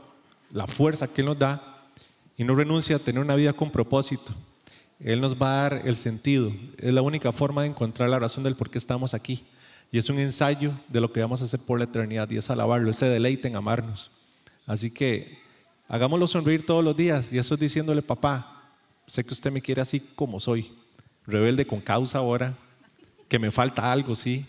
la 0.51 0.67
fuerza 0.67 1.07
que 1.13 1.21
Él 1.21 1.27
nos 1.27 1.39
da 1.39 1.91
y 2.37 2.45
no 2.45 2.55
renuncia 2.55 2.97
a 2.97 2.99
tener 2.99 3.23
una 3.23 3.35
vida 3.35 3.53
con 3.53 3.71
propósito. 3.71 4.33
Él 4.99 5.21
nos 5.21 5.35
va 5.35 5.51
a 5.51 5.63
dar 5.63 5.83
el 5.85 5.97
sentido. 5.97 6.53
Es 6.79 6.93
la 6.93 7.03
única 7.03 7.33
forma 7.33 7.63
de 7.63 7.69
encontrar 7.69 8.09
la 8.09 8.19
razón 8.19 8.45
del 8.45 8.55
por 8.55 8.71
qué 8.71 8.79
estamos 8.79 9.13
aquí. 9.13 9.45
Y 9.93 9.99
es 9.99 10.09
un 10.09 10.19
ensayo 10.19 10.73
de 10.89 11.01
lo 11.01 11.13
que 11.13 11.21
vamos 11.21 11.43
a 11.43 11.45
hacer 11.45 11.61
por 11.61 11.79
la 11.79 11.85
eternidad 11.85 12.31
y 12.31 12.39
es 12.39 12.49
alabarlo, 12.49 12.91
ese 12.91 13.07
deleite 13.07 13.49
en 13.49 13.57
amarnos. 13.57 14.11
Así 14.67 14.91
que 14.91 15.39
hagámoslo 15.87 16.27
sonreír 16.27 16.65
todos 16.65 16.83
los 16.83 16.97
días 16.97 17.33
y 17.33 17.39
eso 17.39 17.55
es 17.55 17.61
diciéndole, 17.61 18.01
papá, 18.01 18.73
sé 19.07 19.23
que 19.23 19.35
usted 19.35 19.53
me 19.53 19.61
quiere 19.61 19.83
así 19.83 20.01
como 20.15 20.41
soy, 20.41 20.73
rebelde 21.27 21.67
con 21.67 21.81
causa 21.81 22.19
ahora, 22.19 22.57
que 23.29 23.39
me 23.39 23.51
falta 23.51 23.93
algo, 23.93 24.15
sí, 24.15 24.47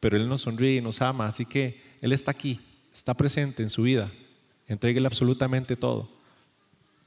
pero 0.00 0.16
Él 0.16 0.28
nos 0.28 0.42
sonríe 0.42 0.76
y 0.76 0.80
nos 0.80 1.02
ama, 1.02 1.26
así 1.26 1.46
que 1.46 1.82
Él 2.00 2.12
está 2.12 2.30
aquí, 2.30 2.60
está 2.92 3.14
presente 3.14 3.62
en 3.62 3.70
su 3.70 3.82
vida, 3.82 4.10
entréguele 4.68 5.06
absolutamente 5.06 5.76
todo, 5.76 6.08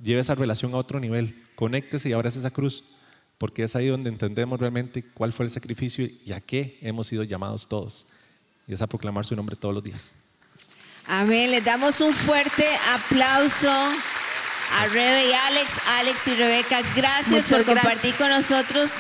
lleve 0.01 0.21
esa 0.21 0.35
relación 0.35 0.73
a 0.73 0.77
otro 0.77 0.99
nivel, 0.99 1.45
conéctese 1.55 2.09
y 2.09 2.13
abrace 2.13 2.39
esa 2.39 2.51
cruz 2.51 2.99
porque 3.39 3.63
es 3.63 3.75
ahí 3.75 3.87
donde 3.87 4.09
entendemos 4.09 4.59
realmente 4.59 5.01
cuál 5.01 5.31
fue 5.31 5.45
el 5.45 5.51
sacrificio 5.51 6.07
y 6.25 6.33
a 6.33 6.41
qué 6.41 6.77
hemos 6.81 7.07
sido 7.07 7.23
llamados 7.23 7.67
todos. 7.67 8.05
Y 8.67 8.73
es 8.73 8.81
a 8.81 8.87
proclamar 8.87 9.25
su 9.25 9.35
nombre 9.35 9.55
todos 9.55 9.73
los 9.73 9.81
días. 9.81 10.13
Amén. 11.07 11.49
Les 11.49 11.63
damos 11.63 12.01
un 12.01 12.13
fuerte 12.13 12.65
aplauso 12.93 13.71
a 13.71 14.87
Rebe 14.87 15.29
y 15.29 15.33
Alex, 15.33 15.71
Alex 15.87 16.27
y 16.27 16.35
Rebeca. 16.35 16.81
Gracias 16.95 17.49
por 17.49 17.63
compartir 17.63 18.13
con 18.15 18.29
nosotros. 18.29 18.91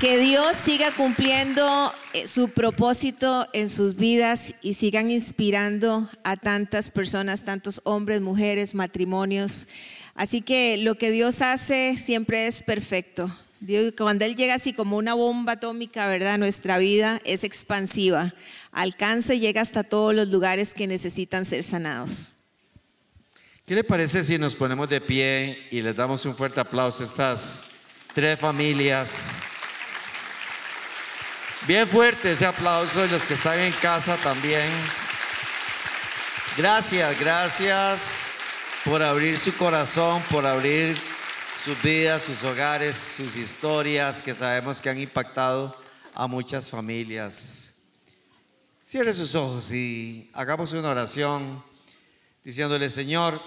Que 0.00 0.18
Dios 0.18 0.56
siga 0.56 0.90
cumpliendo 0.92 1.92
eh, 2.12 2.26
su 2.26 2.50
propósito 2.50 3.48
en 3.52 3.70
sus 3.70 3.96
vidas 3.96 4.54
y 4.60 4.74
sigan 4.74 5.10
inspirando 5.10 6.08
a 6.22 6.36
tantas 6.36 6.90
personas, 6.90 7.44
tantos 7.44 7.80
hombres, 7.84 8.20
mujeres, 8.20 8.74
matrimonios. 8.74 9.68
Así 10.14 10.42
que 10.42 10.76
lo 10.76 10.96
que 10.96 11.10
Dios 11.10 11.40
hace 11.40 11.96
siempre 11.98 12.46
es 12.46 12.62
perfecto. 12.62 13.30
Cuando 13.96 14.24
Él 14.24 14.36
llega 14.36 14.54
así 14.54 14.72
como 14.72 14.96
una 14.96 15.14
bomba 15.14 15.52
atómica, 15.52 16.06
¿verdad? 16.08 16.38
Nuestra 16.38 16.78
vida 16.78 17.20
es 17.24 17.42
expansiva. 17.42 18.34
Alcanza 18.72 19.34
y 19.34 19.40
llega 19.40 19.62
hasta 19.62 19.82
todos 19.82 20.14
los 20.14 20.28
lugares 20.28 20.74
que 20.74 20.86
necesitan 20.86 21.44
ser 21.44 21.64
sanados. 21.64 22.32
¿Qué 23.64 23.74
le 23.74 23.82
parece 23.82 24.22
si 24.22 24.38
nos 24.38 24.54
ponemos 24.54 24.88
de 24.88 25.00
pie 25.00 25.58
y 25.70 25.80
les 25.80 25.96
damos 25.96 26.24
un 26.26 26.36
fuerte 26.36 26.60
aplauso 26.60 27.02
a 27.02 27.06
estas 27.06 27.64
tres 28.14 28.38
familias? 28.38 29.40
Bien 31.66 31.88
fuerte 31.88 32.30
ese 32.30 32.46
aplauso 32.46 33.04
y 33.04 33.08
los 33.08 33.26
que 33.26 33.34
están 33.34 33.58
en 33.58 33.72
casa 33.72 34.16
también. 34.18 34.70
Gracias, 36.56 37.18
gracias 37.18 38.20
por 38.84 39.02
abrir 39.02 39.36
su 39.36 39.52
corazón, 39.56 40.22
por 40.30 40.46
abrir 40.46 40.96
sus 41.64 41.82
vidas, 41.82 42.22
sus 42.22 42.44
hogares, 42.44 42.96
sus 42.96 43.34
historias 43.34 44.22
que 44.22 44.32
sabemos 44.32 44.80
que 44.80 44.90
han 44.90 45.00
impactado 45.00 45.76
a 46.14 46.28
muchas 46.28 46.70
familias. 46.70 47.74
Cierre 48.78 49.12
sus 49.12 49.34
ojos 49.34 49.72
y 49.72 50.30
hagamos 50.34 50.72
una 50.72 50.90
oración 50.90 51.64
diciéndole, 52.44 52.88
Señor, 52.88 53.42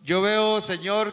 yo 0.00 0.22
veo, 0.22 0.60
Señor, 0.60 1.12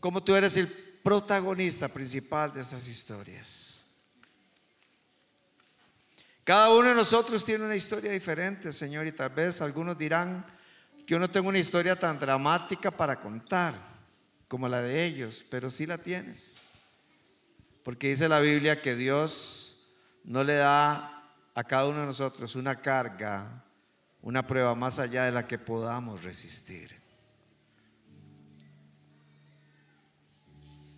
como 0.00 0.22
tú 0.22 0.34
eres 0.34 0.58
el 0.58 0.68
protagonista 0.68 1.88
principal 1.88 2.52
de 2.52 2.60
estas 2.60 2.86
historias. 2.86 3.81
Cada 6.44 6.70
uno 6.70 6.88
de 6.88 6.94
nosotros 6.94 7.44
tiene 7.44 7.64
una 7.64 7.76
historia 7.76 8.10
diferente, 8.10 8.72
Señor, 8.72 9.06
y 9.06 9.12
tal 9.12 9.30
vez 9.30 9.60
algunos 9.60 9.96
dirán, 9.96 10.44
yo 11.06 11.18
no 11.18 11.30
tengo 11.30 11.48
una 11.48 11.58
historia 11.58 11.94
tan 11.94 12.18
dramática 12.18 12.90
para 12.90 13.20
contar 13.20 13.74
como 14.48 14.68
la 14.68 14.82
de 14.82 15.04
ellos, 15.04 15.44
pero 15.48 15.70
sí 15.70 15.86
la 15.86 15.98
tienes. 15.98 16.60
Porque 17.84 18.08
dice 18.08 18.28
la 18.28 18.40
Biblia 18.40 18.82
que 18.82 18.96
Dios 18.96 19.94
no 20.24 20.42
le 20.42 20.56
da 20.56 21.22
a 21.54 21.64
cada 21.64 21.86
uno 21.86 22.00
de 22.00 22.06
nosotros 22.06 22.56
una 22.56 22.80
carga, 22.80 23.64
una 24.20 24.46
prueba 24.46 24.74
más 24.74 24.98
allá 24.98 25.24
de 25.24 25.32
la 25.32 25.46
que 25.46 25.58
podamos 25.58 26.24
resistir. 26.24 27.00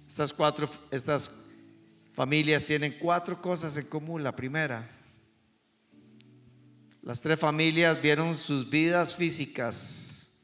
Estas 0.07 0.33
cuatro, 0.33 0.71
estas 0.91 1.31
familias 2.15 2.65
tienen 2.65 2.97
cuatro 2.99 3.43
cosas 3.43 3.77
en 3.77 3.87
común. 3.87 4.23
La 4.23 4.37
primera, 4.37 4.89
las 7.05 7.21
tres 7.21 7.39
familias 7.39 8.01
vieron 8.01 8.35
sus 8.35 8.71
vidas 8.71 9.15
físicas 9.15 10.39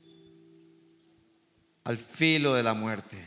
al 1.85 1.97
filo 1.97 2.53
de 2.53 2.63
la 2.63 2.75
muerte. 2.75 3.27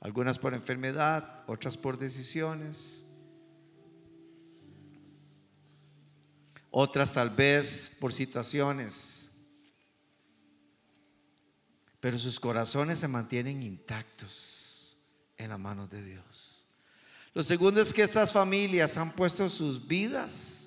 Algunas 0.00 0.38
por 0.38 0.54
enfermedad, 0.54 1.44
otras 1.46 1.76
por 1.76 1.98
decisiones. 1.98 3.04
Otras 6.70 7.12
tal 7.12 7.28
vez 7.28 7.94
por 8.00 8.10
situaciones. 8.10 9.32
Pero 12.00 12.18
sus 12.18 12.40
corazones 12.40 13.00
se 13.00 13.08
mantienen 13.08 13.62
intactos 13.62 14.96
en 15.36 15.50
las 15.50 15.58
manos 15.58 15.90
de 15.90 16.02
Dios. 16.02 16.64
Lo 17.34 17.42
segundo 17.42 17.82
es 17.82 17.92
que 17.92 18.00
estas 18.00 18.32
familias 18.32 18.96
han 18.96 19.12
puesto 19.12 19.50
sus 19.50 19.86
vidas 19.86 20.65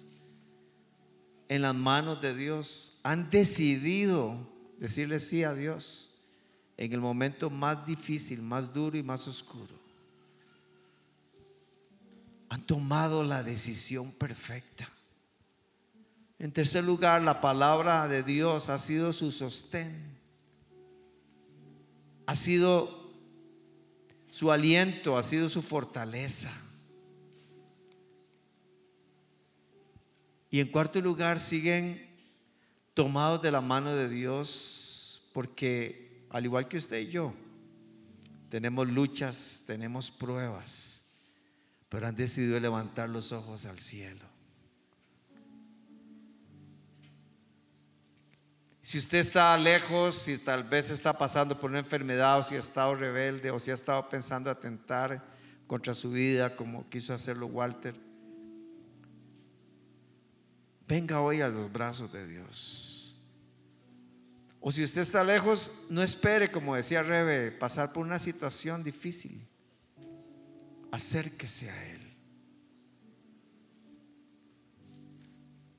en 1.49 1.63
las 1.63 1.75
manos 1.75 2.21
de 2.21 2.33
Dios. 2.33 2.99
Han 3.03 3.29
decidido 3.29 4.47
decirle 4.77 5.19
sí 5.19 5.43
a 5.43 5.53
Dios 5.53 6.11
en 6.77 6.93
el 6.93 7.01
momento 7.01 7.49
más 7.49 7.85
difícil, 7.85 8.41
más 8.41 8.73
duro 8.73 8.97
y 8.97 9.03
más 9.03 9.27
oscuro. 9.27 9.77
Han 12.47 12.65
tomado 12.65 13.23
la 13.25 13.43
decisión 13.43 14.11
perfecta. 14.11 14.89
En 16.37 16.53
tercer 16.53 16.85
lugar, 16.85 17.21
la 17.21 17.41
palabra 17.41 18.07
de 18.07 18.23
Dios 18.23 18.69
ha 18.69 18.79
sido 18.79 19.11
su 19.11 19.31
sostén. 19.31 20.17
Ha 22.25 22.35
sido 22.35 23.11
su 24.29 24.51
aliento, 24.51 25.17
ha 25.17 25.23
sido 25.23 25.49
su 25.49 25.61
fortaleza. 25.61 26.49
Y 30.49 30.59
en 30.59 30.67
cuarto 30.67 30.99
lugar, 31.01 31.39
siguen 31.39 32.09
tomados 32.93 33.41
de 33.41 33.51
la 33.51 33.61
mano 33.61 33.95
de 33.95 34.09
Dios 34.09 35.29
porque 35.33 36.25
al 36.29 36.45
igual 36.45 36.67
que 36.67 36.77
usted 36.77 36.99
y 36.99 37.09
yo, 37.09 37.33
tenemos 38.49 38.89
luchas, 38.89 39.63
tenemos 39.67 40.11
pruebas, 40.11 41.05
pero 41.87 42.07
han 42.07 42.15
decidido 42.15 42.59
levantar 42.59 43.09
los 43.09 43.31
ojos 43.31 43.65
al 43.65 43.79
cielo. 43.79 44.25
Si 48.81 48.97
usted 48.97 49.19
está 49.19 49.55
lejos, 49.55 50.15
si 50.15 50.37
tal 50.39 50.63
vez 50.63 50.89
está 50.89 51.15
pasando 51.15 51.59
por 51.59 51.69
una 51.69 51.79
enfermedad 51.79 52.39
o 52.39 52.43
si 52.43 52.55
ha 52.55 52.59
estado 52.59 52.95
rebelde 52.95 53.51
o 53.51 53.59
si 53.59 53.69
ha 53.69 53.75
estado 53.75 54.09
pensando 54.09 54.49
atentar 54.49 55.23
contra 55.67 55.93
su 55.93 56.09
vida 56.09 56.55
como 56.55 56.89
quiso 56.89 57.13
hacerlo 57.13 57.45
Walter, 57.45 57.93
venga 60.89 61.21
hoy 61.21 61.39
a 61.39 61.47
los 61.47 61.71
brazos 61.71 62.11
de 62.11 62.27
Dios. 62.27 63.15
O 64.59 64.73
si 64.73 64.83
usted 64.83 64.99
está 64.99 65.23
lejos, 65.23 65.71
no 65.89 66.03
espere, 66.03 66.51
como 66.51 66.75
decía 66.75 67.01
Rebe, 67.01 67.51
pasar 67.51 67.93
por 67.93 68.05
una 68.05 68.19
situación 68.19 68.83
difícil. 68.83 69.47
Acérquese 70.91 71.71
a 71.71 71.85
Él. 71.85 72.09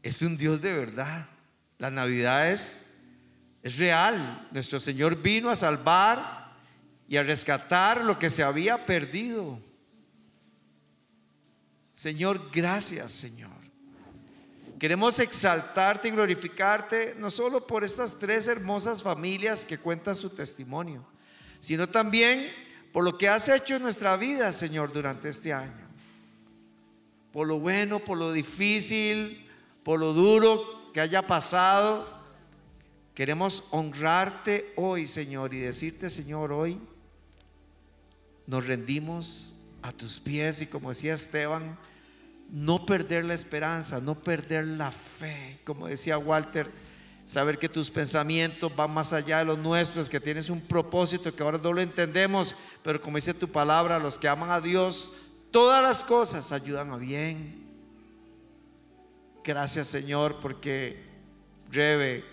es 0.03 0.23
un 0.23 0.37
Dios 0.37 0.61
de 0.61 0.73
verdad. 0.73 1.27
La 1.79 1.91
Navidad 1.91 2.51
es, 2.51 2.95
es 3.63 3.77
real. 3.79 4.49
Nuestro 4.53 4.81
Señor 4.81 5.21
vino 5.21 5.51
a 5.51 5.57
salvar 5.57 6.55
y 7.09 7.17
a 7.17 7.23
rescatar 7.23 8.05
lo 8.05 8.19
que 8.19 8.31
se 8.31 8.43
había 8.43 8.87
perdido. 8.87 9.61
Señor, 11.93 12.51
gracias, 12.53 13.13
Señor. 13.13 13.60
Queremos 14.81 15.19
exaltarte 15.19 16.09
y 16.09 16.11
glorificarte 16.11 17.15
no 17.19 17.31
solo 17.31 17.67
por 17.67 17.85
estas 17.85 18.19
tres 18.19 18.49
hermosas 18.49 19.03
familias 19.03 19.67
que 19.67 19.77
cuentan 19.77 20.17
su 20.17 20.31
testimonio, 20.31 21.05
sino 21.61 21.87
también 21.87 22.51
por 22.91 23.05
lo 23.05 23.19
que 23.19 23.29
has 23.29 23.51
hecho 23.51 23.77
en 23.77 23.83
nuestra 23.83 24.17
vida, 24.17 24.55
Señor, 24.55 24.91
durante 24.91 25.29
este 25.29 25.53
año. 25.53 25.87
Por 27.31 27.47
lo 27.47 27.59
bueno, 27.59 27.99
por 27.99 28.17
lo 28.17 28.33
difícil, 28.33 29.47
por 29.85 30.01
lo 30.01 30.15
duro 30.15 30.91
que 30.95 31.03
haya 31.03 31.27
pasado. 31.27 32.09
Queremos 33.15 33.65
honrarte 33.73 34.73
hoy, 34.77 35.07
Señor, 35.07 35.53
y 35.53 35.59
decirte, 35.59 36.09
Señor, 36.09 36.53
hoy 36.53 36.81
nos 38.47 38.67
rendimos 38.67 39.57
a 39.83 39.93
tus 39.93 40.21
pies 40.21 40.63
y 40.63 40.67
como 40.69 40.89
decía 40.89 41.13
Esteban, 41.13 41.79
no 42.53 42.85
perder 42.85 43.25
la 43.25 43.35
esperanza, 43.35 44.01
no 44.01 44.15
perder 44.15 44.67
la 44.67 44.91
fe. 44.91 45.61
Como 45.65 45.87
decía 45.87 46.19
Walter, 46.19 46.71
saber 47.25 47.59
que 47.59 47.69
tus 47.69 47.91
pensamientos 47.91 48.75
van 48.75 48.93
más 48.93 49.13
allá 49.13 49.39
de 49.39 49.45
los 49.45 49.59
nuestros, 49.59 50.11
que 50.11 50.19
tienes 50.19 50.51
un 50.51 50.61
propósito 50.61 51.35
que 51.35 51.43
ahora 51.43 51.59
no 51.63 51.73
lo 51.73 51.81
entendemos, 51.81 52.57
pero 52.83 53.01
como 53.01 53.19
dice 53.19 53.35
tu 53.35 53.49
palabra, 53.49 53.99
los 53.99 54.19
que 54.19 54.27
aman 54.27 54.51
a 54.51 54.61
Dios, 54.61 55.13
todas 55.53 55.83
las 55.83 56.03
cosas 56.03 56.51
ayudan 56.51 56.91
a 56.91 56.97
bien. 56.97 57.61
Gracias 59.45 59.87
Señor, 59.87 60.41
porque 60.41 61.05
Rebe, 61.71 62.25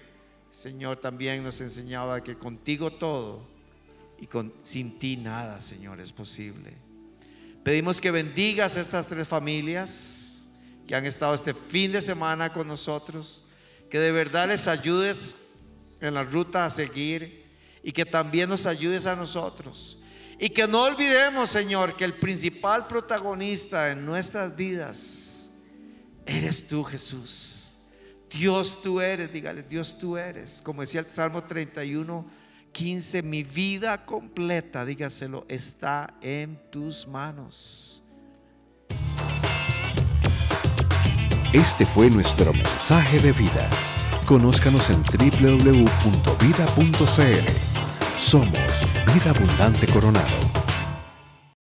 Señor, 0.49 0.97
también 0.97 1.43
nos 1.43 1.61
enseñaba 1.61 2.23
que 2.23 2.35
contigo 2.35 2.91
todo 2.91 3.47
y 4.19 4.25
con, 4.25 4.51
sin 4.63 4.97
ti 4.97 5.15
nada, 5.15 5.61
Señor, 5.61 5.99
es 5.99 6.11
posible. 6.11 6.86
Pedimos 7.67 7.99
que 7.99 8.11
bendigas 8.11 8.77
a 8.77 8.79
estas 8.79 9.07
tres 9.07 9.27
familias 9.27 10.47
que 10.87 10.95
han 10.95 11.05
estado 11.05 11.35
este 11.35 11.53
fin 11.53 11.91
de 11.91 12.01
semana 12.01 12.53
con 12.53 12.65
nosotros, 12.65 13.43
que 13.89 13.99
de 13.99 14.13
verdad 14.13 14.47
les 14.47 14.69
ayudes 14.69 15.35
en 15.99 16.13
la 16.13 16.23
ruta 16.23 16.63
a 16.63 16.69
seguir 16.69 17.43
y 17.83 17.91
que 17.91 18.05
también 18.05 18.47
nos 18.47 18.67
ayudes 18.67 19.05
a 19.05 19.17
nosotros. 19.17 19.99
Y 20.39 20.47
que 20.47 20.65
no 20.65 20.83
olvidemos, 20.83 21.49
Señor, 21.49 21.97
que 21.97 22.05
el 22.05 22.13
principal 22.13 22.87
protagonista 22.87 23.91
en 23.91 24.05
nuestras 24.05 24.55
vidas 24.55 25.51
eres 26.25 26.69
tú, 26.69 26.85
Jesús. 26.85 27.75
Dios 28.29 28.81
tú 28.81 29.01
eres, 29.01 29.33
dígale, 29.33 29.63
Dios 29.63 29.99
tú 29.99 30.15
eres. 30.15 30.61
Como 30.61 30.83
decía 30.83 31.01
el 31.01 31.07
Salmo 31.07 31.43
31, 31.43 32.25
15, 32.71 33.23
mi 33.23 33.43
vida 33.43 34.05
completa, 34.05 34.85
dígaselo, 34.85 35.45
está 35.47 36.13
en 36.21 36.59
tus 36.69 37.07
manos. 37.07 38.03
Este 41.53 41.85
fue 41.85 42.09
nuestro 42.09 42.51
mensaje 42.53 43.19
de 43.19 43.31
vida. 43.31 43.69
Conózcanos 44.25 44.89
en 44.89 45.01
www.vida.cl. 45.03 45.87
Somos 48.19 48.59
Vida 49.13 49.29
Abundante 49.29 49.87
Coronado. 49.87 50.46